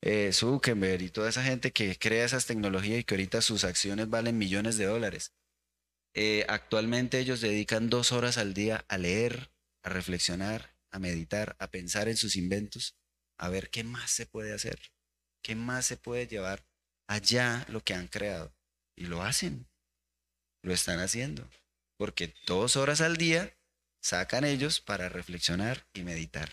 eh, 0.01 0.33
Zuckerberg 0.33 1.03
y 1.03 1.11
toda 1.11 1.29
esa 1.29 1.43
gente 1.43 1.73
que 1.73 1.99
crea 1.99 2.25
esas 2.25 2.47
tecnologías 2.47 3.01
y 3.01 3.05
que 3.05 3.15
ahorita 3.15 3.43
sus 3.43 3.65
acciones 3.65 4.09
valen 4.09 4.39
millones 4.39 4.77
de 4.77 4.87
dólares? 4.87 5.33
Eh, 6.15 6.45
actualmente 6.49 7.19
ellos 7.19 7.41
dedican 7.41 7.89
dos 7.89 8.13
horas 8.13 8.39
al 8.39 8.55
día 8.55 8.85
a 8.89 8.99
leer, 8.99 9.51
a 9.83 9.89
reflexionar, 9.89 10.77
a 10.91 10.99
meditar, 10.99 11.57
a 11.59 11.71
pensar 11.71 12.09
en 12.09 12.17
sus 12.17 12.37
inventos, 12.37 12.97
a 13.39 13.49
ver 13.49 13.71
qué 13.71 13.83
más 13.83 14.11
se 14.11 14.27
puede 14.27 14.53
hacer, 14.53 14.79
qué 15.43 15.55
más 15.57 15.87
se 15.87 15.97
puede 15.97 16.27
llevar 16.27 16.67
allá 17.09 17.65
lo 17.69 17.83
que 17.83 17.95
han 17.95 18.09
creado. 18.09 18.55
Y 18.95 19.07
lo 19.07 19.23
hacen, 19.23 19.67
lo 20.63 20.73
están 20.73 21.01
haciendo, 21.01 21.49
porque 21.97 22.35
dos 22.47 22.77
horas 22.77 23.01
al 23.01 23.17
día 23.17 23.55
sacan 24.01 24.45
ellos 24.45 24.81
para 24.81 25.09
reflexionar 25.09 25.87
y 25.93 26.03
meditar. 26.03 26.51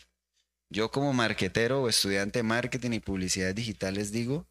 Yo 0.69 0.91
como 0.91 1.13
marquetero 1.13 1.81
o 1.81 1.89
estudiante 1.89 2.39
de 2.39 2.43
marketing 2.43 2.91
y 2.91 2.99
publicidad 2.99 3.55
digital 3.55 3.95
les 3.95 4.11
digo, 4.11 4.47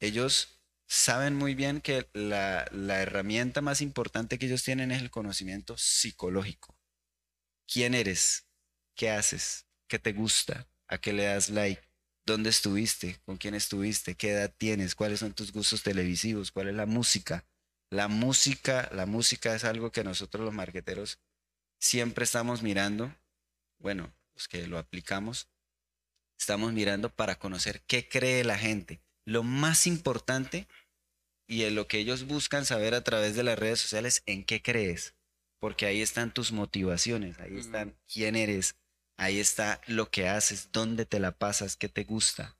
ellos 0.00 0.60
saben 0.86 1.34
muy 1.34 1.54
bien 1.54 1.80
que 1.80 2.08
la, 2.12 2.68
la, 2.72 3.00
herramienta 3.00 3.60
más 3.60 3.80
importante 3.80 4.38
que 4.38 4.46
ellos 4.46 4.64
tienen 4.64 4.90
es 4.90 5.00
el 5.00 5.10
conocimiento 5.10 5.78
psicológico. 5.78 6.76
¿Quién 7.66 7.94
eres? 7.94 8.46
¿Qué 8.96 9.10
haces? 9.10 9.66
¿Qué 9.88 9.98
te 9.98 10.12
gusta? 10.12 10.68
¿A 10.88 10.98
qué 10.98 11.12
le 11.12 11.24
das 11.24 11.50
like? 11.50 11.82
¿Dónde 12.26 12.50
estuviste? 12.50 13.20
¿Con 13.24 13.36
quién 13.36 13.54
estuviste? 13.54 14.16
¿Qué 14.16 14.30
edad 14.30 14.52
tienes? 14.56 14.94
¿Cuáles 14.94 15.20
son 15.20 15.34
tus 15.34 15.52
gustos 15.52 15.82
televisivos? 15.82 16.50
¿Cuál 16.50 16.68
es 16.68 16.74
la 16.74 16.86
música? 16.86 17.46
La 17.94 18.08
música, 18.08 18.90
la 18.92 19.06
música 19.06 19.54
es 19.54 19.62
algo 19.62 19.92
que 19.92 20.02
nosotros 20.02 20.44
los 20.44 20.52
marqueteros 20.52 21.20
siempre 21.78 22.24
estamos 22.24 22.62
mirando. 22.62 23.14
Bueno, 23.78 24.12
los 24.34 24.48
que 24.48 24.66
lo 24.66 24.78
aplicamos, 24.78 25.48
estamos 26.36 26.72
mirando 26.72 27.08
para 27.14 27.38
conocer 27.38 27.82
qué 27.86 28.08
cree 28.08 28.42
la 28.42 28.58
gente. 28.58 29.00
Lo 29.24 29.44
más 29.44 29.86
importante 29.86 30.66
y 31.46 31.62
en 31.62 31.76
lo 31.76 31.86
que 31.86 31.98
ellos 31.98 32.26
buscan 32.26 32.66
saber 32.66 32.94
a 32.94 33.04
través 33.04 33.36
de 33.36 33.44
las 33.44 33.58
redes 33.58 33.78
sociales, 33.78 34.24
en 34.26 34.44
qué 34.44 34.60
crees. 34.60 35.14
Porque 35.60 35.86
ahí 35.86 36.02
están 36.02 36.34
tus 36.34 36.50
motivaciones, 36.50 37.38
ahí 37.38 37.56
están 37.56 37.96
quién 38.08 38.34
eres, 38.34 38.76
Ahí 39.16 39.38
está 39.38 39.80
lo 39.86 40.10
que 40.10 40.28
haces, 40.28 40.70
dónde 40.72 41.06
te 41.06 41.20
la 41.20 41.30
pasas, 41.30 41.76
qué 41.76 41.88
te 41.88 42.02
gusta. 42.02 42.56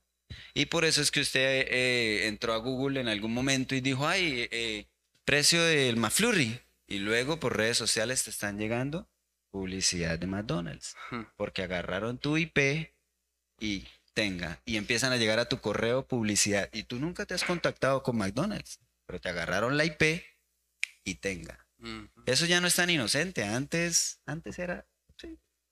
Y 0.53 0.67
por 0.67 0.85
eso 0.85 1.01
es 1.01 1.11
que 1.11 1.19
usted 1.19 1.67
eh, 1.69 2.27
entró 2.27 2.53
a 2.53 2.57
Google 2.57 3.01
en 3.01 3.09
algún 3.09 3.33
momento 3.33 3.75
y 3.75 3.81
dijo, 3.81 4.07
ay, 4.07 4.47
eh, 4.51 4.87
precio 5.25 5.63
del 5.63 5.97
McFlurry. 5.97 6.61
Y 6.87 6.99
luego 6.99 7.39
por 7.39 7.57
redes 7.57 7.77
sociales 7.77 8.23
te 8.23 8.29
están 8.29 8.59
llegando 8.59 9.09
publicidad 9.51 10.19
de 10.19 10.27
McDonald's. 10.27 10.95
Porque 11.35 11.63
agarraron 11.63 12.19
tu 12.19 12.37
IP 12.37 12.93
y 13.59 13.87
tenga. 14.13 14.61
Y 14.65 14.77
empiezan 14.77 15.11
a 15.11 15.17
llegar 15.17 15.39
a 15.39 15.49
tu 15.49 15.59
correo 15.59 16.07
publicidad. 16.07 16.69
Y 16.71 16.83
tú 16.83 16.99
nunca 16.99 17.25
te 17.25 17.33
has 17.33 17.43
contactado 17.43 18.03
con 18.03 18.17
McDonald's. 18.17 18.79
Pero 19.07 19.19
te 19.19 19.29
agarraron 19.29 19.77
la 19.77 19.85
IP 19.85 20.23
y 21.03 21.15
tenga. 21.15 21.67
Eso 22.25 22.45
ya 22.45 22.61
no 22.61 22.67
es 22.67 22.75
tan 22.75 22.89
inocente. 22.89 23.43
Antes, 23.43 24.21
antes 24.25 24.57
era 24.57 24.87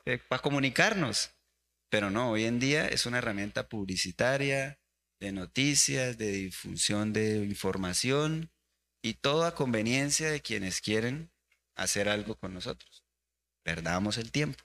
eh, 0.06 0.20
para 0.28 0.41
comunicarnos. 0.41 1.32
Pero 1.89 2.10
no, 2.10 2.32
hoy 2.32 2.45
en 2.45 2.60
día 2.60 2.88
es 2.88 3.06
una 3.06 3.20
herramienta 3.20 3.68
publicitaria, 3.68 4.80
de 5.20 5.32
noticias, 5.32 6.18
de 6.18 6.32
difusión 6.32 7.14
de 7.14 7.38
información 7.45 8.53
y 9.04 9.16
toda 9.16 9.54
conveniencia 9.54 10.32
de 10.32 10.41
quienes 10.41 10.82
quieren 10.82 11.30
hacer 11.76 12.10
algo 12.10 12.36
con 12.36 12.54
nosotros. 12.54 13.04
Perdamos 13.62 14.18
el 14.18 14.32
tiempo, 14.32 14.64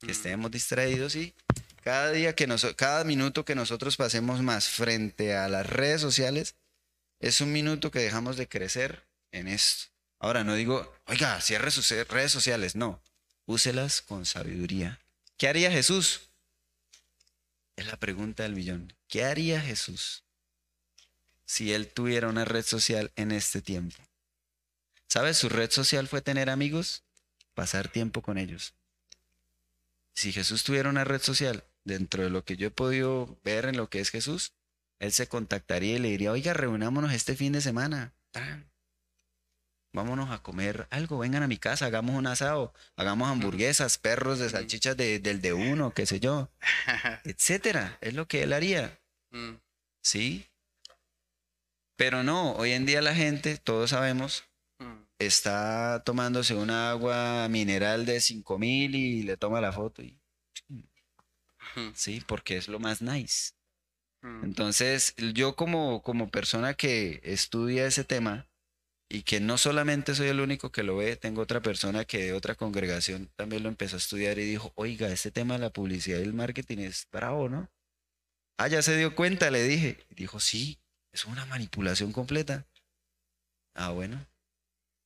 que 0.00 0.12
estemos 0.12 0.50
distraídos 0.50 1.16
y 1.16 1.34
cada 1.82 2.12
día 2.12 2.34
que 2.34 2.46
nos, 2.46 2.64
cada 2.74 3.04
minuto 3.04 3.44
que 3.44 3.56
nosotros 3.56 3.96
pasemos 3.96 4.40
más 4.42 4.68
frente 4.68 5.36
a 5.36 5.48
las 5.48 5.66
redes 5.66 6.00
sociales 6.00 6.54
es 7.20 7.40
un 7.40 7.52
minuto 7.52 7.90
que 7.90 7.98
dejamos 7.98 8.36
de 8.36 8.48
crecer 8.48 9.04
en 9.32 9.48
esto. 9.48 9.86
Ahora 10.20 10.44
no 10.44 10.54
digo, 10.54 10.94
oiga, 11.06 11.40
cierre 11.40 11.70
sus 11.70 11.90
redes 11.90 12.32
sociales, 12.32 12.76
no 12.76 13.02
úselas 13.44 14.02
con 14.02 14.24
sabiduría. 14.24 15.00
¿Qué 15.36 15.48
haría 15.48 15.70
Jesús? 15.70 16.28
Es 17.76 17.86
la 17.86 17.96
pregunta 17.96 18.42
del 18.44 18.54
millón. 18.54 18.92
¿Qué 19.08 19.24
haría 19.24 19.60
Jesús 19.60 20.22
si 21.48 21.72
él 21.72 21.88
tuviera 21.88 22.28
una 22.28 22.44
red 22.44 22.64
social 22.64 23.10
en 23.16 23.32
este 23.32 23.62
tiempo? 23.62 23.96
¿Sabes? 25.08 25.38
Su 25.38 25.48
red 25.48 25.70
social 25.70 26.06
fue 26.06 26.20
tener 26.20 26.50
amigos, 26.50 27.02
pasar 27.54 27.88
tiempo 27.88 28.22
con 28.22 28.38
ellos. 28.38 28.74
Si 30.14 30.30
Jesús 30.30 30.62
tuviera 30.62 30.90
una 30.90 31.04
red 31.04 31.22
social 31.22 31.64
dentro 31.84 32.22
de 32.22 32.30
lo 32.30 32.44
que 32.44 32.56
yo 32.56 32.68
he 32.68 32.70
podido 32.70 33.38
ver 33.42 33.64
en 33.64 33.76
lo 33.76 33.88
que 33.88 34.00
es 34.00 34.10
Jesús, 34.10 34.52
él 34.98 35.12
se 35.12 35.26
contactaría 35.26 35.96
y 35.96 35.98
le 35.98 36.10
diría, 36.10 36.32
oiga, 36.32 36.52
reunámonos 36.52 37.12
este 37.12 37.34
fin 37.34 37.52
de 37.52 37.62
semana 37.62 38.12
vámonos 39.92 40.30
a 40.30 40.42
comer 40.42 40.86
algo, 40.90 41.18
vengan 41.18 41.42
a 41.42 41.48
mi 41.48 41.58
casa, 41.58 41.86
hagamos 41.86 42.14
un 42.14 42.26
asado, 42.26 42.72
hagamos 42.96 43.28
hamburguesas, 43.28 43.98
perros 43.98 44.38
de 44.38 44.50
salchichas 44.50 44.96
del 44.96 45.40
de 45.40 45.52
uno, 45.52 45.92
qué 45.92 46.06
sé 46.06 46.20
yo, 46.20 46.50
etcétera. 47.24 47.98
Es 48.00 48.14
lo 48.14 48.28
que 48.28 48.42
él 48.42 48.52
haría. 48.52 48.98
Mm. 49.30 49.54
¿Sí? 50.00 50.46
Pero 51.98 52.22
no, 52.22 52.52
hoy 52.52 52.70
en 52.72 52.86
día 52.86 53.02
la 53.02 53.12
gente, 53.12 53.58
todos 53.58 53.90
sabemos, 53.90 54.44
mm. 54.78 55.02
está 55.18 56.04
tomándose 56.04 56.54
una 56.54 56.90
agua 56.90 57.48
mineral 57.50 58.06
de 58.06 58.20
5000 58.20 58.94
y 58.94 59.22
le 59.24 59.36
toma 59.36 59.60
la 59.60 59.72
foto 59.72 60.02
y... 60.02 60.16
Sí, 61.94 62.22
porque 62.26 62.56
es 62.56 62.68
lo 62.68 62.78
más 62.78 63.02
nice. 63.02 63.52
Mm. 64.22 64.44
Entonces, 64.44 65.14
yo 65.34 65.56
como, 65.56 66.02
como 66.02 66.30
persona 66.30 66.74
que 66.74 67.20
estudia 67.24 67.86
ese 67.86 68.04
tema, 68.04 68.48
y 69.10 69.22
que 69.22 69.40
no 69.40 69.58
solamente 69.58 70.14
soy 70.14 70.28
el 70.28 70.40
único 70.40 70.70
que 70.70 70.82
lo 70.82 70.96
ve, 70.96 71.16
tengo 71.16 71.40
otra 71.40 71.62
persona 71.62 72.04
que 72.04 72.26
de 72.26 72.32
otra 72.34 72.54
congregación 72.54 73.30
también 73.36 73.62
lo 73.62 73.70
empezó 73.70 73.96
a 73.96 73.98
estudiar 73.98 74.38
y 74.38 74.44
dijo, 74.44 74.72
oiga, 74.76 75.08
este 75.08 75.30
tema 75.30 75.54
de 75.54 75.60
la 75.60 75.70
publicidad 75.70 76.18
y 76.18 76.22
el 76.22 76.34
marketing 76.34 76.78
es 76.78 77.08
bravo, 77.10 77.48
¿no? 77.48 77.70
Ah, 78.58 78.68
ya 78.68 78.82
se 78.82 78.96
dio 78.96 79.14
cuenta, 79.14 79.50
le 79.50 79.62
dije. 79.62 80.04
Y 80.10 80.14
dijo, 80.14 80.40
sí, 80.40 80.78
es 81.12 81.24
una 81.24 81.46
manipulación 81.46 82.12
completa. 82.12 82.66
Ah, 83.74 83.90
bueno, 83.90 84.26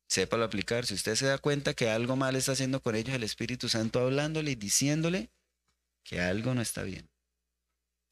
sépalo 0.09 0.45
aplicar. 0.45 0.87
Si 0.87 0.95
usted 0.95 1.15
se 1.15 1.27
da 1.27 1.39
cuenta 1.39 1.75
que 1.75 1.91
algo 1.91 2.17
mal 2.17 2.37
está 2.37 2.53
haciendo 2.53 2.81
con 2.81 2.95
ellos, 2.95 3.15
el 3.15 3.23
Espíritu 3.23 3.69
Santo 3.69 4.01
hablándole 4.01 4.53
y 4.53 4.57
diciéndole 4.57 5.31
que 6.05 6.21
algo 6.21 6.55
no 6.55 6.63
está 6.63 6.83
bien, 6.83 7.09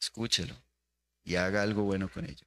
escúchelo 0.01 0.55
y 1.24 1.36
haga 1.36 1.62
algo 1.62 1.82
bueno 1.82 2.09
con 2.09 2.24
ellos. 2.24 2.47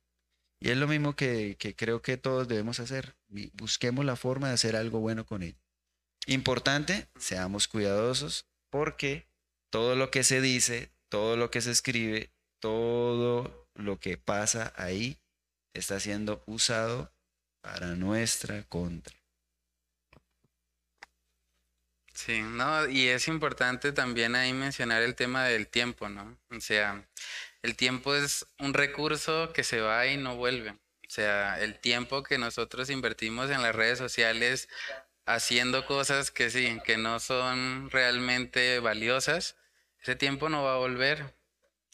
Y 0.59 0.69
es 0.69 0.77
lo 0.77 0.87
mismo 0.87 1.15
que, 1.15 1.57
creo 1.77 2.01
que 2.01 2.15
todos 2.15 2.47
debemos 2.47 2.79
hacer. 2.79 3.17
Busquemos 3.53 4.05
la 4.05 4.15
forma 4.15 4.47
de 4.47 4.53
hacer 4.53 4.77
algo 4.77 4.99
bueno 4.99 5.25
con 5.25 5.43
ello. 5.43 5.59
Importante, 6.25 7.09
seamos 7.17 7.67
cuidadosos 7.67 8.47
porque 8.69 9.27
todo 9.69 9.95
lo 9.95 10.09
que 10.09 10.23
se 10.23 10.39
dice, 10.39 10.93
todo 11.09 11.35
lo 11.35 11.51
que 11.51 11.59
se 11.59 11.71
escribe, 11.71 12.31
todo 12.61 13.67
lo 13.75 13.99
que 13.99 14.17
pasa 14.17 14.71
ahí 14.77 15.19
está 15.73 15.99
siendo 15.99 16.43
usado 16.45 17.11
para 17.61 17.87
nuestra 17.95 18.63
contra. 18.63 19.15
Sí, 22.13 22.41
no, 22.41 22.87
y 22.87 23.07
es 23.07 23.27
importante 23.27 23.91
también 23.91 24.35
ahí 24.35 24.53
mencionar 24.53 25.01
el 25.01 25.15
tema 25.15 25.45
del 25.45 25.67
tiempo, 25.67 26.09
¿no? 26.09 26.37
O 26.51 26.59
sea, 26.61 27.07
el 27.63 27.75
tiempo 27.75 28.15
es 28.15 28.45
un 28.59 28.73
recurso 28.73 29.51
que 29.53 29.63
se 29.63 29.81
va 29.81 30.05
y 30.07 30.17
no 30.17 30.35
vuelve. 30.35 30.71
O 30.71 31.09
sea, 31.09 31.59
el 31.59 31.79
tiempo 31.79 32.23
que 32.23 32.37
nosotros 32.37 32.89
invertimos 32.89 33.49
en 33.49 33.61
las 33.61 33.75
redes 33.75 33.97
sociales 33.97 34.69
haciendo 35.25 35.85
cosas 35.85 36.31
que 36.31 36.49
sí, 36.49 36.79
que 36.85 36.97
no 36.97 37.19
son 37.19 37.89
realmente 37.91 38.79
valiosas, 38.79 39.55
ese 40.01 40.15
tiempo 40.15 40.49
no 40.49 40.63
va 40.63 40.75
a 40.75 40.77
volver. 40.77 41.33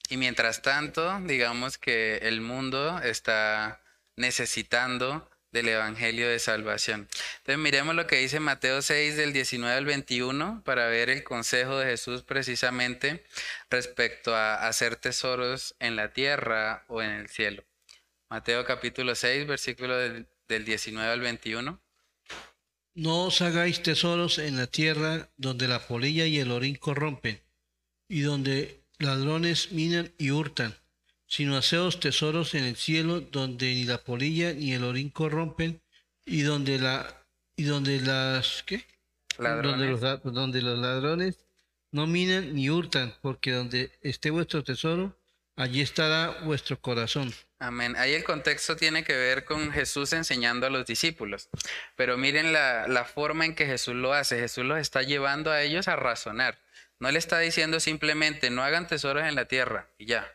Y 0.09 0.17
mientras 0.17 0.61
tanto, 0.61 1.19
digamos 1.21 1.77
que 1.77 2.17
el 2.17 2.41
mundo 2.41 2.99
está 2.99 3.81
necesitando 4.15 5.29
del 5.51 5.69
Evangelio 5.69 6.29
de 6.29 6.39
Salvación. 6.39 7.07
Entonces 7.39 7.57
miremos 7.57 7.95
lo 7.95 8.05
que 8.05 8.17
dice 8.17 8.39
Mateo 8.39 8.81
6 8.81 9.17
del 9.17 9.33
19 9.33 9.75
al 9.75 9.85
21 9.85 10.61
para 10.63 10.87
ver 10.87 11.09
el 11.09 11.23
consejo 11.23 11.77
de 11.77 11.87
Jesús 11.87 12.23
precisamente 12.23 13.23
respecto 13.69 14.35
a 14.35 14.67
hacer 14.67 14.95
tesoros 14.95 15.75
en 15.79 15.95
la 15.95 16.13
tierra 16.13 16.85
o 16.87 17.01
en 17.01 17.11
el 17.11 17.29
cielo. 17.29 17.63
Mateo 18.29 18.63
capítulo 18.63 19.15
6, 19.15 19.47
versículo 19.47 19.97
del, 19.97 20.27
19 20.47 21.11
al 21.11 21.19
21. 21.19 21.81
No 22.95 23.23
os 23.23 23.41
hagáis 23.41 23.81
tesoros 23.81 24.37
en 24.39 24.57
la 24.57 24.67
tierra 24.67 25.29
donde 25.37 25.67
la 25.67 25.79
polilla 25.79 26.25
y 26.25 26.39
el 26.39 26.51
orín 26.51 26.75
corrompen 26.75 27.41
y 28.07 28.21
donde 28.21 28.78
ladrones 28.99 29.71
minan 29.71 30.11
y 30.17 30.31
hurtan 30.31 30.75
sino 31.29 31.55
haceos 31.55 31.99
tesoros 31.99 32.55
en 32.55 32.65
el 32.65 32.75
cielo 32.75 33.21
donde 33.21 33.67
ni 33.67 33.83
la 33.83 33.99
polilla 33.99 34.51
ni 34.51 34.73
el 34.73 34.83
orín 34.83 35.11
corrompen 35.11 35.79
y 36.25 36.41
donde 36.41 36.79
la 36.79 37.23
y 37.55 37.63
donde 37.63 38.01
las 38.01 38.63
¿qué? 38.63 38.85
Donde 39.37 39.87
los, 39.87 40.01
donde 40.23 40.61
los 40.61 40.79
ladrones 40.79 41.37
no 41.91 42.07
minan 42.07 42.53
ni 42.53 42.69
hurtan, 42.69 43.13
porque 43.21 43.51
donde 43.51 43.91
esté 44.01 44.29
vuestro 44.29 44.63
tesoro, 44.63 45.15
allí 45.55 45.81
estará 45.81 46.41
vuestro 46.43 46.79
corazón. 46.79 47.33
Amén. 47.59 47.95
Ahí 47.97 48.13
el 48.13 48.23
contexto 48.23 48.75
tiene 48.75 49.03
que 49.03 49.15
ver 49.15 49.43
con 49.43 49.71
Jesús 49.71 50.13
enseñando 50.13 50.67
a 50.67 50.69
los 50.69 50.85
discípulos. 50.85 51.49
Pero 51.95 52.17
miren 52.17 52.53
la, 52.53 52.87
la, 52.87 53.05
forma 53.05 53.45
en 53.45 53.55
que 53.55 53.65
Jesús 53.65 53.95
lo 53.95 54.13
hace. 54.13 54.39
Jesús 54.39 54.65
los 54.65 54.77
está 54.77 55.01
llevando 55.01 55.51
a 55.51 55.61
ellos 55.61 55.87
a 55.87 55.95
razonar. 55.95 56.57
No 56.99 57.11
le 57.11 57.19
está 57.19 57.39
diciendo 57.39 57.79
simplemente 57.79 58.49
no 58.49 58.63
hagan 58.63 58.87
tesoros 58.87 59.23
en 59.23 59.35
la 59.35 59.45
tierra 59.45 59.89
y 59.97 60.05
ya. 60.05 60.31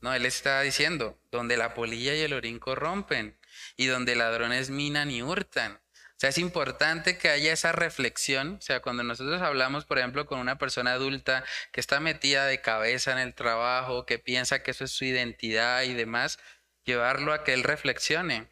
No, 0.00 0.14
él 0.14 0.26
está 0.26 0.60
diciendo 0.62 1.20
donde 1.30 1.56
la 1.56 1.74
polilla 1.74 2.14
y 2.14 2.20
el 2.20 2.32
orín 2.32 2.58
corrompen 2.58 3.38
y 3.76 3.86
donde 3.86 4.16
ladrones 4.16 4.70
minan 4.70 5.10
y 5.10 5.22
hurtan 5.22 5.82
sea, 6.22 6.30
es 6.30 6.38
importante 6.38 7.18
que 7.18 7.30
haya 7.30 7.52
esa 7.52 7.72
reflexión. 7.72 8.58
O 8.60 8.62
sea, 8.62 8.80
cuando 8.80 9.02
nosotros 9.02 9.42
hablamos, 9.42 9.84
por 9.84 9.98
ejemplo, 9.98 10.24
con 10.24 10.38
una 10.38 10.56
persona 10.56 10.92
adulta 10.92 11.44
que 11.72 11.80
está 11.80 11.98
metida 11.98 12.46
de 12.46 12.60
cabeza 12.60 13.10
en 13.10 13.18
el 13.18 13.34
trabajo, 13.34 14.06
que 14.06 14.20
piensa 14.20 14.62
que 14.62 14.70
eso 14.70 14.84
es 14.84 14.92
su 14.92 15.04
identidad 15.04 15.82
y 15.82 15.94
demás, 15.94 16.38
llevarlo 16.84 17.32
a 17.32 17.42
que 17.42 17.54
él 17.54 17.64
reflexione. 17.64 18.46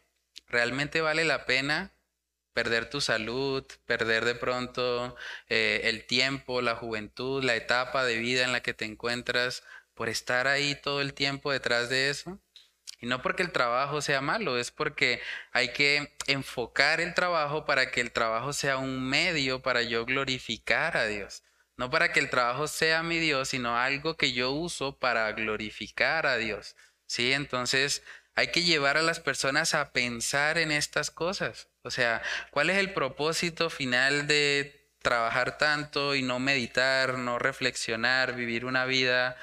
¿Realmente 0.47 0.99
vale 0.99 1.23
la 1.23 1.45
pena 1.45 1.93
perder 2.53 2.89
tu 2.89 3.01
salud, 3.01 3.65
perder 3.85 4.25
de 4.25 4.35
pronto 4.35 5.15
eh, 5.49 5.81
el 5.85 6.05
tiempo, 6.05 6.61
la 6.61 6.75
juventud, 6.75 7.43
la 7.43 7.55
etapa 7.55 8.05
de 8.05 8.17
vida 8.17 8.43
en 8.43 8.51
la 8.51 8.61
que 8.61 8.73
te 8.73 8.85
encuentras 8.85 9.63
por 9.93 10.09
estar 10.09 10.47
ahí 10.47 10.75
todo 10.75 11.01
el 11.01 11.13
tiempo 11.13 11.51
detrás 11.51 11.89
de 11.89 12.09
eso? 12.09 12.39
Y 13.01 13.07
no 13.07 13.21
porque 13.21 13.41
el 13.43 13.51
trabajo 13.51 14.01
sea 14.01 14.21
malo, 14.21 14.59
es 14.59 14.69
porque 14.71 15.21
hay 15.51 15.73
que 15.73 16.15
enfocar 16.27 17.01
el 17.01 17.15
trabajo 17.15 17.65
para 17.65 17.89
que 17.89 17.99
el 17.99 18.11
trabajo 18.11 18.53
sea 18.53 18.77
un 18.77 19.03
medio 19.09 19.61
para 19.63 19.81
yo 19.81 20.05
glorificar 20.05 20.97
a 20.97 21.07
Dios. 21.07 21.43
No 21.77 21.89
para 21.89 22.13
que 22.13 22.19
el 22.19 22.29
trabajo 22.29 22.67
sea 22.67 23.01
mi 23.01 23.17
Dios, 23.17 23.49
sino 23.49 23.75
algo 23.75 24.17
que 24.17 24.33
yo 24.33 24.51
uso 24.51 24.99
para 24.99 25.31
glorificar 25.31 26.27
a 26.27 26.37
Dios. 26.37 26.75
¿Sí? 27.07 27.33
Entonces 27.33 28.03
hay 28.35 28.47
que 28.47 28.63
llevar 28.63 28.97
a 28.97 29.01
las 29.01 29.19
personas 29.19 29.73
a 29.73 29.91
pensar 29.91 30.57
en 30.57 30.71
estas 30.71 31.11
cosas. 31.11 31.69
O 31.83 31.91
sea, 31.91 32.21
¿cuál 32.51 32.69
es 32.69 32.77
el 32.77 32.93
propósito 32.93 33.69
final 33.69 34.27
de 34.27 34.81
trabajar 35.01 35.57
tanto 35.57 36.15
y 36.15 36.21
no 36.21 36.39
meditar, 36.39 37.17
no 37.17 37.39
reflexionar, 37.39 38.35
vivir 38.35 38.65
una 38.65 38.85
vida 38.85 39.35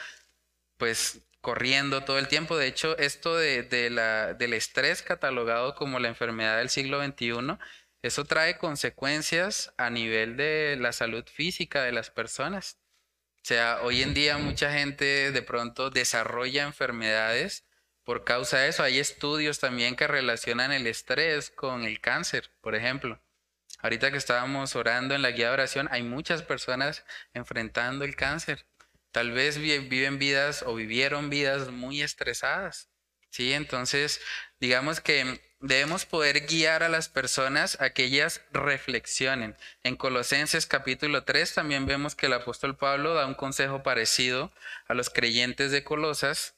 pues 0.76 1.20
corriendo 1.40 2.04
todo 2.04 2.18
el 2.18 2.28
tiempo. 2.28 2.56
De 2.56 2.66
hecho, 2.66 2.96
esto 2.98 3.36
de, 3.36 3.90
la, 3.90 4.34
del 4.34 4.54
estrés 4.54 5.02
catalogado 5.02 5.74
como 5.74 5.98
la 5.98 6.08
enfermedad 6.08 6.58
del 6.58 6.70
siglo 6.70 7.04
XXI, 7.04 7.58
eso 8.02 8.24
trae 8.24 8.58
consecuencias 8.58 9.72
a 9.76 9.90
nivel 9.90 10.36
de 10.36 10.76
la 10.78 10.92
salud 10.92 11.24
física 11.26 11.82
de 11.82 11.92
las 11.92 12.10
personas. 12.10 12.78
O 13.36 13.48
sea, 13.48 13.80
hoy 13.82 14.02
en 14.02 14.14
día 14.14 14.38
mucha 14.38 14.72
gente 14.72 15.32
de 15.32 15.42
pronto 15.42 15.90
desarrolla 15.90 16.64
enfermedades 16.64 17.64
por 18.08 18.24
causa 18.24 18.60
de 18.60 18.68
eso. 18.68 18.82
Hay 18.82 18.98
estudios 18.98 19.58
también 19.58 19.94
que 19.94 20.06
relacionan 20.06 20.72
el 20.72 20.86
estrés 20.86 21.50
con 21.50 21.84
el 21.84 22.00
cáncer, 22.00 22.50
por 22.62 22.74
ejemplo. 22.74 23.20
Ahorita 23.80 24.10
que 24.10 24.16
estábamos 24.16 24.74
orando 24.76 25.14
en 25.14 25.20
la 25.20 25.30
guía 25.30 25.48
de 25.48 25.52
oración, 25.52 25.88
hay 25.90 26.02
muchas 26.02 26.40
personas 26.42 27.04
enfrentando 27.34 28.06
el 28.06 28.16
cáncer. 28.16 28.64
Tal 29.12 29.32
vez 29.32 29.58
viven 29.58 30.18
vidas 30.18 30.62
o 30.66 30.74
vivieron 30.74 31.28
vidas 31.28 31.68
muy 31.68 32.00
estresadas. 32.00 32.88
¿sí? 33.28 33.52
Entonces, 33.52 34.22
digamos 34.58 35.02
que 35.02 35.42
debemos 35.60 36.06
poder 36.06 36.46
guiar 36.46 36.82
a 36.82 36.88
las 36.88 37.10
personas 37.10 37.78
a 37.78 37.90
que 37.90 38.04
ellas 38.04 38.40
reflexionen. 38.52 39.54
En 39.82 39.96
Colosenses 39.96 40.66
capítulo 40.66 41.24
3 41.24 41.52
también 41.52 41.84
vemos 41.84 42.14
que 42.14 42.24
el 42.24 42.32
apóstol 42.32 42.74
Pablo 42.74 43.12
da 43.12 43.26
un 43.26 43.34
consejo 43.34 43.82
parecido 43.82 44.50
a 44.86 44.94
los 44.94 45.10
creyentes 45.10 45.72
de 45.72 45.84
Colosas. 45.84 46.57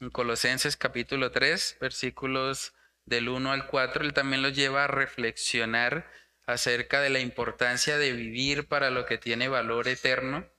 En 0.00 0.10
Colosenses 0.10 0.76
capítulo 0.76 1.30
3, 1.30 1.76
versículos 1.80 2.74
del 3.04 3.28
1 3.28 3.52
al 3.52 3.66
4, 3.66 4.02
él 4.02 4.14
también 4.14 4.42
los 4.42 4.54
lleva 4.54 4.84
a 4.84 4.88
reflexionar 4.88 6.10
acerca 6.46 7.00
de 7.00 7.10
la 7.10 7.20
importancia 7.20 7.98
de 7.98 8.12
vivir 8.12 8.66
para 8.66 8.90
lo 8.90 9.04
que 9.04 9.18
tiene 9.18 9.48
valor 9.48 9.88
eterno 9.88 10.50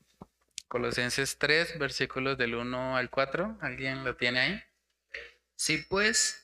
Colosenses 0.71 1.37
3, 1.37 1.79
versículos 1.79 2.37
del 2.37 2.55
1 2.55 2.95
al 2.95 3.09
4. 3.09 3.57
¿Alguien 3.59 4.05
lo 4.05 4.15
tiene 4.15 4.39
ahí? 4.39 4.63
Sí, 5.57 5.85
pues. 5.89 6.40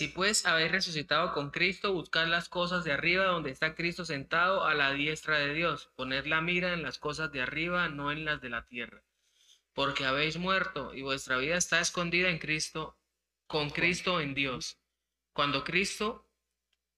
Si 0.00 0.08
pues 0.08 0.46
habéis 0.46 0.72
resucitado 0.72 1.34
con 1.34 1.50
Cristo, 1.50 1.92
buscad 1.92 2.26
las 2.26 2.48
cosas 2.48 2.84
de 2.84 2.92
arriba 2.92 3.26
donde 3.26 3.50
está 3.50 3.74
Cristo 3.74 4.06
sentado 4.06 4.64
a 4.64 4.72
la 4.72 4.92
diestra 4.92 5.38
de 5.38 5.52
Dios. 5.52 5.90
Poned 5.94 6.24
la 6.24 6.40
mira 6.40 6.72
en 6.72 6.82
las 6.82 6.98
cosas 6.98 7.30
de 7.32 7.42
arriba, 7.42 7.90
no 7.90 8.10
en 8.10 8.24
las 8.24 8.40
de 8.40 8.48
la 8.48 8.64
tierra. 8.64 9.02
Porque 9.74 10.06
habéis 10.06 10.38
muerto 10.38 10.94
y 10.94 11.02
vuestra 11.02 11.36
vida 11.36 11.58
está 11.58 11.80
escondida 11.80 12.30
en 12.30 12.38
Cristo, 12.38 12.96
con 13.46 13.68
Cristo 13.68 14.22
en 14.22 14.32
Dios. 14.32 14.80
Cuando 15.34 15.64
Cristo 15.64 16.26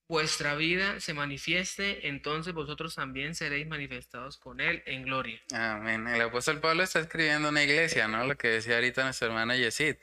vuestra 0.07 0.55
vida 0.55 1.01
se 1.01 1.13
manifieste, 1.13 2.07
entonces 2.07 2.53
vosotros 2.53 2.95
también 2.95 3.35
seréis 3.35 3.67
manifestados 3.67 4.37
con 4.37 4.61
Él 4.61 4.81
en 4.85 5.03
gloria. 5.03 5.41
Amén. 5.53 6.07
El 6.07 6.21
apóstol 6.21 6.61
Pablo 6.61 6.83
está 6.83 7.01
escribiendo 7.01 7.49
una 7.49 7.63
iglesia, 7.63 8.07
¿no? 8.07 8.25
Lo 8.25 8.37
que 8.37 8.47
decía 8.47 8.75
ahorita 8.75 9.03
nuestro 9.03 9.27
hermano 9.27 9.55
Yesid. 9.55 9.97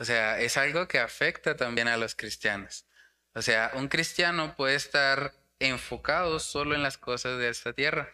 O 0.00 0.04
sea, 0.04 0.40
es 0.40 0.56
algo 0.56 0.88
que 0.88 0.98
afecta 0.98 1.56
también 1.56 1.86
a 1.86 1.98
los 1.98 2.14
cristianos. 2.14 2.86
O 3.34 3.42
sea, 3.42 3.70
un 3.74 3.88
cristiano 3.88 4.56
puede 4.56 4.74
estar 4.74 5.34
enfocado 5.58 6.40
solo 6.40 6.74
en 6.74 6.82
las 6.82 6.96
cosas 6.96 7.38
de 7.38 7.50
esta 7.50 7.74
tierra. 7.74 8.10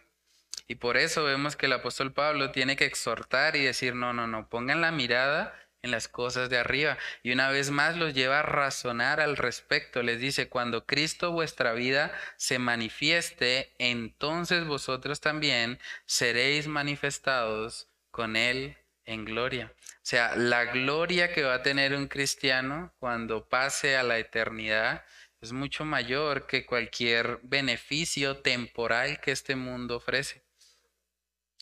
Y 0.67 0.75
por 0.75 0.97
eso 0.97 1.23
vemos 1.23 1.55
que 1.55 1.67
el 1.67 1.71
apóstol 1.71 2.11
Pablo 2.11 2.51
tiene 2.51 2.75
que 2.75 2.83
exhortar 2.83 3.55
y 3.55 3.63
decir, 3.63 3.95
no, 3.95 4.11
no, 4.11 4.27
no, 4.27 4.49
pongan 4.49 4.81
la 4.81 4.91
mirada 4.91 5.57
en 5.81 5.91
las 5.91 6.09
cosas 6.09 6.49
de 6.49 6.57
arriba. 6.57 6.97
Y 7.23 7.31
una 7.31 7.49
vez 7.51 7.71
más 7.71 7.95
los 7.95 8.13
lleva 8.13 8.39
a 8.39 8.43
razonar 8.43 9.21
al 9.21 9.37
respecto. 9.37 10.03
Les 10.03 10.19
dice, 10.19 10.49
cuando 10.49 10.85
Cristo 10.85 11.31
vuestra 11.31 11.71
vida 11.71 12.11
se 12.35 12.59
manifieste, 12.59 13.73
entonces 13.79 14.65
vosotros 14.65 15.21
también 15.21 15.79
seréis 16.05 16.67
manifestados 16.67 17.87
con 18.11 18.35
Él 18.35 18.75
en 19.05 19.23
gloria. 19.23 19.71
O 20.07 20.09
sea, 20.09 20.37
la 20.37 20.63
gloria 20.63 21.33
que 21.33 21.43
va 21.43 21.55
a 21.55 21.63
tener 21.63 21.93
un 21.93 22.07
cristiano 22.07 22.93
cuando 22.97 23.49
pase 23.49 23.97
a 23.97 24.03
la 24.03 24.17
eternidad 24.17 25.03
es 25.41 25.51
mucho 25.51 25.83
mayor 25.83 26.47
que 26.47 26.65
cualquier 26.65 27.41
beneficio 27.43 28.37
temporal 28.37 29.19
que 29.19 29.31
este 29.31 29.57
mundo 29.57 29.97
ofrece. 29.97 30.43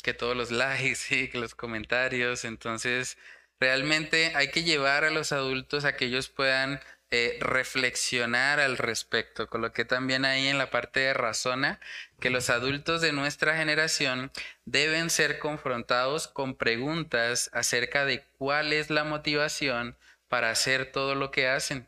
Que 0.03 0.13
todos 0.13 0.37
los 0.37 0.51
likes 0.61 0.99
y 1.09 1.27
que 1.29 1.39
los 1.39 1.55
comentarios. 1.55 2.45
Entonces, 2.45 3.17
Realmente 3.59 4.33
hay 4.35 4.49
que 4.51 4.63
llevar 4.63 5.05
a 5.05 5.11
los 5.11 5.31
adultos 5.31 5.85
a 5.85 5.95
que 5.95 6.05
ellos 6.05 6.27
puedan 6.27 6.81
eh, 7.17 7.37
reflexionar 7.39 8.59
al 8.59 8.77
respecto. 8.77 9.47
Coloqué 9.47 9.85
también 9.85 10.25
ahí 10.25 10.49
en 10.49 10.57
la 10.57 10.69
parte 10.69 10.99
de 10.99 11.13
razona 11.13 11.79
que 12.19 12.29
los 12.29 12.49
adultos 12.49 12.99
de 12.99 13.13
nuestra 13.13 13.55
generación 13.55 14.33
deben 14.65 15.09
ser 15.09 15.39
confrontados 15.39 16.27
con 16.27 16.55
preguntas 16.55 17.49
acerca 17.53 18.03
de 18.03 18.25
cuál 18.37 18.73
es 18.73 18.89
la 18.89 19.05
motivación 19.05 19.95
para 20.27 20.49
hacer 20.49 20.91
todo 20.91 21.15
lo 21.15 21.31
que 21.31 21.47
hacen. 21.47 21.87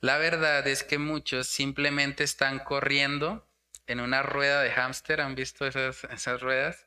La 0.00 0.18
verdad 0.18 0.66
es 0.66 0.82
que 0.82 0.98
muchos 0.98 1.46
simplemente 1.46 2.24
están 2.24 2.58
corriendo 2.58 3.46
en 3.86 4.00
una 4.00 4.24
rueda 4.24 4.60
de 4.60 4.72
hámster, 4.72 5.20
¿han 5.20 5.36
visto 5.36 5.68
esas, 5.68 6.02
esas 6.10 6.40
ruedas? 6.40 6.84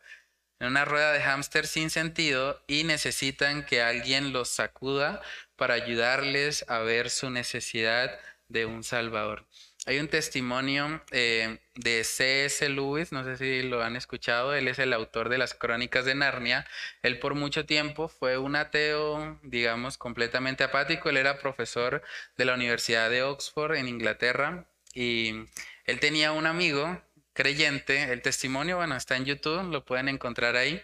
En 0.60 0.68
una 0.68 0.86
rueda 0.86 1.14
de 1.14 1.22
hámster 1.22 1.68
sin 1.68 1.90
sentido 1.90 2.62
y 2.68 2.84
necesitan 2.84 3.66
que 3.66 3.82
alguien 3.82 4.34
los 4.34 4.50
sacuda 4.50 5.22
para 5.56 5.76
ayudarles 5.76 6.66
a 6.68 6.80
ver 6.80 7.10
su 7.10 7.30
necesidad 7.30 8.18
de 8.50 8.66
un 8.66 8.84
Salvador. 8.84 9.46
Hay 9.88 10.00
un 10.00 10.10
testimonio 10.10 11.02
eh, 11.12 11.60
de 11.76 12.04
C.S. 12.04 12.68
Lewis, 12.68 13.14
no 13.14 13.24
sé 13.24 13.38
si 13.38 13.64
lo 13.64 13.82
han 13.82 13.96
escuchado, 13.96 14.54
él 14.54 14.68
es 14.68 14.80
el 14.80 14.92
autor 14.92 15.30
de 15.30 15.38
las 15.38 15.54
Crónicas 15.54 16.04
de 16.04 16.14
Narnia. 16.14 16.68
Él 17.04 17.20
por 17.20 17.36
mucho 17.36 17.66
tiempo 17.66 18.10
fue 18.10 18.38
un 18.38 18.58
ateo, 18.58 19.40
digamos, 19.44 19.98
completamente 19.98 20.66
apático. 20.66 21.10
Él 21.10 21.16
era 21.16 21.40
profesor 21.40 22.04
de 22.36 22.44
la 22.44 22.56
Universidad 22.56 23.10
de 23.10 23.24
Oxford 23.24 23.76
en 23.76 23.88
Inglaterra 23.88 24.66
y 24.94 25.46
él 25.86 26.02
tenía 26.02 26.34
un 26.34 26.48
amigo 26.48 27.02
creyente, 27.38 28.12
el 28.12 28.24
testimonio, 28.24 28.78
bueno, 28.78 28.96
está 28.96 29.16
en 29.16 29.26
YouTube, 29.26 29.72
lo 29.72 29.86
pueden 29.86 30.10
encontrar 30.10 30.56
ahí. 30.56 30.82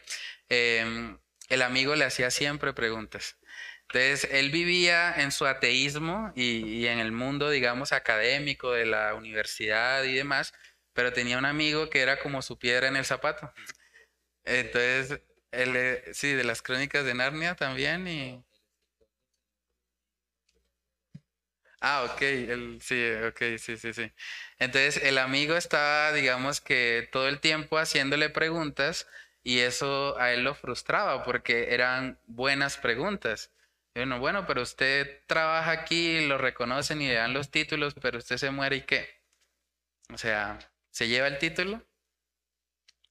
Em, 0.50 1.18
el 1.50 1.62
amigo 1.64 1.96
le 1.96 2.06
hacía 2.06 2.30
siempre 2.30 2.74
preguntas. 2.74 3.38
Entonces, 3.90 4.30
él 4.32 4.52
vivía 4.52 5.14
en 5.18 5.32
su 5.32 5.48
ateísmo 5.48 6.32
y, 6.36 6.86
en 6.88 7.00
el 7.00 7.12
mundo, 7.12 7.50
digamos, 7.50 7.92
académico 7.92 8.72
de 8.72 8.86
la 8.86 9.16
universidad 9.16 10.04
y 10.04 10.14
demás, 10.14 10.54
pero 10.94 11.12
tenía 11.12 11.40
un 11.40 11.46
amigo 11.46 11.90
que 11.90 12.02
era 12.02 12.20
como 12.20 12.42
su 12.44 12.60
piedra 12.60 12.88
en 12.88 12.98
el 12.98 13.06
zapato. 13.06 13.52
Entonces, 14.46 15.22
él, 15.52 16.02
sí, 16.14 16.34
de 16.34 16.44
las 16.44 16.62
crónicas 16.62 17.04
de 17.06 17.16
Narnia 17.16 17.56
también 17.56 18.08
y... 18.08 18.44
Ah, 21.86 22.04
ok, 22.06 22.22
el, 22.22 22.80
sí, 22.82 22.96
ok, 23.28 23.58
sí, 23.60 23.76
sí, 23.78 23.94
sí. 23.94 24.12
Entonces 24.58 25.04
el 25.04 25.18
amigo 25.18 25.56
estaba, 25.56 26.14
digamos 26.14 26.62
que 26.62 27.10
todo 27.12 27.28
el 27.28 27.42
tiempo 27.42 27.78
haciéndole 27.78 28.30
preguntas 28.30 29.06
y 29.44 29.60
eso 29.60 30.18
a 30.18 30.32
él 30.32 30.44
lo 30.46 30.56
frustraba 30.56 31.24
porque 31.24 31.74
eran 31.74 32.18
buenas 32.26 32.78
preguntas. 32.78 33.52
Y 33.96 34.00
uno, 34.02 34.20
bueno, 34.20 34.46
pero 34.48 34.62
usted 34.62 35.20
trabaja 35.28 35.72
aquí, 35.72 36.26
lo 36.26 36.38
reconocen 36.38 37.02
y 37.02 37.08
le 37.10 37.16
dan 37.16 37.34
los 37.34 37.52
títulos, 37.52 37.96
pero 38.02 38.18
usted 38.20 38.38
se 38.38 38.50
muere 38.52 38.78
y 38.78 38.82
qué? 38.84 39.10
O 40.14 40.18
sea, 40.18 40.60
¿se 40.92 41.08
lleva 41.10 41.28
el 41.28 41.40
título? 41.40 41.84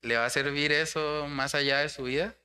¿Le 0.03 0.17
va 0.19 0.27
a 0.27 0.31
servir 0.31 0.71
eso 0.71 1.27
más 1.29 1.55
allá 1.55 1.79
de 1.79 1.89
su 1.89 2.03
vida? 2.03 2.37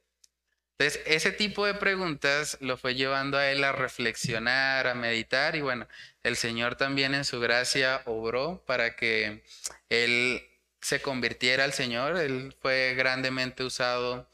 Entonces, 0.79 1.01
ese 1.07 1.31
tipo 1.31 1.65
de 1.65 1.73
preguntas 1.73 2.57
lo 2.61 2.77
fue 2.77 2.93
llevando 2.93 3.37
a 3.39 3.49
él 3.49 3.63
a 3.63 3.71
reflexionar, 3.71 4.85
a 4.85 4.93
meditar 4.93 5.55
y 5.55 5.61
bueno, 5.61 5.87
el 6.21 6.35
Señor 6.35 6.75
también 6.75 7.15
en 7.15 7.25
su 7.25 7.39
gracia 7.39 8.03
obró 8.05 8.63
para 8.67 8.95
que 8.95 9.43
él 9.89 10.43
se 10.79 11.01
convirtiera 11.01 11.63
al 11.63 11.73
Señor. 11.73 12.17
Él 12.17 12.55
fue 12.61 12.93
grandemente 12.95 13.63
usado 13.63 14.29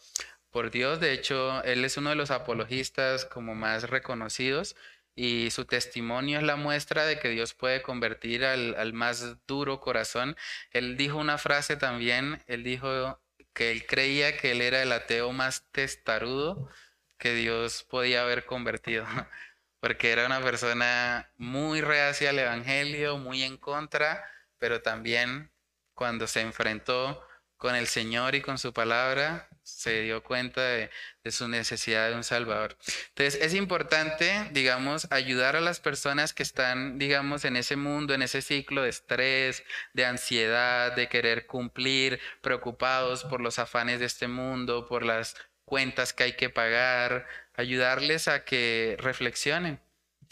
por 0.51 0.69
Dios. 0.69 0.99
De 0.99 1.13
hecho, 1.13 1.63
él 1.63 1.85
es 1.85 1.95
uno 1.97 2.09
de 2.09 2.17
los 2.17 2.29
apologistas 2.31 3.23
como 3.25 3.55
más 3.55 3.89
reconocidos 3.89 4.75
y 5.15 5.49
su 5.51 5.65
testimonio 5.65 6.39
es 6.39 6.43
la 6.45 6.57
muestra 6.57 7.05
de 7.05 7.19
que 7.19 7.29
Dios 7.29 7.53
puede 7.53 7.81
convertir 7.81 8.43
al, 8.43 8.75
al 8.75 8.91
más 8.93 9.37
duro 9.47 9.79
corazón. 9.79 10.35
Él 10.71 10.97
dijo 10.97 11.17
una 11.17 11.37
frase 11.37 11.77
también, 11.77 12.43
él 12.47 12.63
dijo 12.63 13.19
que 13.53 13.71
él 13.71 13.85
creía 13.85 14.37
que 14.37 14.51
él 14.51 14.61
era 14.61 14.81
el 14.81 14.91
ateo 14.91 15.31
más 15.31 15.65
testarudo 15.71 16.69
que 17.17 17.33
Dios 17.33 17.83
podía 17.83 18.23
haber 18.23 18.45
convertido, 18.45 19.05
porque 19.79 20.11
era 20.11 20.25
una 20.25 20.41
persona 20.41 21.31
muy 21.37 21.81
reacia 21.81 22.31
al 22.31 22.39
Evangelio, 22.39 23.17
muy 23.17 23.43
en 23.43 23.57
contra, 23.57 24.23
pero 24.57 24.81
también 24.81 25.51
cuando 25.93 26.27
se 26.27 26.41
enfrentó 26.41 27.25
con 27.57 27.75
el 27.75 27.87
Señor 27.87 28.35
y 28.35 28.41
con 28.41 28.57
su 28.57 28.73
palabra, 28.73 29.47
se 29.63 30.01
dio 30.01 30.23
cuenta 30.23 30.61
de, 30.61 30.89
su 31.31 31.47
necesidad 31.47 32.09
de 32.09 32.15
un 32.15 32.23
Salvador. 32.23 32.77
Entonces, 33.09 33.39
es 33.41 33.53
importante, 33.53 34.49
digamos, 34.51 35.07
ayudar 35.11 35.55
a 35.55 35.61
las 35.61 35.79
personas 35.79 36.33
que 36.33 36.43
están, 36.43 36.99
digamos, 36.99 37.45
en 37.45 37.55
ese 37.55 37.75
mundo, 37.75 38.13
en 38.13 38.21
ese 38.21 38.41
ciclo 38.41 38.83
de 38.83 38.89
estrés, 38.89 39.63
de 39.93 40.05
ansiedad, 40.05 40.93
de 40.93 41.07
querer 41.07 41.47
cumplir, 41.47 42.19
preocupados 42.41 43.23
por 43.23 43.41
los 43.41 43.57
afanes 43.57 43.99
de 43.99 44.05
este 44.05 44.27
mundo, 44.27 44.85
por 44.85 45.05
las 45.05 45.35
cuentas 45.65 46.13
que 46.13 46.23
hay 46.23 46.33
que 46.35 46.49
pagar, 46.49 47.25
ayudarles 47.55 48.27
a 48.27 48.43
que 48.43 48.97
reflexionen. 48.99 49.79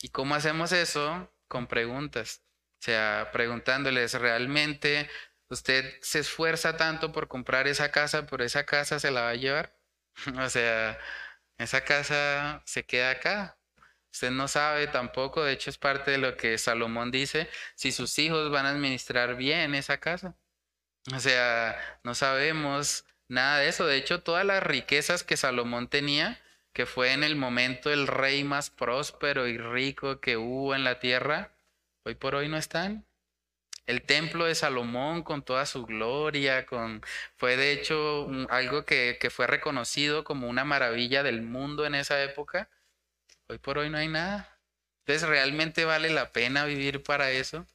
¿Y 0.02 0.10
cómo 0.10 0.36
hacemos 0.36 0.72
eso? 0.72 1.32
Con 1.48 1.68
preguntas. 1.68 2.42
O 2.80 2.84
sea, 2.84 3.30
preguntándoles 3.32 4.16
realmente 4.16 5.08
usted 5.52 5.98
se 6.02 6.20
esfuerza 6.20 6.78
tanto 6.78 7.12
por 7.12 7.28
comprar 7.28 7.68
esa 7.68 7.92
casa, 7.92 8.26
pero 8.26 8.44
esa 8.44 8.66
casa 8.66 9.00
se 9.00 9.12
la 9.12 9.22
va 9.24 9.30
a 9.32 9.36
llevar. 9.36 9.76
o 10.40 10.50
sea, 10.50 10.98
esa 11.58 11.84
casa 11.84 12.64
se 12.66 12.86
queda 12.86 13.12
acá. 13.12 13.58
Usted 14.14 14.32
no 14.32 14.48
sabe 14.48 14.88
tampoco, 14.88 15.44
de 15.44 15.54
hecho 15.54 15.70
es 15.70 15.78
parte 15.78 16.12
de 16.12 16.18
lo 16.18 16.38
que 16.38 16.58
Salomón 16.58 17.12
dice, 17.12 17.50
si 17.76 17.92
sus 17.92 18.18
hijos 18.20 18.52
van 18.52 18.66
a 18.66 18.72
administrar 18.72 19.36
bien 19.36 19.76
esa 19.76 20.00
casa. 20.00 20.36
O 21.16 21.20
sea, 21.20 21.78
no 22.04 22.16
sabemos 22.16 23.06
nada 23.28 23.60
de 23.60 23.70
eso. 23.70 23.86
De 23.88 23.98
hecho, 23.98 24.22
todas 24.24 24.46
las 24.46 24.64
riquezas 24.64 25.24
que 25.24 25.38
Salomón 25.38 25.88
tenía, 25.90 26.40
que 26.74 26.86
fue 26.86 27.14
en 27.14 27.24
el 27.24 27.36
momento 27.36 27.92
el 27.92 28.08
rey 28.08 28.44
más 28.44 28.70
próspero 28.70 29.48
y 29.48 29.58
rico 29.58 30.20
que 30.22 30.38
hubo 30.38 30.76
en 30.76 30.84
la 30.84 31.00
tierra, 31.00 31.54
hoy 32.04 32.16
por 32.16 32.36
hoy 32.36 32.50
no 32.50 32.58
están. 32.58 33.06
El 33.86 34.04
templo 34.04 34.46
de 34.46 34.56
Salomón 34.56 35.24
con 35.24 35.44
toda 35.44 35.66
su 35.66 35.86
gloria, 35.86 36.66
con, 36.66 37.02
fue 37.36 37.58
de 37.58 37.74
hecho 37.74 38.28
algo 38.50 38.86
que, 38.86 39.18
que 39.20 39.30
fue 39.30 39.48
reconocido 39.48 40.24
como 40.24 40.48
una 40.48 40.64
maravilla 40.66 41.24
del 41.24 41.42
mundo 41.42 41.86
en 41.86 41.96
esa 41.96 42.22
época. 42.24 42.70
Hoy 43.48 43.58
por 43.58 43.78
hoy 43.80 43.90
no 43.90 43.98
hay 43.98 44.08
nada. 44.08 44.60
Entonces, 45.06 45.28
¿realmente 45.28 45.86
vale 45.86 46.10
la 46.10 46.32
pena 46.32 46.66
vivir 46.66 47.04
para 47.04 47.32
eso? 47.32 47.66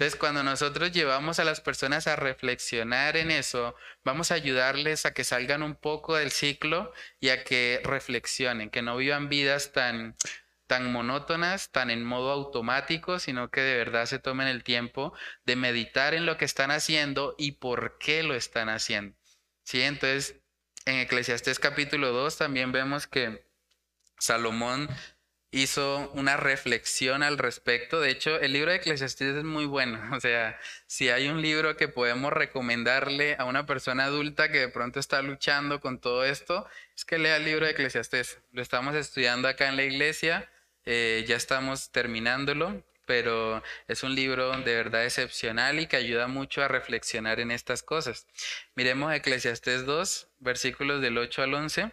Entonces, 0.00 0.18
cuando 0.18 0.42
nosotros 0.42 0.92
llevamos 0.92 1.40
a 1.40 1.44
las 1.44 1.60
personas 1.60 2.06
a 2.06 2.16
reflexionar 2.16 3.18
en 3.18 3.30
eso, 3.30 3.76
vamos 4.02 4.30
a 4.30 4.34
ayudarles 4.34 5.04
a 5.04 5.12
que 5.12 5.24
salgan 5.24 5.62
un 5.62 5.74
poco 5.74 6.16
del 6.16 6.30
ciclo 6.30 6.90
y 7.20 7.28
a 7.28 7.44
que 7.44 7.82
reflexionen, 7.84 8.70
que 8.70 8.80
no 8.80 8.96
vivan 8.96 9.28
vidas 9.28 9.72
tan 9.72 10.16
tan 10.70 10.92
monótonas, 10.92 11.72
tan 11.72 11.90
en 11.90 12.04
modo 12.04 12.30
automático, 12.30 13.18
sino 13.18 13.50
que 13.50 13.60
de 13.60 13.76
verdad 13.76 14.06
se 14.06 14.20
tomen 14.20 14.46
el 14.46 14.62
tiempo 14.62 15.12
de 15.44 15.56
meditar 15.56 16.14
en 16.14 16.26
lo 16.26 16.36
que 16.36 16.44
están 16.44 16.70
haciendo 16.70 17.34
y 17.36 17.52
por 17.58 17.98
qué 17.98 18.22
lo 18.22 18.36
están 18.36 18.68
haciendo. 18.68 19.18
¿Sí? 19.64 19.82
Entonces, 19.82 20.36
en 20.86 21.00
Eclesiastés 21.00 21.58
capítulo 21.58 22.12
2 22.12 22.38
también 22.38 22.70
vemos 22.70 23.08
que 23.08 23.44
Salomón 24.20 24.88
hizo 25.50 26.08
una 26.14 26.36
reflexión 26.36 27.24
al 27.24 27.36
respecto. 27.36 28.00
De 28.00 28.10
hecho, 28.10 28.38
el 28.38 28.52
libro 28.52 28.70
de 28.70 28.76
Eclesiastés 28.76 29.38
es 29.38 29.42
muy 29.42 29.64
bueno. 29.64 30.00
O 30.16 30.20
sea, 30.20 30.56
si 30.86 31.08
hay 31.08 31.26
un 31.26 31.42
libro 31.42 31.76
que 31.76 31.88
podemos 31.88 32.32
recomendarle 32.32 33.34
a 33.40 33.44
una 33.44 33.66
persona 33.66 34.04
adulta 34.04 34.52
que 34.52 34.60
de 34.60 34.68
pronto 34.68 35.00
está 35.00 35.20
luchando 35.20 35.80
con 35.80 35.98
todo 36.00 36.24
esto, 36.24 36.64
es 36.94 37.04
que 37.04 37.18
lea 37.18 37.38
el 37.38 37.44
libro 37.44 37.66
de 37.66 37.72
Eclesiastés. 37.72 38.38
Lo 38.52 38.62
estamos 38.62 38.94
estudiando 38.94 39.48
acá 39.48 39.68
en 39.68 39.74
la 39.74 39.82
iglesia 39.82 40.48
eh, 40.84 41.24
ya 41.26 41.36
estamos 41.36 41.90
terminándolo, 41.92 42.82
pero 43.06 43.62
es 43.88 44.02
un 44.04 44.14
libro 44.14 44.52
de 44.52 44.74
verdad 44.74 45.04
excepcional 45.04 45.80
y 45.80 45.86
que 45.86 45.96
ayuda 45.96 46.28
mucho 46.28 46.62
a 46.62 46.68
reflexionar 46.68 47.40
en 47.40 47.50
estas 47.50 47.82
cosas. 47.82 48.26
Miremos 48.76 49.12
Eclesiastés 49.12 49.84
2, 49.86 50.28
versículos 50.38 51.00
del 51.02 51.18
8 51.18 51.42
al 51.42 51.54
11. 51.54 51.92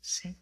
Sí. 0.00 0.36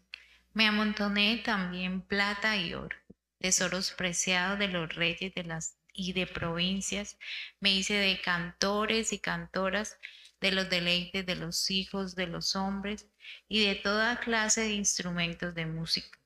Me 0.53 0.67
amontoné 0.67 1.41
también 1.45 2.01
plata 2.01 2.57
y 2.57 2.73
oro, 2.73 2.97
tesoros 3.39 3.91
preciados 3.91 4.59
de 4.59 4.67
los 4.67 4.93
reyes 4.95 5.33
de 5.33 5.43
las 5.43 5.77
y 5.93 6.13
de 6.13 6.27
provincias, 6.27 7.17
me 7.59 7.71
hice 7.71 7.95
de 7.95 8.21
cantores 8.21 9.13
y 9.13 9.19
cantoras, 9.19 9.97
de 10.41 10.51
los 10.51 10.69
deleites 10.69 11.25
de 11.25 11.35
los 11.35 11.69
hijos 11.69 12.15
de 12.15 12.27
los 12.27 12.55
hombres 12.55 13.07
y 13.47 13.63
de 13.63 13.75
toda 13.75 14.19
clase 14.19 14.61
de 14.61 14.73
instrumentos 14.73 15.53
de 15.53 15.67
música. 15.67 16.17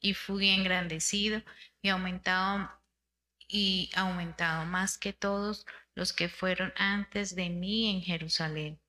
Y 0.00 0.14
fui 0.14 0.48
engrandecido 0.48 1.42
y 1.80 1.88
aumentado 1.88 2.70
y 3.48 3.90
aumentado 3.94 4.64
más 4.66 4.98
que 4.98 5.12
todos 5.12 5.66
los 5.94 6.12
que 6.12 6.28
fueron 6.28 6.72
antes 6.76 7.34
de 7.34 7.48
mí 7.48 7.90
en 7.90 8.02
Jerusalén. 8.02 8.80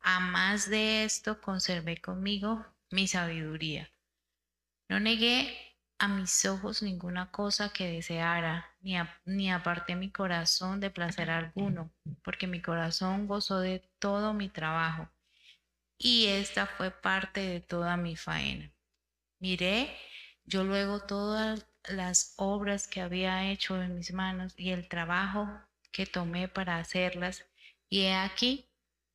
A 0.00 0.20
más 0.20 0.68
de 0.68 1.04
esto 1.04 1.40
conservé 1.40 2.00
conmigo 2.00 2.64
mi 2.90 3.06
sabiduría. 3.06 3.90
No 4.88 5.00
negué 5.00 5.69
a 6.00 6.08
mis 6.08 6.46
ojos 6.46 6.82
ninguna 6.82 7.30
cosa 7.30 7.74
que 7.74 7.92
deseara, 7.92 8.74
ni, 8.80 8.94
ni 9.26 9.52
aparté 9.52 9.94
mi 9.96 10.10
corazón 10.10 10.80
de 10.80 10.90
placer 10.90 11.28
alguno, 11.30 11.92
porque 12.24 12.46
mi 12.46 12.62
corazón 12.62 13.26
gozó 13.26 13.60
de 13.60 13.80
todo 13.98 14.32
mi 14.32 14.48
trabajo, 14.48 15.10
y 15.98 16.26
esta 16.26 16.66
fue 16.66 16.90
parte 16.90 17.40
de 17.40 17.60
toda 17.60 17.98
mi 17.98 18.16
faena. 18.16 18.72
Miré 19.40 19.94
yo 20.46 20.64
luego 20.64 21.00
todas 21.00 21.66
las 21.86 22.32
obras 22.38 22.88
que 22.88 23.02
había 23.02 23.50
hecho 23.50 23.82
en 23.82 23.96
mis 23.96 24.12
manos 24.14 24.54
y 24.56 24.70
el 24.70 24.88
trabajo 24.88 25.48
que 25.92 26.06
tomé 26.06 26.48
para 26.48 26.78
hacerlas, 26.78 27.44
y 27.90 28.04
he 28.04 28.14
aquí, 28.14 28.70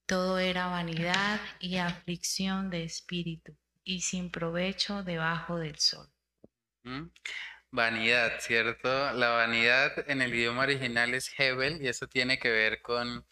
todo 0.06 0.38
era 0.38 0.68
vanidad 0.68 1.42
y 1.60 1.78
aflicción 1.78 2.70
de 2.70 2.84
espíritu, 2.84 3.58
y 3.84 4.02
sin 4.02 4.30
provecho 4.30 5.02
debajo 5.02 5.58
del 5.58 5.80
sol. 5.80 6.15
Vanidad, 7.72 8.40
¿cierto? 8.40 9.12
La 9.14 9.30
vanidad 9.30 10.10
en 10.10 10.22
el 10.22 10.34
idioma 10.34 10.64
original 10.64 11.14
es 11.14 11.32
Hebel 11.38 11.82
y 11.82 11.88
eso 11.88 12.08
tiene 12.08 12.40
que 12.40 12.50
ver 12.50 12.82
con 12.82 13.26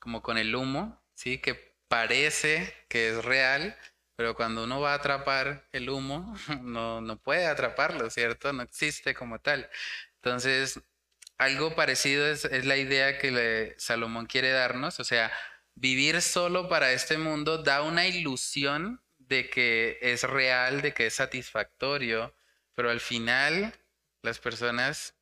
como 0.00 0.22
con 0.22 0.38
el 0.38 0.54
humo, 0.54 1.02
¿sí? 1.14 1.38
Que 1.38 1.76
parece 1.88 2.74
que 2.88 3.10
es 3.10 3.24
real, 3.24 3.76
pero 4.16 4.34
cuando 4.34 4.64
uno 4.64 4.80
va 4.80 4.92
a 4.92 4.96
atrapar 4.96 5.68
el 5.72 5.90
humo, 5.90 6.34
no, 6.62 7.00
no 7.00 7.18
puede 7.22 7.46
atraparlo, 7.46 8.10
¿cierto? 8.10 8.52
No 8.52 8.62
existe 8.62 9.14
como 9.14 9.40
tal. 9.40 9.70
Entonces, 10.16 10.80
algo 11.38 11.74
parecido 11.74 12.26
es, 12.26 12.44
es 12.44 12.66
la 12.66 12.76
idea 12.76 13.18
que 13.18 13.74
Salomón 13.78 14.26
quiere 14.26 14.50
darnos, 14.50 15.00
o 15.00 15.04
sea, 15.04 15.32
vivir 15.74 16.22
solo 16.22 16.68
para 16.68 16.92
este 16.92 17.18
mundo 17.18 17.58
da 17.62 17.82
una 17.82 18.06
ilusión 18.06 19.02
de 19.18 19.50
que 19.50 19.98
es 20.02 20.22
real, 20.24 20.82
de 20.82 20.94
que 20.94 21.06
es 21.06 21.14
satisfactorio, 21.14 22.34
pero 22.74 22.90
al 22.90 23.00
final 23.00 23.74
las 24.22 24.38
personas 24.38 25.16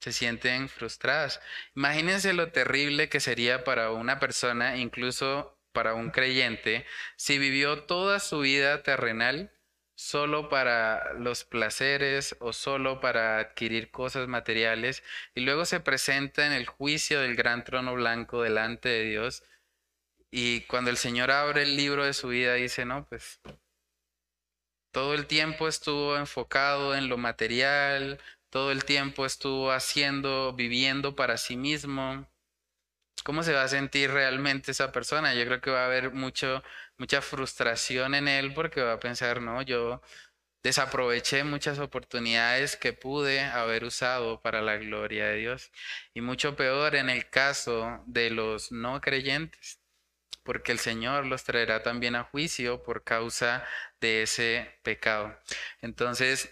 se 0.00 0.12
sienten 0.12 0.68
frustradas. 0.68 1.40
Imagínense 1.76 2.32
lo 2.32 2.50
terrible 2.50 3.08
que 3.08 3.20
sería 3.20 3.64
para 3.64 3.92
una 3.92 4.18
persona, 4.18 4.76
incluso 4.76 5.58
para 5.72 5.94
un 5.94 6.10
creyente 6.10 6.86
si 7.16 7.38
vivió 7.38 7.84
toda 7.84 8.20
su 8.20 8.40
vida 8.40 8.82
terrenal 8.82 9.52
solo 9.94 10.48
para 10.48 11.12
los 11.14 11.44
placeres 11.44 12.36
o 12.40 12.52
solo 12.52 13.00
para 13.00 13.38
adquirir 13.38 13.90
cosas 13.90 14.28
materiales 14.28 15.02
y 15.34 15.42
luego 15.42 15.64
se 15.64 15.80
presenta 15.80 16.46
en 16.46 16.52
el 16.52 16.66
juicio 16.66 17.20
del 17.20 17.36
gran 17.36 17.64
trono 17.64 17.94
blanco 17.94 18.42
delante 18.42 18.88
de 18.88 19.04
Dios 19.04 19.44
y 20.30 20.62
cuando 20.62 20.90
el 20.90 20.96
Señor 20.96 21.30
abre 21.30 21.62
el 21.62 21.76
libro 21.76 22.04
de 22.04 22.14
su 22.14 22.28
vida 22.28 22.54
dice, 22.54 22.84
no, 22.86 23.06
pues 23.06 23.40
todo 24.92 25.14
el 25.14 25.26
tiempo 25.26 25.68
estuvo 25.68 26.16
enfocado 26.16 26.94
en 26.94 27.08
lo 27.08 27.18
material, 27.18 28.20
todo 28.50 28.70
el 28.72 28.84
tiempo 28.84 29.26
estuvo 29.26 29.72
haciendo, 29.72 30.52
viviendo 30.54 31.16
para 31.16 31.38
sí 31.38 31.56
mismo. 31.56 32.28
¿Cómo 33.24 33.42
se 33.42 33.52
va 33.52 33.64
a 33.64 33.68
sentir 33.68 34.10
realmente 34.10 34.72
esa 34.72 34.92
persona? 34.92 35.34
Yo 35.34 35.44
creo 35.46 35.60
que 35.60 35.70
va 35.70 35.82
a 35.82 35.86
haber 35.86 36.12
mucho 36.12 36.62
mucha 37.02 37.20
frustración 37.20 38.14
en 38.14 38.28
él 38.28 38.54
porque 38.54 38.80
va 38.82 38.94
a 38.94 39.00
pensar, 39.00 39.42
no, 39.42 39.62
yo 39.62 40.00
desaproveché 40.62 41.44
muchas 41.44 41.78
oportunidades 41.80 42.76
que 42.76 42.92
pude 42.92 43.40
haber 43.40 43.84
usado 43.84 44.40
para 44.40 44.62
la 44.62 44.76
gloria 44.76 45.26
de 45.26 45.36
Dios. 45.38 45.72
Y 46.14 46.20
mucho 46.20 46.54
peor 46.56 46.94
en 46.94 47.10
el 47.10 47.28
caso 47.28 48.04
de 48.06 48.30
los 48.30 48.70
no 48.72 49.00
creyentes, 49.00 49.80
porque 50.42 50.72
el 50.72 50.78
Señor 50.78 51.26
los 51.26 51.44
traerá 51.44 51.82
también 51.82 52.16
a 52.16 52.24
juicio 52.24 52.82
por 52.82 53.04
causa 53.04 53.64
de 54.00 54.22
ese 54.22 54.78
pecado. 54.82 55.36
Entonces, 55.80 56.50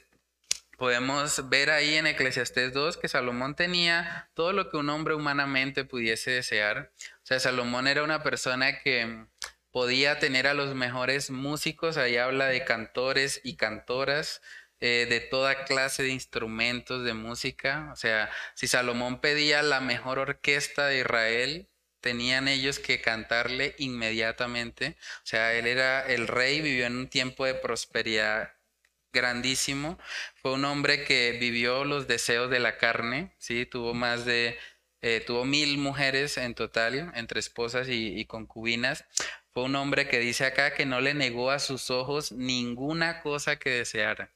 podemos 0.80 1.50
ver 1.50 1.70
ahí 1.70 1.96
en 1.96 2.06
Eclesiastés 2.06 2.72
2 2.72 2.96
que 2.96 3.08
Salomón 3.08 3.54
tenía 3.54 4.30
todo 4.34 4.52
lo 4.52 4.70
que 4.70 4.78
un 4.78 4.88
hombre 4.88 5.14
humanamente 5.14 5.84
pudiese 5.84 6.30
desear. 6.30 6.92
O 7.16 7.26
sea, 7.26 7.38
Salomón 7.40 7.86
era 7.86 8.02
una 8.02 8.22
persona 8.22 8.80
que 8.80 9.26
podía 9.70 10.18
tener 10.18 10.46
a 10.46 10.54
los 10.54 10.74
mejores 10.74 11.30
músicos, 11.30 11.96
ahí 11.96 12.16
habla 12.16 12.46
de 12.46 12.64
cantores 12.64 13.40
y 13.44 13.56
cantoras, 13.56 14.42
eh, 14.80 15.06
de 15.08 15.20
toda 15.20 15.64
clase 15.64 16.02
de 16.02 16.08
instrumentos 16.10 17.04
de 17.04 17.12
música. 17.14 17.90
O 17.92 17.96
sea, 17.96 18.30
si 18.54 18.66
Salomón 18.66 19.20
pedía 19.20 19.62
la 19.62 19.80
mejor 19.80 20.18
orquesta 20.18 20.86
de 20.86 21.00
Israel, 21.00 21.69
tenían 22.00 22.48
ellos 22.48 22.78
que 22.78 23.00
cantarle 23.00 23.74
inmediatamente. 23.78 24.96
O 25.18 25.26
sea, 25.26 25.54
él 25.54 25.66
era 25.66 26.06
el 26.06 26.28
rey, 26.28 26.60
vivió 26.60 26.86
en 26.86 26.96
un 26.96 27.08
tiempo 27.08 27.44
de 27.44 27.54
prosperidad 27.54 28.54
grandísimo. 29.12 29.98
Fue 30.42 30.52
un 30.52 30.64
hombre 30.64 31.04
que 31.04 31.36
vivió 31.40 31.84
los 31.84 32.06
deseos 32.06 32.50
de 32.50 32.60
la 32.60 32.78
carne, 32.78 33.34
¿sí? 33.38 33.66
Tuvo 33.66 33.94
más 33.94 34.24
de... 34.24 34.58
Eh, 35.02 35.22
tuvo 35.26 35.46
mil 35.46 35.78
mujeres 35.78 36.36
en 36.36 36.54
total, 36.54 37.10
entre 37.14 37.40
esposas 37.40 37.88
y 37.88 38.22
concubinas. 38.26 39.06
Fue 39.52 39.64
un 39.64 39.74
hombre 39.76 40.06
que 40.08 40.18
dice 40.18 40.44
acá 40.44 40.74
que 40.74 40.86
no 40.86 41.00
le 41.00 41.14
negó 41.14 41.50
a 41.50 41.58
sus 41.58 41.90
ojos 41.90 42.32
ninguna 42.32 43.20
cosa 43.20 43.56
que 43.56 43.70
deseara. 43.70 44.30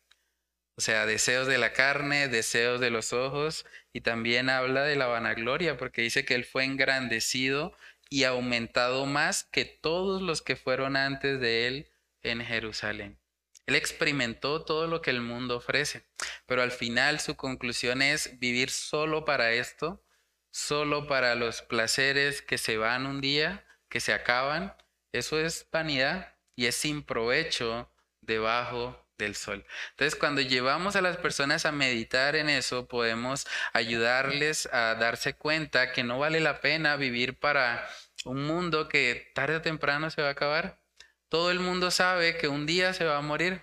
O 0.77 0.81
sea, 0.81 1.07
deseos 1.07 1.47
de 1.47 1.59
la 1.59 1.73
carne, 1.73 2.27
deseos 2.29 2.81
de 2.81 2.91
los 2.91 3.13
ojos, 3.13 3.65
y 3.95 4.01
también 4.01 4.51
habla 4.51 4.83
de 4.83 4.97
la 4.97 5.07
vanagloria, 5.07 5.79
porque 5.79 6.03
dice 6.03 6.25
que 6.25 6.35
él 6.35 6.45
fue 6.45 6.65
engrandecido 6.65 7.73
y 8.11 8.25
aumentado 8.25 9.07
más 9.07 9.45
que 9.45 9.65
todos 9.65 10.21
los 10.21 10.43
que 10.43 10.57
fueron 10.57 10.97
antes 10.97 11.41
de 11.41 11.69
él 11.69 11.89
en 12.23 12.45
Jerusalén. 12.45 13.19
Él 13.67 13.77
experimentó 13.77 14.65
todo 14.65 14.89
lo 14.89 15.01
que 15.01 15.11
el 15.11 15.23
mundo 15.23 15.57
ofrece, 15.57 16.05
pero 16.45 16.61
al 16.61 16.73
final 16.73 17.21
su 17.21 17.37
conclusión 17.37 18.03
es 18.03 18.39
vivir 18.41 18.69
solo 18.69 19.25
para 19.25 19.53
esto, 19.53 20.05
solo 20.51 21.07
para 21.07 21.37
los 21.37 21.63
placeres 21.63 22.43
que 22.43 22.59
se 22.59 22.77
van 22.77 23.07
un 23.07 23.21
día, 23.21 23.65
que 23.89 24.01
se 24.01 24.13
acaban, 24.13 24.75
eso 25.13 25.39
es 25.39 25.69
vanidad 25.71 26.35
y 26.57 26.67
es 26.67 26.75
sin 26.75 27.05
provecho 27.05 27.89
debajo 28.21 29.04
del 29.19 29.35
sol. 29.35 29.65
Entonces, 29.91 30.19
cuando 30.19 30.41
llevamos 30.41 30.97
a 30.97 31.01
las 31.01 31.17
personas 31.17 31.67
a 31.67 31.73
meditar 31.73 32.37
en 32.37 32.49
eso, 32.49 32.87
podemos 32.87 33.47
ayudarles 33.73 34.67
a 34.73 34.95
darse 34.95 35.35
cuenta 35.35 35.93
que 35.93 36.05
no 36.05 36.19
vale 36.19 36.41
la 36.41 36.61
pena 36.61 36.97
vivir 36.97 37.39
para 37.39 37.89
un 38.25 38.47
mundo 38.47 38.89
que 38.89 39.31
tarde 39.35 39.57
o 39.57 39.63
temprano 39.63 40.11
se 40.11 40.23
va 40.23 40.29
a 40.29 40.33
acabar. 40.33 40.81
Todo 41.29 41.51
el 41.51 41.61
mundo 41.61 41.91
sabe 41.91 42.37
que 42.37 42.49
un 42.49 42.67
día 42.67 42.93
se 42.95 43.05
va 43.05 43.19
a 43.19 43.23
morir. 43.23 43.61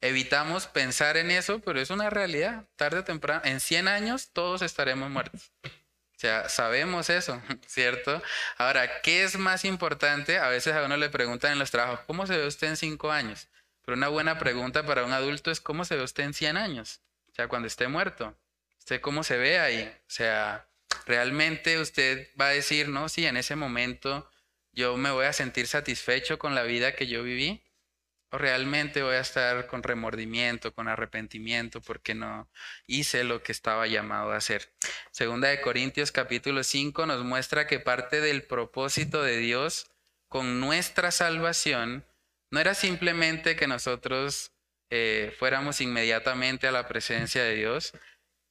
Evitamos 0.00 0.66
pensar 0.66 1.16
en 1.16 1.30
eso, 1.30 1.60
pero 1.60 1.80
es 1.80 1.90
una 1.90 2.10
realidad. 2.10 2.66
Tarde 2.76 3.00
o 3.00 3.04
temprano, 3.04 3.42
en 3.44 3.60
100 3.60 3.88
años 3.88 4.30
todos 4.32 4.62
estaremos 4.62 5.10
muertos. 5.10 5.52
O 5.64 6.20
sea, 6.20 6.48
sabemos 6.48 7.10
eso, 7.10 7.40
¿cierto? 7.66 8.22
Ahora, 8.56 9.02
¿qué 9.02 9.24
es 9.24 9.38
más 9.38 9.64
importante? 9.64 10.38
A 10.38 10.48
veces 10.48 10.74
a 10.74 10.84
uno 10.84 10.96
le 10.96 11.10
preguntan 11.10 11.52
en 11.52 11.58
los 11.58 11.70
trabajos, 11.70 12.00
¿cómo 12.06 12.26
se 12.26 12.36
ve 12.36 12.46
usted 12.46 12.68
en 12.68 12.76
cinco 12.76 13.10
años? 13.10 13.48
Pero 13.88 13.96
una 13.96 14.08
buena 14.08 14.38
pregunta 14.38 14.84
para 14.84 15.06
un 15.06 15.14
adulto 15.14 15.50
es, 15.50 15.62
¿cómo 15.62 15.82
se 15.86 15.96
ve 15.96 16.02
usted 16.02 16.24
en 16.24 16.34
100 16.34 16.58
años? 16.58 17.00
O 17.30 17.34
sea, 17.34 17.48
cuando 17.48 17.68
esté 17.68 17.88
muerto. 17.88 18.36
¿Usted 18.78 19.00
cómo 19.00 19.24
se 19.24 19.38
ve 19.38 19.58
ahí? 19.60 19.90
O 20.06 20.10
sea, 20.10 20.68
realmente 21.06 21.80
usted 21.80 22.28
va 22.38 22.48
a 22.48 22.50
decir, 22.50 22.90
no, 22.90 23.08
sí, 23.08 23.24
en 23.24 23.38
ese 23.38 23.56
momento 23.56 24.30
yo 24.72 24.98
me 24.98 25.10
voy 25.10 25.24
a 25.24 25.32
sentir 25.32 25.66
satisfecho 25.66 26.38
con 26.38 26.54
la 26.54 26.64
vida 26.64 26.96
que 26.96 27.06
yo 27.06 27.22
viví 27.22 27.64
o 28.30 28.36
realmente 28.36 29.02
voy 29.02 29.14
a 29.14 29.20
estar 29.20 29.66
con 29.68 29.82
remordimiento, 29.82 30.74
con 30.74 30.86
arrepentimiento, 30.86 31.80
porque 31.80 32.14
no 32.14 32.46
hice 32.86 33.24
lo 33.24 33.42
que 33.42 33.52
estaba 33.52 33.86
llamado 33.86 34.32
a 34.32 34.36
hacer. 34.36 34.70
Segunda 35.12 35.48
de 35.48 35.62
Corintios 35.62 36.12
capítulo 36.12 36.62
5 36.62 37.06
nos 37.06 37.24
muestra 37.24 37.66
que 37.66 37.80
parte 37.80 38.20
del 38.20 38.42
propósito 38.42 39.22
de 39.22 39.38
Dios 39.38 39.90
con 40.28 40.60
nuestra 40.60 41.10
salvación 41.10 42.04
no 42.50 42.60
era 42.60 42.74
simplemente 42.74 43.56
que 43.56 43.66
nosotros 43.66 44.52
eh, 44.90 45.34
fuéramos 45.38 45.80
inmediatamente 45.80 46.66
a 46.66 46.72
la 46.72 46.88
presencia 46.88 47.42
de 47.42 47.56
Dios. 47.56 47.92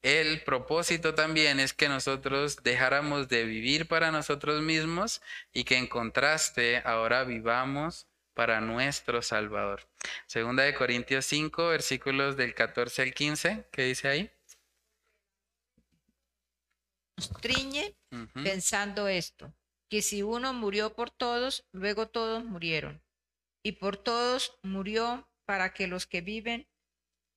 El 0.04 0.44
propósito 0.44 1.16
también 1.16 1.60
es 1.60 1.74
que 1.74 1.90
nosotros 1.90 2.58
dejáramos 2.64 3.28
de 3.28 3.44
vivir 3.46 3.88
para 3.88 4.12
nosotros 4.12 4.62
mismos 4.62 5.22
y 5.52 5.64
que 5.64 5.78
en 5.78 5.88
contraste 5.88 6.82
ahora 6.86 7.24
vivamos 7.24 8.08
para 8.36 8.62
nuestro 8.62 9.24
Salvador. 9.24 9.88
Segunda 10.28 10.64
de 10.64 10.76
Corintios 10.76 11.26
5, 11.26 11.70
versículos 11.70 12.38
del 12.38 12.54
14 12.54 13.02
al 13.02 13.14
15, 13.14 13.66
¿qué 13.72 13.84
dice 13.84 14.08
ahí? 14.08 14.32
Triñe 17.42 17.96
pensando 18.36 19.08
esto, 19.08 19.52
que 19.90 20.04
si 20.04 20.22
uno 20.22 20.54
murió 20.54 20.94
por 20.94 21.10
todos, 21.10 21.66
luego 21.72 22.08
todos 22.08 22.46
murieron. 22.46 23.02
Y 23.68 23.74
por 23.74 23.98
todos 23.98 24.58
murió 24.64 25.30
para 25.46 25.74
que 25.74 25.88
los 25.88 26.08
que 26.08 26.22
viven 26.22 26.70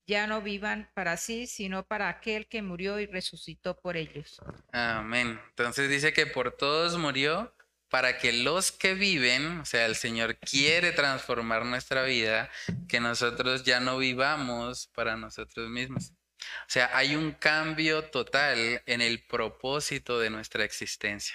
ya 0.06 0.28
no 0.28 0.40
vivan 0.42 0.88
para 0.94 1.16
sí, 1.16 1.48
sino 1.48 1.84
para 1.84 2.08
aquel 2.08 2.46
que 2.46 2.62
murió 2.62 3.00
y 3.00 3.06
resucitó 3.06 3.80
por 3.80 3.96
ellos. 3.96 4.40
Amén. 4.70 5.40
Entonces 5.48 5.90
dice 5.90 6.12
que 6.12 6.26
por 6.26 6.52
todos 6.52 6.96
murió 6.98 7.52
para 7.88 8.16
que 8.18 8.32
los 8.32 8.70
que 8.70 8.94
viven, 8.94 9.58
o 9.58 9.64
sea, 9.64 9.86
el 9.86 9.96
Señor 9.96 10.38
quiere 10.38 10.92
transformar 10.92 11.64
nuestra 11.64 12.04
vida, 12.04 12.48
que 12.86 13.00
nosotros 13.00 13.64
ya 13.64 13.80
no 13.80 13.98
vivamos 13.98 14.86
para 14.94 15.16
nosotros 15.16 15.68
mismos. 15.68 16.12
O 16.12 16.68
sea, 16.68 16.96
hay 16.96 17.16
un 17.16 17.32
cambio 17.32 18.04
total 18.04 18.84
en 18.86 19.00
el 19.00 19.26
propósito 19.26 20.20
de 20.20 20.30
nuestra 20.30 20.62
existencia. 20.62 21.34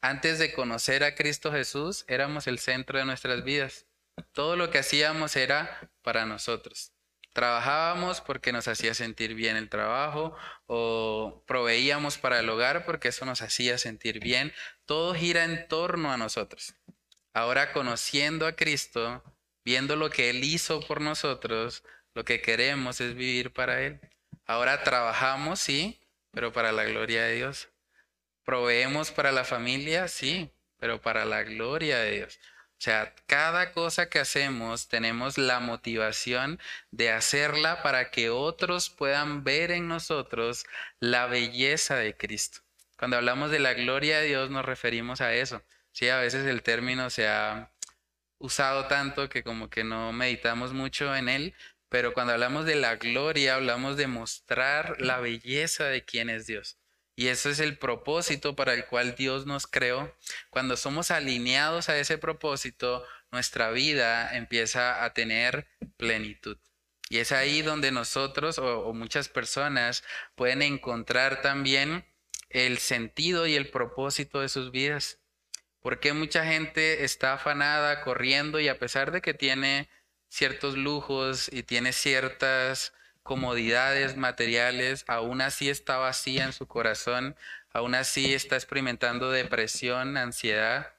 Antes 0.00 0.40
de 0.40 0.52
conocer 0.52 1.04
a 1.04 1.14
Cristo 1.14 1.52
Jesús, 1.52 2.04
éramos 2.08 2.48
el 2.48 2.58
centro 2.58 2.98
de 2.98 3.04
nuestras 3.04 3.44
vidas. 3.44 3.86
Todo 4.32 4.56
lo 4.56 4.70
que 4.70 4.78
hacíamos 4.78 5.36
era 5.36 5.90
para 6.02 6.26
nosotros. 6.26 6.92
Trabajábamos 7.32 8.20
porque 8.20 8.52
nos 8.52 8.68
hacía 8.68 8.92
sentir 8.94 9.34
bien 9.34 9.56
el 9.56 9.70
trabajo 9.70 10.36
o 10.66 11.42
proveíamos 11.46 12.18
para 12.18 12.40
el 12.40 12.48
hogar 12.50 12.84
porque 12.84 13.08
eso 13.08 13.24
nos 13.24 13.40
hacía 13.40 13.78
sentir 13.78 14.20
bien. 14.20 14.52
Todo 14.84 15.14
gira 15.14 15.44
en 15.44 15.66
torno 15.66 16.12
a 16.12 16.18
nosotros. 16.18 16.74
Ahora 17.32 17.72
conociendo 17.72 18.46
a 18.46 18.52
Cristo, 18.52 19.24
viendo 19.64 19.96
lo 19.96 20.10
que 20.10 20.28
Él 20.28 20.44
hizo 20.44 20.80
por 20.86 21.00
nosotros, 21.00 21.82
lo 22.14 22.24
que 22.24 22.42
queremos 22.42 23.00
es 23.00 23.14
vivir 23.14 23.52
para 23.52 23.80
Él. 23.80 24.00
Ahora 24.44 24.82
trabajamos, 24.82 25.60
sí, 25.60 26.00
pero 26.32 26.52
para 26.52 26.72
la 26.72 26.84
gloria 26.84 27.24
de 27.24 27.36
Dios. 27.36 27.70
Proveemos 28.44 29.10
para 29.10 29.32
la 29.32 29.44
familia, 29.44 30.08
sí, 30.08 30.52
pero 30.76 31.00
para 31.00 31.24
la 31.24 31.42
gloria 31.44 31.98
de 31.98 32.10
Dios. 32.10 32.38
O 32.82 32.84
sea, 32.84 33.14
cada 33.28 33.70
cosa 33.70 34.08
que 34.08 34.18
hacemos 34.18 34.88
tenemos 34.88 35.38
la 35.38 35.60
motivación 35.60 36.58
de 36.90 37.12
hacerla 37.12 37.80
para 37.84 38.10
que 38.10 38.28
otros 38.28 38.90
puedan 38.90 39.44
ver 39.44 39.70
en 39.70 39.86
nosotros 39.86 40.66
la 40.98 41.26
belleza 41.26 41.94
de 41.94 42.16
Cristo. 42.16 42.62
Cuando 42.98 43.18
hablamos 43.18 43.52
de 43.52 43.60
la 43.60 43.74
gloria 43.74 44.18
de 44.18 44.26
Dios 44.26 44.50
nos 44.50 44.64
referimos 44.64 45.20
a 45.20 45.32
eso. 45.32 45.62
Sí, 45.92 46.08
a 46.08 46.18
veces 46.18 46.44
el 46.44 46.64
término 46.64 47.08
se 47.08 47.28
ha 47.28 47.70
usado 48.38 48.88
tanto 48.88 49.28
que 49.28 49.44
como 49.44 49.70
que 49.70 49.84
no 49.84 50.12
meditamos 50.12 50.72
mucho 50.72 51.14
en 51.14 51.28
él, 51.28 51.54
pero 51.88 52.12
cuando 52.12 52.32
hablamos 52.32 52.66
de 52.66 52.74
la 52.74 52.96
gloria 52.96 53.54
hablamos 53.54 53.96
de 53.96 54.08
mostrar 54.08 55.00
la 55.00 55.20
belleza 55.20 55.84
de 55.84 56.04
quién 56.04 56.28
es 56.30 56.48
Dios. 56.48 56.78
Y 57.14 57.28
eso 57.28 57.50
es 57.50 57.60
el 57.60 57.78
propósito 57.78 58.56
para 58.56 58.74
el 58.74 58.86
cual 58.86 59.14
Dios 59.14 59.46
nos 59.46 59.66
creó. 59.66 60.14
Cuando 60.50 60.76
somos 60.76 61.10
alineados 61.10 61.88
a 61.88 61.98
ese 61.98 62.16
propósito, 62.18 63.04
nuestra 63.30 63.70
vida 63.70 64.34
empieza 64.36 65.04
a 65.04 65.12
tener 65.12 65.66
plenitud. 65.96 66.58
Y 67.08 67.18
es 67.18 67.30
ahí 67.30 67.60
donde 67.60 67.90
nosotros 67.92 68.58
o, 68.58 68.92
muchas 68.94 69.28
personas 69.28 70.02
pueden 70.34 70.62
encontrar 70.62 71.42
también 71.42 72.06
el 72.48 72.78
sentido 72.78 73.46
y 73.46 73.54
el 73.54 73.68
propósito 73.68 74.40
de 74.40 74.48
sus 74.48 74.70
vidas. 74.70 75.18
Porque 75.80 76.14
mucha 76.14 76.46
gente 76.46 77.04
está 77.04 77.34
afanada, 77.34 78.02
corriendo 78.02 78.60
y 78.60 78.68
a 78.68 78.78
pesar 78.78 79.10
de 79.10 79.20
que 79.20 79.34
tiene 79.34 79.90
ciertos 80.28 80.78
lujos 80.78 81.50
y 81.52 81.62
tiene 81.64 81.92
ciertas 81.92 82.94
comodidades 83.22 84.16
materiales, 84.16 85.04
aún 85.06 85.40
así 85.40 85.70
está 85.70 85.98
vacía 85.98 86.44
en 86.44 86.52
su 86.52 86.66
corazón, 86.66 87.36
aún 87.72 87.94
así 87.94 88.34
está 88.34 88.56
experimentando 88.56 89.30
depresión, 89.30 90.16
ansiedad. 90.16 90.94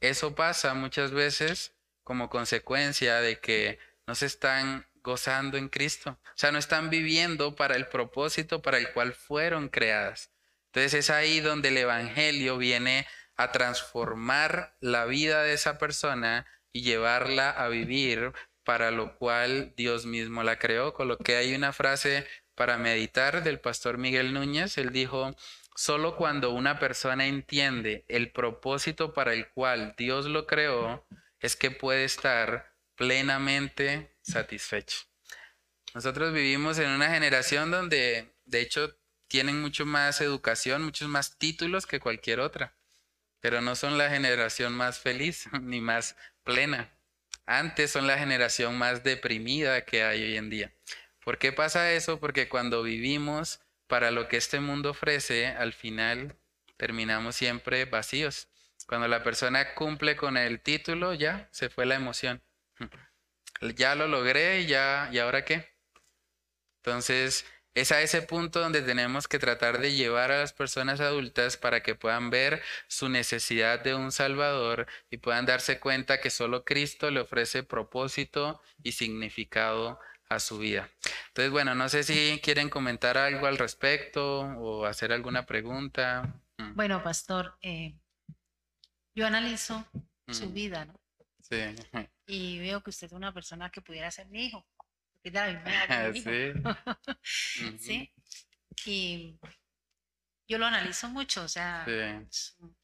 Eso 0.00 0.34
pasa 0.34 0.74
muchas 0.74 1.10
veces 1.10 1.72
como 2.04 2.30
consecuencia 2.30 3.20
de 3.20 3.38
que 3.38 3.78
no 4.06 4.14
se 4.14 4.26
están 4.26 4.86
gozando 5.02 5.58
en 5.58 5.68
Cristo. 5.68 6.18
O 6.24 6.38
sea, 6.38 6.52
no 6.52 6.58
están 6.58 6.90
viviendo 6.90 7.54
para 7.54 7.76
el 7.76 7.86
propósito 7.86 8.62
para 8.62 8.78
el 8.78 8.92
cual 8.92 9.12
fueron 9.12 9.68
creadas. 9.68 10.30
Entonces 10.66 10.94
es 10.94 11.10
ahí 11.10 11.40
donde 11.40 11.68
el 11.68 11.78
Evangelio 11.78 12.58
viene 12.58 13.06
a 13.36 13.52
transformar 13.52 14.76
la 14.80 15.04
vida 15.04 15.42
de 15.42 15.52
esa 15.52 15.78
persona 15.78 16.46
y 16.72 16.82
llevarla 16.82 17.50
a 17.50 17.68
vivir 17.68 18.32
para 18.68 18.90
lo 18.90 19.16
cual 19.16 19.72
Dios 19.78 20.04
mismo 20.04 20.42
la 20.42 20.58
creó. 20.58 20.92
Con 20.92 21.08
lo 21.08 21.16
que 21.16 21.36
hay 21.36 21.54
una 21.54 21.72
frase 21.72 22.26
para 22.54 22.76
meditar 22.76 23.42
del 23.42 23.60
pastor 23.60 23.96
Miguel 23.96 24.34
Núñez. 24.34 24.76
Él 24.76 24.92
dijo, 24.92 25.34
solo 25.74 26.16
cuando 26.16 26.50
una 26.50 26.78
persona 26.78 27.26
entiende 27.26 28.04
el 28.08 28.30
propósito 28.30 29.14
para 29.14 29.32
el 29.32 29.48
cual 29.48 29.94
Dios 29.96 30.26
lo 30.26 30.46
creó, 30.46 31.06
es 31.40 31.56
que 31.56 31.70
puede 31.70 32.04
estar 32.04 32.74
plenamente 32.94 34.14
satisfecho. 34.20 34.98
Nosotros 35.94 36.34
vivimos 36.34 36.78
en 36.78 36.90
una 36.90 37.08
generación 37.08 37.70
donde, 37.70 38.34
de 38.44 38.60
hecho, 38.60 38.98
tienen 39.28 39.62
mucho 39.62 39.86
más 39.86 40.20
educación, 40.20 40.84
muchos 40.84 41.08
más 41.08 41.38
títulos 41.38 41.86
que 41.86 42.00
cualquier 42.00 42.40
otra, 42.40 42.76
pero 43.40 43.62
no 43.62 43.76
son 43.76 43.96
la 43.96 44.10
generación 44.10 44.74
más 44.74 44.98
feliz 44.98 45.48
ni 45.62 45.80
más 45.80 46.16
plena. 46.44 46.97
Antes 47.50 47.92
son 47.92 48.06
la 48.06 48.18
generación 48.18 48.76
más 48.76 49.02
deprimida 49.04 49.86
que 49.86 50.02
hay 50.04 50.22
hoy 50.22 50.36
en 50.36 50.50
día. 50.50 50.70
¿Por 51.24 51.38
qué 51.38 51.50
pasa 51.50 51.92
eso? 51.92 52.20
Porque 52.20 52.46
cuando 52.46 52.82
vivimos 52.82 53.60
para 53.86 54.10
lo 54.10 54.28
que 54.28 54.36
este 54.36 54.60
mundo 54.60 54.90
ofrece, 54.90 55.46
al 55.46 55.72
final 55.72 56.36
terminamos 56.76 57.36
siempre 57.36 57.86
vacíos. 57.86 58.48
Cuando 58.86 59.08
la 59.08 59.22
persona 59.22 59.72
cumple 59.74 60.14
con 60.14 60.36
el 60.36 60.60
título, 60.60 61.14
ya 61.14 61.48
se 61.50 61.70
fue 61.70 61.86
la 61.86 61.94
emoción. 61.94 62.42
Ya 63.74 63.96
lo 63.96 64.06
logré, 64.06 64.66
ya, 64.66 65.08
¿y 65.10 65.18
ahora 65.18 65.44
qué? 65.44 65.68
Entonces, 66.76 67.44
es 67.80 67.92
a 67.92 68.02
ese 68.02 68.22
punto 68.22 68.60
donde 68.60 68.82
tenemos 68.82 69.28
que 69.28 69.38
tratar 69.38 69.78
de 69.78 69.94
llevar 69.94 70.32
a 70.32 70.38
las 70.38 70.52
personas 70.52 71.00
adultas 71.00 71.56
para 71.56 71.82
que 71.82 71.94
puedan 71.94 72.30
ver 72.30 72.62
su 72.88 73.08
necesidad 73.08 73.80
de 73.80 73.94
un 73.94 74.10
Salvador 74.10 74.86
y 75.10 75.18
puedan 75.18 75.46
darse 75.46 75.78
cuenta 75.78 76.20
que 76.20 76.30
solo 76.30 76.64
Cristo 76.64 77.10
le 77.10 77.20
ofrece 77.20 77.62
propósito 77.62 78.60
y 78.82 78.92
significado 78.92 79.98
a 80.28 80.40
su 80.40 80.58
vida. 80.58 80.90
Entonces, 81.28 81.50
bueno, 81.50 81.74
no 81.74 81.88
sé 81.88 82.02
si 82.02 82.40
quieren 82.42 82.68
comentar 82.68 83.16
algo 83.16 83.46
al 83.46 83.58
respecto 83.58 84.40
o 84.40 84.84
hacer 84.84 85.12
alguna 85.12 85.46
pregunta. 85.46 86.34
Mm. 86.58 86.74
Bueno, 86.74 87.02
pastor, 87.02 87.56
eh, 87.62 87.94
yo 89.14 89.26
analizo 89.26 89.86
su 90.30 90.46
mm. 90.46 90.54
vida, 90.54 90.84
¿no? 90.84 91.00
Sí. 91.40 91.56
Y 92.26 92.58
veo 92.58 92.82
que 92.82 92.90
usted 92.90 93.06
es 93.06 93.12
una 93.12 93.32
persona 93.32 93.70
que 93.70 93.80
pudiera 93.80 94.10
ser 94.10 94.28
mi 94.28 94.46
hijo. 94.46 94.66
sí. 97.78 98.12
Y 98.86 99.38
yo 100.48 100.58
lo 100.58 100.66
analizo 100.66 101.08
mucho, 101.08 101.42
o 101.42 101.48
sea, 101.48 101.86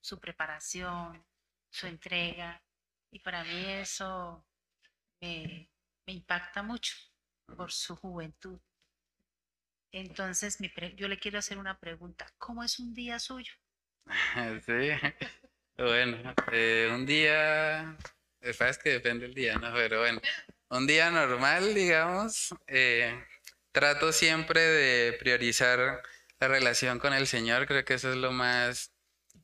su, 0.00 0.20
preparación, 0.20 1.24
su 1.70 1.86
entrega, 1.86 2.62
y 3.10 3.20
para 3.20 3.42
mí 3.44 3.64
eso 3.66 4.44
me, 5.20 5.70
impacta 6.06 6.62
mucho 6.62 6.94
por 7.56 7.72
su 7.72 7.96
juventud. 7.96 8.60
Entonces, 9.92 10.58
yo 10.96 11.08
le 11.08 11.18
quiero 11.18 11.38
hacer 11.38 11.56
una 11.56 11.78
pregunta. 11.78 12.26
¿Cómo 12.36 12.62
es 12.64 12.78
un 12.78 12.94
día 12.94 13.18
suyo? 13.18 13.52
Sí, 14.66 15.82
bueno, 15.82 16.34
eh, 16.52 16.88
un 16.92 17.04
día, 17.04 17.96
es 18.40 18.78
que 18.78 18.90
depende 18.90 19.26
del 19.26 19.34
día, 19.34 19.56
¿no? 19.56 19.72
Pero 19.72 20.00
bueno, 20.00 20.20
un 20.70 20.86
día 20.86 21.10
normal, 21.10 21.74
digamos, 21.74 22.54
eh, 22.66 23.22
trato 23.72 24.12
siempre 24.12 24.60
de 24.60 25.12
priorizar 25.14 26.02
la 26.40 26.48
relación 26.48 26.98
con 26.98 27.12
el 27.12 27.26
Señor. 27.26 27.66
Creo 27.66 27.84
que 27.84 27.94
eso 27.94 28.10
es 28.10 28.16
lo 28.16 28.32
más 28.32 28.92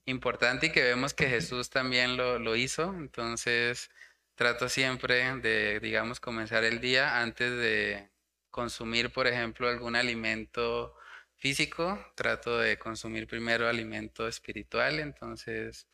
importante 0.07 0.67
y 0.67 0.73
que 0.73 0.83
vemos 0.83 1.15
que 1.15 1.29
Jesús 1.29 1.71
también 1.71 2.17
lo, 2.17 2.39
lo 2.39 2.57
hizo. 2.57 2.95
Entonces, 2.97 3.91
trato 4.35 4.69
siempre 4.69 5.37
de, 5.37 5.81
digamos, 5.81 6.21
comenzar 6.21 6.65
el 6.65 6.81
día 6.81 7.21
antes 7.21 7.51
de 7.53 8.11
consumir, 8.51 9.11
por 9.13 9.27
ejemplo, 9.27 9.69
algún 9.69 9.97
alimento 9.97 10.97
físico. 11.37 11.99
Trato 12.15 12.59
de 12.59 12.79
consumir 12.79 13.27
primero 13.27 13.69
alimento 13.69 14.27
espiritual. 14.29 15.01
Entonces, 15.01 15.87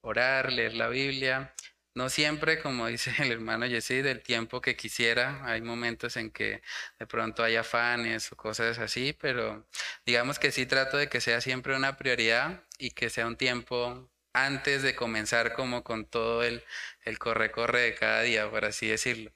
orar, 0.00 0.52
leer 0.52 0.74
la 0.74 0.88
Biblia. 0.88 1.54
No 2.00 2.08
siempre, 2.08 2.60
como 2.60 2.86
dice 2.86 3.12
el 3.18 3.30
hermano 3.30 3.66
Jesse, 3.66 4.02
del 4.02 4.22
tiempo 4.22 4.62
que 4.62 4.74
quisiera. 4.74 5.44
Hay 5.44 5.60
momentos 5.60 6.16
en 6.16 6.30
que 6.30 6.62
de 6.98 7.06
pronto 7.06 7.44
hay 7.44 7.56
afanes 7.56 8.32
o 8.32 8.36
cosas 8.36 8.78
así, 8.78 9.12
pero 9.12 9.66
digamos 10.06 10.38
que 10.38 10.50
sí 10.50 10.64
trato 10.64 10.96
de 10.96 11.10
que 11.10 11.20
sea 11.20 11.42
siempre 11.42 11.76
una 11.76 11.98
prioridad 11.98 12.64
y 12.78 12.92
que 12.92 13.10
sea 13.10 13.26
un 13.26 13.36
tiempo 13.36 14.10
antes 14.32 14.82
de 14.82 14.94
comenzar 14.94 15.52
como 15.52 15.84
con 15.84 16.06
todo 16.06 16.42
el, 16.42 16.64
el 17.04 17.18
corre-corre 17.18 17.82
de 17.82 17.94
cada 17.94 18.22
día, 18.22 18.48
por 18.50 18.64
así 18.64 18.88
decirlo. 18.88 19.30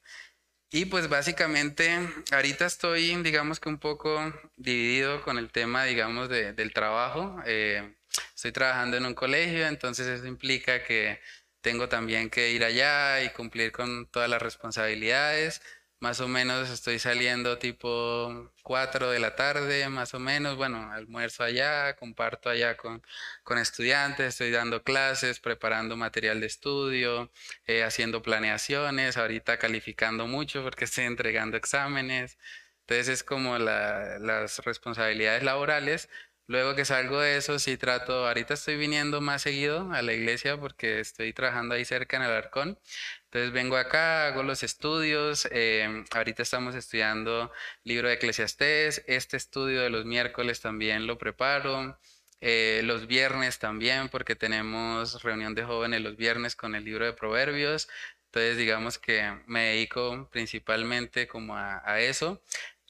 Y 0.70 0.86
pues 0.86 1.10
básicamente 1.10 1.98
ahorita 2.32 2.64
estoy, 2.64 3.14
digamos 3.22 3.60
que 3.60 3.68
un 3.68 3.78
poco 3.78 4.32
dividido 4.56 5.20
con 5.20 5.36
el 5.36 5.52
tema, 5.52 5.84
digamos, 5.84 6.30
del 6.30 6.72
trabajo. 6.72 7.42
Eh, 7.44 7.94
estoy 8.34 8.52
trabajando 8.52 8.96
en 8.96 9.04
un 9.04 9.14
colegio, 9.14 9.66
entonces 9.66 10.06
eso 10.06 10.26
implica 10.26 10.82
que 10.82 11.20
tengo 11.64 11.88
también 11.88 12.28
que 12.30 12.50
ir 12.52 12.62
allá 12.62 13.22
y 13.24 13.30
cumplir 13.30 13.72
con 13.72 14.06
todas 14.08 14.28
las 14.28 14.42
responsabilidades. 14.42 15.62
Más 15.98 16.20
o 16.20 16.28
menos 16.28 16.68
estoy 16.68 16.98
saliendo 16.98 17.58
tipo 17.58 18.52
4 18.62 19.10
de 19.10 19.18
la 19.18 19.34
tarde, 19.34 19.88
más 19.88 20.12
o 20.12 20.18
menos. 20.18 20.56
Bueno, 20.56 20.92
almuerzo 20.92 21.42
allá, 21.42 21.96
comparto 21.96 22.50
allá 22.50 22.76
con, 22.76 23.02
con 23.44 23.56
estudiantes, 23.58 24.26
estoy 24.28 24.50
dando 24.50 24.82
clases, 24.84 25.40
preparando 25.40 25.96
material 25.96 26.40
de 26.40 26.46
estudio, 26.46 27.30
eh, 27.66 27.82
haciendo 27.82 28.20
planeaciones, 28.22 29.16
ahorita 29.16 29.58
calificando 29.58 30.26
mucho 30.26 30.62
porque 30.62 30.84
estoy 30.86 31.04
entregando 31.04 31.56
exámenes. 31.56 32.38
Entonces 32.80 33.08
es 33.08 33.24
como 33.24 33.58
las 33.58 34.58
responsabilidades 34.58 35.42
laborales, 35.42 36.10
Luego 36.46 36.74
que 36.74 36.84
salgo 36.84 37.20
de 37.20 37.38
eso, 37.38 37.58
sí 37.58 37.78
trato, 37.78 38.26
ahorita 38.26 38.52
estoy 38.52 38.76
viniendo 38.76 39.22
más 39.22 39.40
seguido 39.42 39.90
a 39.92 40.02
la 40.02 40.12
iglesia 40.12 40.58
porque 40.60 41.00
estoy 41.00 41.32
trabajando 41.32 41.74
ahí 41.74 41.86
cerca 41.86 42.18
en 42.18 42.22
el 42.24 42.30
Arcón. 42.32 42.78
Entonces 43.24 43.50
vengo 43.52 43.76
acá, 43.76 44.26
hago 44.26 44.42
los 44.42 44.62
estudios. 44.62 45.48
Em, 45.50 46.04
ahorita 46.14 46.42
estamos 46.42 46.74
estudiando 46.74 47.50
libro 47.82 48.08
de 48.08 48.14
Eclesiastés. 48.14 49.02
Este 49.06 49.38
estudio 49.38 49.80
de 49.80 49.90
los 49.90 50.04
miércoles 50.04 50.60
también 50.60 51.06
lo 51.06 51.16
preparo. 51.16 51.98
Eh, 52.42 52.82
los 52.84 53.06
viernes 53.06 53.58
también, 53.58 54.10
porque 54.10 54.36
tenemos 54.36 55.22
reunión 55.22 55.54
de 55.54 55.64
jóvenes 55.64 56.02
los 56.02 56.16
viernes 56.16 56.56
con 56.56 56.74
el 56.74 56.84
libro 56.84 57.06
de 57.06 57.14
Proverbios. 57.14 57.88
Entonces, 58.26 58.58
digamos 58.58 58.98
que 58.98 59.32
me 59.46 59.64
dedico 59.70 60.28
principalmente 60.30 61.26
como 61.26 61.56
a 61.56 62.00
eso. 62.00 62.42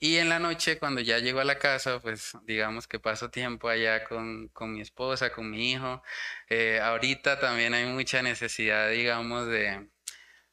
Y 0.05 0.19
en 0.19 0.29
la 0.29 0.39
noche, 0.39 0.79
cuando 0.79 1.01
ya 1.01 1.19
llego 1.19 1.41
a 1.41 1.45
la 1.45 1.59
casa, 1.59 1.99
pues 2.01 2.33
digamos 2.45 2.87
que 2.87 3.01
paso 3.01 3.31
tiempo 3.31 3.71
allá 3.71 4.05
con, 4.05 4.51
mi 4.75 4.83
esposa, 4.83 5.33
con 5.33 5.51
mi 5.51 5.73
hijo. 5.73 6.03
Eh, 6.51 6.79
ahorita 6.83 7.41
también 7.41 7.73
hay 7.73 7.87
mucha 7.87 8.21
necesidad, 8.23 8.91
digamos, 8.91 9.47
de, 9.49 9.89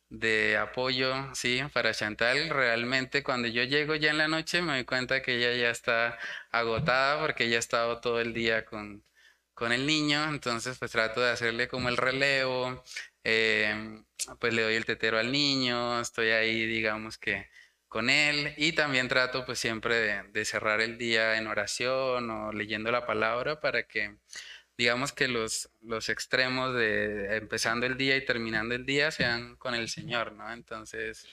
de 0.10 0.58
apoyo, 0.58 1.14
sí, 1.36 1.62
para 1.74 1.94
Chantal. 1.94 2.50
Realmente 2.50 3.24
cuando 3.24 3.50
yo 3.50 3.64
llego 3.64 3.96
ya 3.96 4.12
en 4.12 4.20
la 4.20 4.30
noche 4.30 4.62
me 4.62 4.74
doy 4.74 4.86
cuenta 4.86 5.22
que 5.22 5.36
ella 5.38 5.54
ya 5.54 5.70
está 5.72 6.18
agotada 6.52 7.20
porque 7.22 7.46
ella 7.46 7.58
ha 7.58 7.60
estado 7.60 8.00
todo 8.02 8.22
el 8.22 8.34
día 8.34 8.66
con, 8.66 9.04
con 9.54 9.74
el 9.74 9.86
niño. 9.86 10.30
Entonces 10.30 10.78
pues 10.80 10.92
trato 10.92 11.22
de 11.22 11.32
hacerle 11.32 11.68
como 11.68 11.90
el 11.90 11.98
relevo. 11.98 12.84
Eh, 13.26 14.02
pues 14.40 14.54
le 14.54 14.62
doy 14.64 14.76
el 14.76 14.86
tetero 14.86 15.20
al 15.20 15.32
niño. 15.32 16.00
Estoy 16.02 16.30
ahí, 16.32 16.66
digamos 16.68 17.18
que 17.18 17.50
con 17.92 18.10
Él 18.10 18.54
y 18.56 18.72
también 18.72 19.10
trato 19.10 19.46
pues 19.46 19.60
siempre 19.60 20.24
de, 20.32 20.46
cerrar 20.46 20.80
el 20.80 20.98
día 20.98 21.38
en 21.38 21.48
oración 21.48 22.30
o 22.32 22.54
leyendo 22.54 22.90
la 22.90 23.06
palabra 23.06 23.60
para 23.60 23.84
que 23.84 24.16
digamos 24.78 25.12
que 25.12 25.28
los, 25.28 25.70
los 25.82 26.08
extremos 26.08 26.74
de 26.74 27.36
empezando 27.36 27.86
el 27.86 27.98
día 27.98 28.16
y 28.16 28.24
terminando 28.24 28.76
el 28.76 28.86
día 28.86 29.12
sean 29.12 29.58
con 29.58 29.76
el 29.76 29.90
Señor, 29.90 30.32
¿no? 30.32 30.54
Entonces, 30.54 31.28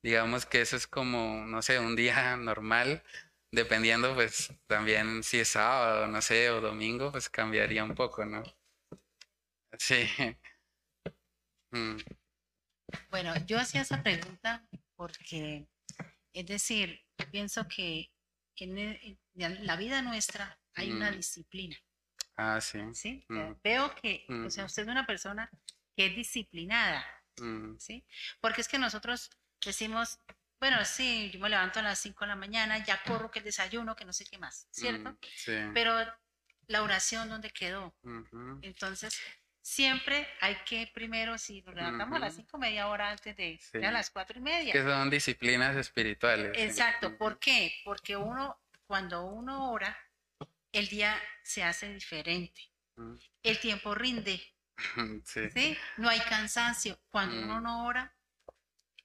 digamos 0.00 0.46
que 0.46 0.60
eso 0.60 0.76
es 0.76 0.86
como, 0.86 1.44
no 1.46 1.60
sé, 1.60 1.80
un 1.80 1.96
día 1.96 2.36
normal, 2.36 3.02
dependiendo 3.50 4.14
pues 4.14 4.52
también 4.68 5.24
si 5.24 5.40
es 5.40 5.48
sábado, 5.48 6.06
no 6.06 6.22
sé, 6.22 6.50
o 6.50 6.60
domingo, 6.60 7.10
pues 7.10 7.28
cambiaría 7.28 7.82
un 7.82 7.96
poco, 7.96 8.24
¿no? 8.24 8.44
Sí. 9.76 10.06
Mm. 11.72 11.98
Bueno, 13.10 13.32
yo 13.46 13.60
hacía 13.60 13.82
esa 13.82 14.02
pregunta 14.02 14.66
porque 14.96 15.68
es 16.32 16.46
decir, 16.46 17.04
pienso 17.30 17.66
que 17.68 18.10
en, 18.56 19.18
la 19.34 19.76
vida 19.76 20.02
nuestra 20.02 20.58
hay 20.74 20.92
una 20.92 21.10
mm. 21.10 21.16
disciplina. 21.16 21.76
Ah, 22.36 22.60
sí. 22.60 22.78
¿Sí? 22.94 23.24
Mm. 23.28 23.52
Veo 23.62 23.94
que, 23.94 24.26
o 24.28 24.50
sea, 24.50 24.64
mm. 24.64 24.66
usted 24.66 24.82
es 24.82 24.88
una 24.88 25.06
persona 25.06 25.50
que 25.96 26.06
es 26.06 26.16
disciplinada. 26.16 27.04
¿Sí? 27.78 28.04
Porque 28.42 28.60
es 28.60 28.68
que 28.68 28.78
nosotros 28.78 29.30
decimos, 29.64 30.18
bueno, 30.60 30.84
sí, 30.84 31.30
yo 31.32 31.40
me 31.40 31.48
levanto 31.48 31.78
a 31.78 31.82
las 31.82 31.98
5 32.00 32.24
de 32.24 32.28
la 32.28 32.36
mañana, 32.36 32.84
ya 32.84 33.02
corro 33.02 33.30
que 33.30 33.38
el 33.38 33.46
desayuno, 33.46 33.96
que 33.96 34.04
no 34.04 34.12
sé 34.12 34.26
qué 34.26 34.36
más, 34.36 34.68
¿cierto? 34.70 35.16
Sí. 35.36 35.54
Pero 35.72 35.94
la 36.66 36.82
oración, 36.82 37.30
¿dónde 37.30 37.50
quedó? 37.50 37.94
Entonces, 38.60 39.18
siempre 39.62 40.26
hay 40.40 40.56
que 40.66 40.90
primero, 40.92 41.38
si 41.38 41.62
nos 41.62 41.74
levantamos 41.74 42.16
a 42.16 42.20
las 42.20 42.34
cinco, 42.34 42.58
media 42.58 42.88
hora 42.88 43.10
antes 43.10 43.36
de 43.36 43.86
a 43.86 43.90
las 43.90 44.10
cuatro 44.10 44.38
y 44.38 44.42
media. 44.42 44.72
Que 44.72 44.82
son 44.82 45.10
disciplinas 45.10 45.76
espirituales. 45.76 46.52
Exacto. 46.56 47.16
¿Por 47.16 47.38
qué? 47.38 47.72
Porque 47.84 48.16
uno, 48.16 48.58
cuando 48.86 49.24
uno 49.24 49.70
ora, 49.70 49.96
el 50.72 50.88
día 50.88 51.20
se 51.42 51.62
hace 51.62 51.92
diferente. 51.92 52.62
El 53.42 53.58
tiempo 53.58 53.94
rinde. 53.94 54.40
sí. 55.24 55.76
No 55.96 56.08
hay 56.08 56.20
cansancio. 56.20 56.98
Cuando 57.10 57.42
uno 57.42 57.60
no 57.60 57.86
ora, 57.86 58.14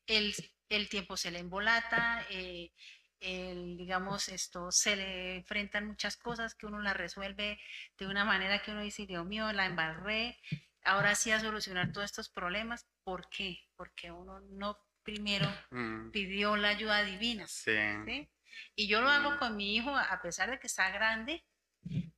el, 0.08 0.34
el 0.70 0.90
tiempo 0.90 1.18
se 1.18 1.32
le 1.32 1.40
embolata, 1.40 2.26
eh, 2.30 2.72
digamos, 3.20 4.30
esto 4.30 4.72
se 4.72 4.96
le 4.96 5.36
enfrentan 5.38 5.88
muchas 5.88 6.18
cosas 6.18 6.54
que 6.56 6.66
uno 6.66 6.80
las 6.80 6.96
resuelve 6.96 7.60
de 7.98 8.08
una 8.08 8.26
manera 8.26 8.62
que 8.62 8.72
uno 8.72 8.82
dice, 8.82 9.06
Dios 9.06 9.26
mío, 9.26 9.52
la 9.54 9.66
embarré, 9.66 10.38
ahora 10.84 11.16
sí 11.16 11.32
a 11.32 11.40
solucionar 11.40 11.92
todos 11.92 12.06
estos 12.06 12.30
problemas. 12.30 12.88
¿Por 13.04 13.30
qué? 13.30 13.60
Porque 13.76 14.12
uno 14.12 14.40
no 14.42 14.80
primero 15.04 15.48
mm. 15.72 16.12
pidió 16.12 16.56
la 16.58 16.70
ayuda 16.70 17.04
divina. 17.04 17.48
Sí. 17.48 18.30
Y 18.76 18.88
yo 18.88 19.02
lo 19.02 19.10
hago 19.10 19.32
mm. 19.32 19.38
con 19.38 19.56
mi 19.56 19.76
hijo, 19.76 19.96
a 19.96 20.22
pesar 20.22 20.50
de 20.50 20.60
que 20.60 20.68
está 20.68 20.90
grande, 20.90 21.46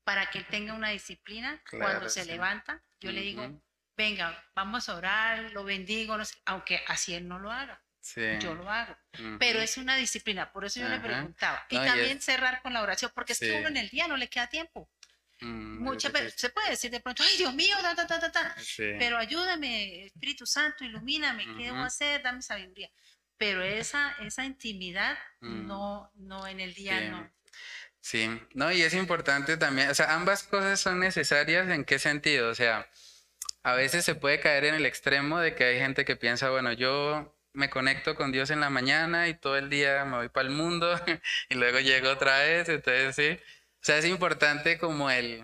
para 0.04 0.30
que 0.30 0.40
él 0.40 0.46
tenga 0.50 0.74
una 0.74 0.90
disciplina. 0.90 1.62
Cuando 1.70 2.10
se 2.10 2.26
levanta, 2.26 2.82
yo 3.00 3.12
le 3.12 3.22
digo, 3.22 3.62
venga, 3.96 4.44
vamos 4.56 4.90
a 4.90 4.96
orar, 4.96 5.52
lo 5.52 5.64
bendigo, 5.64 6.18
aunque 6.46 6.82
así 6.88 7.14
él 7.14 7.28
no 7.28 7.40
lo 7.40 7.52
haga. 7.52 7.84
Yo 8.40 8.56
lo 8.56 8.70
hago. 8.70 8.96
Pero 9.40 9.60
es 9.60 9.78
una 9.78 9.96
disciplina, 9.96 10.52
por 10.52 10.66
eso 10.66 10.80
yo 10.80 10.88
le 10.88 11.00
preguntaba. 11.00 11.66
Y 11.70 11.76
también 11.76 12.22
cerrar 12.22 12.62
con 12.62 12.74
la 12.74 12.82
oración, 12.82 13.12
porque 13.14 13.34
es 13.34 13.40
que 13.40 13.54
uno 13.60 13.68
en 13.68 13.78
el 13.78 13.90
día 13.90 14.08
no 14.08 14.18
le 14.18 14.30
queda 14.30 14.48
tiempo. 14.48 14.90
Mm, 15.40 15.84
Muchas 15.84 16.12
veces 16.12 16.34
se 16.36 16.50
puede 16.50 16.72
decir 16.72 16.90
de 16.90 17.00
pronto, 17.00 17.22
ay 17.24 17.38
Dios 17.38 17.54
mío, 17.54 17.76
ta, 17.82 17.96
ta, 17.96 18.08
ta, 18.08 18.32
ta, 18.32 18.56
pero 18.98 19.18
ayúdame, 19.18 20.06
Espíritu 20.06 20.48
Santo, 20.48 20.84
ilumíname, 20.84 21.46
¿qué 21.58 21.66
debo 21.66 21.84
hacer? 21.84 22.24
Dame 22.24 22.42
sabiduría. 22.42 22.90
Pero 23.38 23.62
esa, 23.62 24.16
esa 24.22 24.46
intimidad 24.46 25.16
mm. 25.42 25.68
no, 25.68 26.12
no 26.16 26.48
en 26.48 26.60
el 26.60 26.74
día 26.74 27.02
no. 27.12 27.32
Sí, 28.02 28.30
no, 28.54 28.72
y 28.72 28.82
es 28.82 28.94
importante 28.94 29.58
también, 29.58 29.90
o 29.90 29.94
sea, 29.94 30.16
ambas 30.16 30.44
cosas 30.44 30.80
son 30.80 31.00
necesarias 31.00 31.70
en 31.70 31.84
qué 31.84 32.00
sentido, 32.00 32.50
o 32.50 32.56
sea, 32.56 32.90
a 33.64 33.74
veces 33.74 34.06
se 34.06 34.16
puede 34.16 34.40
caer 34.40 34.64
en 34.66 34.76
el 34.76 34.86
extremo 34.86 35.40
de 35.40 35.54
que 35.54 35.66
hay 35.66 35.80
gente 35.80 36.06
que 36.06 36.16
piensa, 36.16 36.50
bueno, 36.50 36.72
yo 36.72 37.37
me 37.54 37.70
conecto 37.70 38.16
con 38.16 38.32
Dios 38.32 38.50
en 38.52 38.60
la 38.60 38.70
mañana 38.70 39.28
y 39.28 39.34
todo 39.34 39.58
el 39.58 39.70
día 39.70 40.06
me 40.06 40.18
voy 40.18 40.30
para 40.30 40.48
el 40.48 40.54
mundo 40.54 40.90
y 41.50 41.56
luego 41.56 41.80
llego 41.80 42.10
otra 42.10 42.40
vez, 42.40 42.70
entonces 42.70 43.16
sí. 43.16 43.40
O 43.82 43.86
sea, 43.88 43.98
es 43.98 44.06
importante 44.06 44.78
como 44.78 45.10
el, 45.10 45.44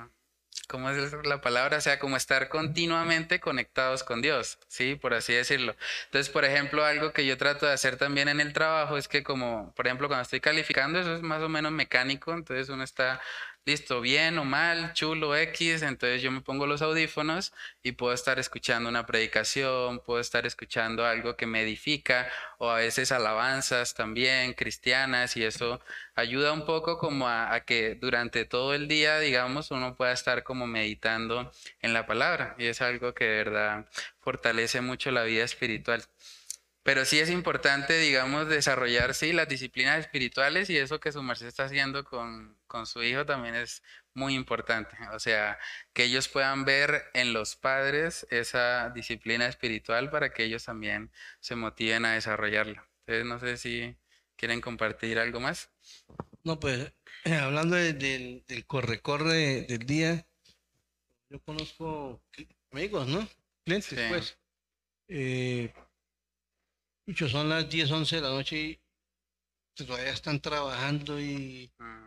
¿cómo 0.67 0.89
es 0.89 1.13
la 1.25 1.41
palabra? 1.41 1.77
O 1.77 1.81
sea, 1.81 1.99
como 1.99 2.17
estar 2.17 2.49
continuamente 2.49 3.39
conectados 3.39 4.03
con 4.03 4.21
Dios, 4.21 4.59
¿sí? 4.67 4.95
Por 4.95 5.13
así 5.13 5.33
decirlo. 5.33 5.75
Entonces, 6.05 6.31
por 6.31 6.45
ejemplo, 6.45 6.85
algo 6.85 7.13
que 7.13 7.25
yo 7.25 7.37
trato 7.37 7.65
de 7.65 7.73
hacer 7.73 7.97
también 7.97 8.27
en 8.29 8.39
el 8.39 8.53
trabajo 8.53 8.97
es 8.97 9.07
que 9.07 9.23
como, 9.23 9.73
por 9.75 9.87
ejemplo, 9.87 10.07
cuando 10.07 10.23
estoy 10.23 10.41
calificando, 10.41 10.99
eso 10.99 11.15
es 11.15 11.21
más 11.21 11.41
o 11.43 11.49
menos 11.49 11.71
mecánico, 11.71 12.33
entonces 12.33 12.69
uno 12.69 12.83
está 12.83 13.21
listo, 13.65 14.01
bien 14.01 14.37
o 14.39 14.45
mal, 14.45 14.93
chulo, 14.93 15.35
X, 15.37 15.83
entonces 15.83 16.21
yo 16.21 16.31
me 16.31 16.41
pongo 16.41 16.67
los 16.67 16.81
audífonos 16.81 17.53
y 17.81 17.93
puedo 17.93 18.13
estar 18.13 18.37
escuchando 18.39 18.89
una 18.89 19.05
predicación, 19.05 19.99
puedo 19.99 20.19
estar 20.19 20.45
escuchando 20.45 21.05
algo 21.05 21.37
que 21.37 21.45
me 21.45 21.61
edifica 21.61 22.29
o 22.57 22.69
a 22.69 22.77
veces 22.77 23.11
alabanzas 23.13 23.93
también 23.93 24.53
cristianas 24.53 25.37
y 25.37 25.45
eso 25.45 25.81
ayuda 26.15 26.51
un 26.51 26.65
poco 26.65 26.97
como 26.97 27.29
a, 27.29 27.59
que 27.61 27.95
durante 27.95 28.45
todo 28.45 28.73
el 28.73 28.87
día, 28.87 29.19
digamos, 29.19 29.71
uno 29.71 29.95
pueda 29.95 30.11
estar 30.11 30.43
como 30.43 30.67
meditando 30.67 31.51
en 31.81 31.93
la 31.93 32.05
palabra 32.05 32.55
y 32.57 32.65
es 32.65 32.81
algo 32.81 33.13
que 33.13 33.25
de 33.25 33.43
verdad 33.43 33.85
fortalece 34.19 34.81
mucho 34.81 35.11
la 35.11 35.23
vida 35.23 35.43
espiritual. 35.45 36.03
Pero 36.83 37.05
sí 37.05 37.19
es 37.19 37.29
importante, 37.29 37.97
digamos, 37.97 38.49
desarrollar, 38.49 39.13
sí, 39.13 39.31
las 39.31 39.47
disciplinas 39.47 39.99
espirituales 39.99 40.69
y 40.69 40.77
eso 40.77 40.99
que 40.99 41.13
su 41.13 41.23
merced 41.23 41.47
está 41.47 41.63
haciendo 41.63 42.03
con, 42.03 42.57
con 42.73 42.87
su 42.87 43.03
hijo 43.03 43.23
también 43.23 43.53
es 43.53 43.83
muy 44.15 44.33
importante. 44.33 44.97
O 45.13 45.19
sea, 45.19 45.59
que 45.93 46.05
ellos 46.05 46.27
puedan 46.27 46.65
ver 46.65 47.03
en 47.13 47.31
los 47.31 47.55
padres 47.55 48.25
esa 48.31 48.89
disciplina 48.89 49.45
espiritual 49.45 50.09
para 50.09 50.33
que 50.33 50.45
ellos 50.45 50.65
también 50.65 51.11
se 51.39 51.55
motiven 51.55 52.03
a 52.05 52.13
desarrollarla. 52.13 52.89
Entonces, 53.05 53.25
no 53.27 53.39
sé 53.39 53.57
si 53.57 53.95
quieren 54.35 54.59
compartir 54.59 55.19
algo 55.19 55.39
más. 55.39 55.69
No, 56.43 56.59
pues, 56.59 56.91
hablando 57.41 57.75
del 57.75 58.43
corre-corre 58.65 59.61
del 59.67 59.85
día, 59.85 60.25
yo 61.29 61.39
conozco 61.43 62.23
amigos, 62.71 63.07
¿no? 63.07 63.29
Clientes, 63.65 63.99
pues. 64.09 64.39
Eh, 65.09 65.71
Muchos 67.05 67.31
son 67.31 67.49
las 67.49 67.69
10, 67.69 67.91
11 67.91 68.15
de 68.15 68.21
la 68.21 68.29
noche 68.29 68.57
y 68.57 68.81
todavía 69.75 70.11
están 70.11 70.39
trabajando 70.39 71.19
y, 71.19 71.71
mm. 71.77 72.02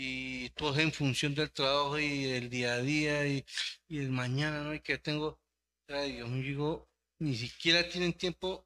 Y 0.00 0.50
todo 0.50 0.78
en 0.78 0.92
función 0.92 1.34
del 1.34 1.50
trabajo 1.50 1.98
y 1.98 2.22
del 2.22 2.48
día 2.48 2.74
a 2.74 2.78
día 2.78 3.26
y, 3.26 3.44
y 3.88 3.98
el 3.98 4.10
mañana, 4.10 4.62
¿no? 4.62 4.72
Y 4.72 4.78
que 4.78 4.96
tengo, 4.96 5.40
Dios 5.88 6.28
mío, 6.28 6.42
digo, 6.44 6.88
ni 7.18 7.34
siquiera 7.34 7.88
tienen 7.88 8.12
tiempo 8.12 8.64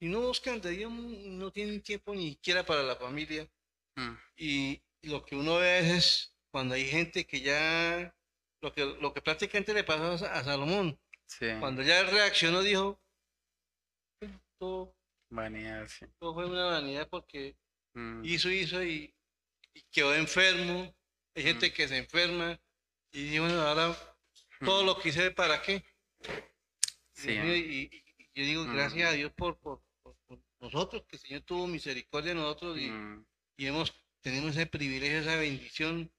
y 0.00 0.08
no 0.08 0.20
buscan 0.20 0.60
de 0.60 0.70
Dios, 0.70 0.90
no 0.90 1.52
tienen 1.52 1.80
tiempo 1.80 2.12
ni 2.12 2.30
siquiera 2.30 2.66
para 2.66 2.82
la 2.82 2.96
familia. 2.96 3.48
Mm. 3.94 4.14
Y, 4.36 4.82
lo 5.02 5.24
que 5.24 5.36
uno 5.36 5.58
ve 5.58 5.96
es 5.96 6.34
cuando 6.50 6.74
hay 6.74 6.84
gente 6.86 7.24
que 7.24 7.40
ya, 7.40 8.12
lo 8.60 8.72
que, 8.72 8.84
lo 8.84 9.14
que 9.14 9.22
prácticamente 9.22 9.72
le 9.72 9.84
pasó 9.84 10.26
a, 10.26 10.42
Salomón, 10.42 10.98
cuando 11.60 11.82
ya 11.82 12.02
reaccionó, 12.02 12.62
dijo, 12.62 13.00
todo, 14.58 14.92
vanidad, 15.30 15.88
todo 16.18 16.34
fue 16.34 16.46
una 16.46 16.64
vanidad 16.64 17.08
porque 17.08 17.56
mm. 17.94 18.24
hizo, 18.24 18.50
hizo 18.50 18.82
y, 18.82 19.14
quedó 19.90 20.14
enfermo. 20.14 20.94
Hay 21.34 21.42
gente 21.42 21.68
mm. 21.68 21.72
que 21.72 21.88
se 21.88 21.96
enferma 21.96 22.60
y 23.12 23.38
bueno, 23.38 23.60
ahora 23.60 23.96
todo 24.64 24.84
lo 24.84 24.98
que 24.98 25.10
hice, 25.10 25.30
¿para 25.30 25.62
qué? 25.62 25.84
Sí, 27.12 27.32
y, 27.32 27.90
yo 28.34 28.44
digo, 28.44 28.64
gracias 28.66 29.10
a 29.10 29.12
Dios 29.12 29.32
por, 29.32 29.58
por, 29.58 29.82
nosotros, 30.60 31.04
que 31.08 31.16
el 31.16 31.22
Señor 31.22 31.42
tuvo 31.42 31.66
misericordia 31.66 32.34
de 32.34 32.40
nosotros 32.40 32.78
y, 32.78 32.90
mm. 32.90 33.26
y 33.56 33.66
hemos, 33.66 33.92
tenemos 34.20 34.50
ese 34.50 34.66
privilegio, 34.66 35.18
esa 35.18 35.36
bendición 35.36 36.10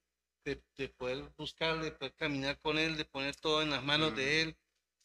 de, 0.44 0.88
poder 0.88 1.30
buscarle, 1.36 1.84
de 1.84 1.92
poder 1.92 2.14
caminar 2.14 2.58
con 2.60 2.78
Él, 2.78 2.96
de 2.96 3.04
poner 3.04 3.36
todo 3.36 3.62
en 3.62 3.70
las 3.70 3.84
manos 3.84 4.16
de 4.16 4.42
Él 4.42 4.56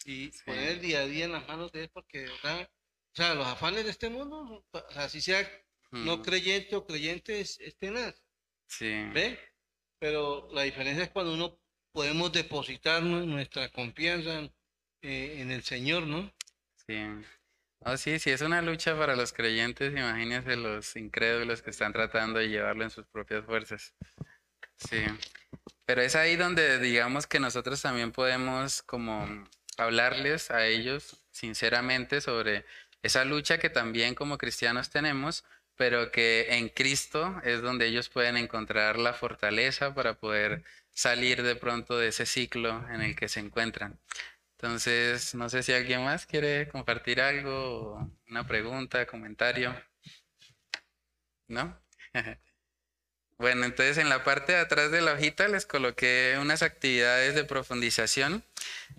y 0.05 0.29
poner 0.45 0.69
el 0.69 0.81
día 0.81 0.99
a 0.99 1.05
día 1.05 1.25
en 1.25 1.33
las 1.33 1.47
manos 1.47 1.71
de 1.71 1.83
Él, 1.83 1.89
porque 1.89 2.19
de 2.19 2.29
verdad 2.29 2.69
o 3.11 3.15
sea, 3.15 3.33
los 3.33 3.47
afanes 3.47 3.85
de 3.85 3.91
este 3.91 4.09
mundo, 4.09 4.65
así 4.95 5.21
sea 5.21 5.49
no 5.91 6.21
creyente 6.21 6.75
o 6.75 6.85
creyente, 6.85 7.39
es, 7.39 7.57
tenaz. 7.77 8.21
Sí. 8.67 9.09
¿Ve? 9.13 9.39
Pero 9.99 10.49
la 10.51 10.63
diferencia 10.63 11.03
es 11.03 11.09
cuando 11.09 11.33
uno 11.33 11.57
podemos 11.91 12.31
depositar 12.31 13.01
nuestra 13.03 13.69
confianza 13.69 14.41
eh, 15.01 15.37
en, 15.39 15.51
el 15.51 15.63
Señor, 15.63 16.05
¿no? 16.05 16.31
Sí. 16.85 17.01
Oh, 17.79 17.95
sí, 17.97 18.19
sí, 18.19 18.31
es 18.31 18.41
una 18.41 18.61
lucha 18.61 18.97
para 18.97 19.15
los 19.15 19.31
creyentes, 19.31 19.93
imagínense 19.93 20.55
los 20.55 20.95
incrédulos 20.95 21.61
que 21.61 21.69
están 21.69 21.93
tratando 21.93 22.39
de 22.39 22.49
llevarlo 22.49 22.83
en 22.83 22.89
sus 22.89 23.05
propias 23.05 23.45
fuerzas. 23.45 23.93
Sí. 24.75 25.03
Pero 25.85 26.01
es 26.01 26.15
ahí 26.15 26.35
donde 26.35 26.79
digamos 26.79 27.27
que 27.27 27.39
nosotros 27.39 27.81
también 27.81 28.11
podemos 28.11 28.81
como 28.81 29.47
hablarles 29.77 30.51
a 30.51 30.65
ellos 30.65 31.23
sinceramente 31.31 32.21
sobre 32.21 32.65
esa 33.03 33.23
lucha 33.23 33.59
que 33.59 33.69
también 33.69 34.15
como 34.15 34.37
cristianos 34.37 34.89
tenemos, 34.89 35.43
pero 35.77 36.11
que 36.11 36.47
en 36.57 36.69
Cristo 36.69 37.41
es 37.43 37.61
donde 37.61 37.87
ellos 37.87 38.09
pueden 38.09 38.37
encontrar 38.37 38.97
la 38.97 39.13
fortaleza 39.13 39.93
para 39.93 40.15
poder 40.15 40.63
salir 40.93 41.43
de 41.43 41.55
pronto 41.55 41.97
de 41.97 42.07
ese 42.07 42.25
ciclo 42.25 42.85
en 42.89 43.01
el 43.01 43.15
que 43.15 43.27
se 43.27 43.41
encuentran. 43.41 43.99
Entonces, 44.57 45.35
no 45.35 45.49
sé 45.49 45.63
si 45.63 45.73
alguien 45.73 46.03
más 46.03 46.25
quiere 46.25 46.69
compartir 46.69 47.19
algo, 47.21 48.09
una 48.29 48.47
pregunta, 48.47 49.05
comentario. 49.05 49.75
¿No? 51.47 51.77
bueno, 53.37 53.65
entonces 53.65 53.97
en 53.97 54.09
la 54.09 54.23
parte 54.23 54.53
de 54.53 54.59
atrás 54.59 54.91
de 54.91 55.01
la 55.01 55.13
hojita 55.13 55.49
les 55.49 55.65
coloqué 55.65 56.37
unas 56.39 56.63
actividades 56.63 57.35
de 57.35 57.43
profundización. 57.43 58.45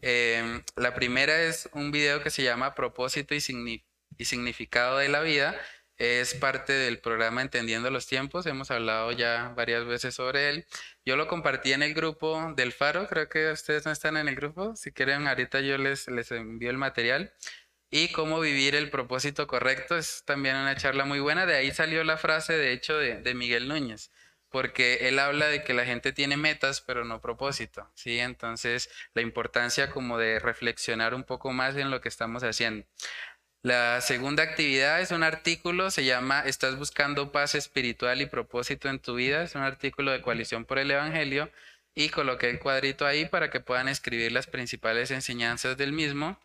Em, 0.03 0.63
la 0.77 0.95
primera 0.95 1.43
es 1.43 1.71
un 1.73 1.91
video 1.91 2.23
que 2.23 2.31
se 2.31 2.43
llama 2.43 2.75
Propósito 2.75 3.35
y 3.35 3.41
Significado 3.41 4.99
de 4.99 5.09
la 5.09 5.23
Vida 5.23 5.59
es 5.99 6.35
parte 6.35 6.73
del 6.73 6.99
programa 6.99 7.43
Entendiendo 7.43 7.91
los 7.91 8.07
Tiempos, 8.07 8.47
hemos 8.47 8.71
hablado 8.71 9.13
ya 9.13 9.53
varias 9.57 9.85
veces 9.87 10.15
sobre 10.15 10.51
él. 10.51 10.67
Yo 11.05 11.17
lo 11.17 11.27
compartí 11.29 11.73
en 11.73 11.83
el 11.83 11.95
grupo 11.95 12.53
del 12.57 12.73
Faro, 12.73 13.09
creo 13.09 13.29
que 13.29 13.51
ustedes 13.51 13.87
no 13.87 13.93
están 13.93 14.17
en 14.17 14.29
el 14.29 14.37
grupo, 14.37 14.77
si 14.77 14.93
quieren 14.93 15.27
ahorita 15.27 15.61
yo 15.61 15.79
les, 15.79 16.09
les 16.09 16.31
envío 16.33 16.71
el 16.71 16.79
material. 16.79 17.33
Y 17.91 18.09
cómo 18.09 18.41
vivir 18.41 18.75
el 18.75 18.91
propósito 18.91 19.47
correcto 19.47 19.97
es 19.97 20.25
también 20.27 20.57
una 20.57 20.77
charla 20.77 21.05
muy 21.05 21.21
buena, 21.21 21.47
de 21.47 21.55
ahí 21.57 21.71
salió 21.71 22.05
la 22.05 22.17
frase 22.17 22.53
de 22.55 22.73
hecho 22.73 22.99
de, 22.99 23.23
de 23.23 23.35
Miguel 23.35 23.69
Núñez 23.69 24.11
porque 24.57 25.09
él 25.09 25.19
habla 25.19 25.49
de 25.49 25.65
que 25.65 25.75
la 25.75 25.85
gente 25.85 26.13
tiene 26.13 26.37
metas 26.39 26.81
pero 26.81 27.05
no 27.05 27.21
propósito, 27.21 27.91
¿sí? 27.95 28.19
Entonces, 28.19 28.89
la 29.13 29.23
importancia 29.23 29.91
como 29.91 30.17
de 30.19 30.39
reflexionar 30.39 31.15
un 31.15 31.25
poco 31.25 31.53
más 31.53 31.77
en 31.77 31.91
lo 31.91 32.01
que 32.01 32.09
estamos 32.09 32.43
haciendo. 32.43 32.87
La 33.67 34.01
segunda 34.01 34.45
actividad 34.45 35.01
es 35.01 35.11
un 35.11 35.25
artículo, 35.25 35.91
se 35.91 36.05
llama 36.05 36.41
Estás 36.47 36.79
buscando 36.79 37.33
paz 37.33 37.57
espiritual 37.57 38.21
y 38.21 38.27
propósito 38.27 38.89
en 38.89 39.01
tu 39.01 39.17
vida. 39.17 39.43
Es 39.43 39.57
un 39.57 39.63
artículo 39.63 40.13
de 40.13 40.23
coalición 40.23 40.65
por 40.65 40.79
el 40.79 40.89
Evangelio 40.93 41.51
y 41.93 42.11
coloqué 42.11 42.49
el 42.49 42.61
cuadrito 42.61 43.05
ahí 43.05 43.25
para 43.25 43.51
que 43.51 43.59
puedan 43.59 43.89
escribir 43.89 44.31
las 44.31 44.47
principales 44.47 45.11
enseñanzas 45.11 45.77
del 45.77 45.91
mismo. 45.91 46.39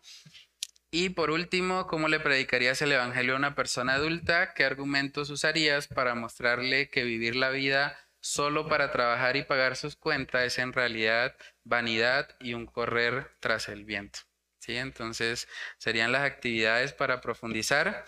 Y 0.90 1.10
por 1.10 1.30
último, 1.30 1.86
¿cómo 1.86 2.08
le 2.08 2.18
predicarías 2.18 2.82
el 2.82 2.90
Evangelio 2.90 3.34
a 3.34 3.38
una 3.38 3.54
persona 3.54 3.94
adulta? 3.94 4.52
¿Qué 4.54 4.64
argumentos 4.64 5.30
usarías 5.30 5.86
para 5.86 6.16
mostrarle 6.16 6.88
que 6.88 7.04
vivir 7.04 7.36
la 7.36 7.50
vida 7.50 7.96
solo 8.18 8.66
para 8.66 8.90
trabajar 8.90 9.36
y 9.36 9.44
pagar 9.44 9.76
sus 9.76 9.94
cuentas 9.94 10.42
es 10.42 10.58
en 10.58 10.72
realidad 10.72 11.36
vanidad 11.62 12.34
y 12.40 12.54
un 12.54 12.66
correr 12.66 13.30
tras 13.38 13.68
el 13.68 13.84
viento? 13.84 14.31
¿Sí? 14.62 14.76
Entonces 14.76 15.48
serían 15.78 16.12
las 16.12 16.22
actividades 16.22 16.92
para 16.92 17.20
profundizar 17.20 18.04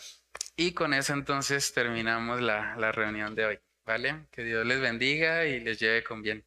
y 0.57 0.73
con 0.73 0.95
eso 0.95 1.13
entonces 1.13 1.73
terminamos 1.73 2.41
la, 2.41 2.77
la 2.77 2.93
reunión 2.93 3.35
de 3.35 3.47
hoy, 3.47 3.59
¿vale? 3.85 4.27
Que 4.31 4.45
Dios 4.45 4.65
les 4.65 4.81
bendiga 4.81 5.47
y 5.47 5.61
les 5.61 5.81
lleve 5.81 6.05
con 6.05 6.23
bien. 6.23 6.45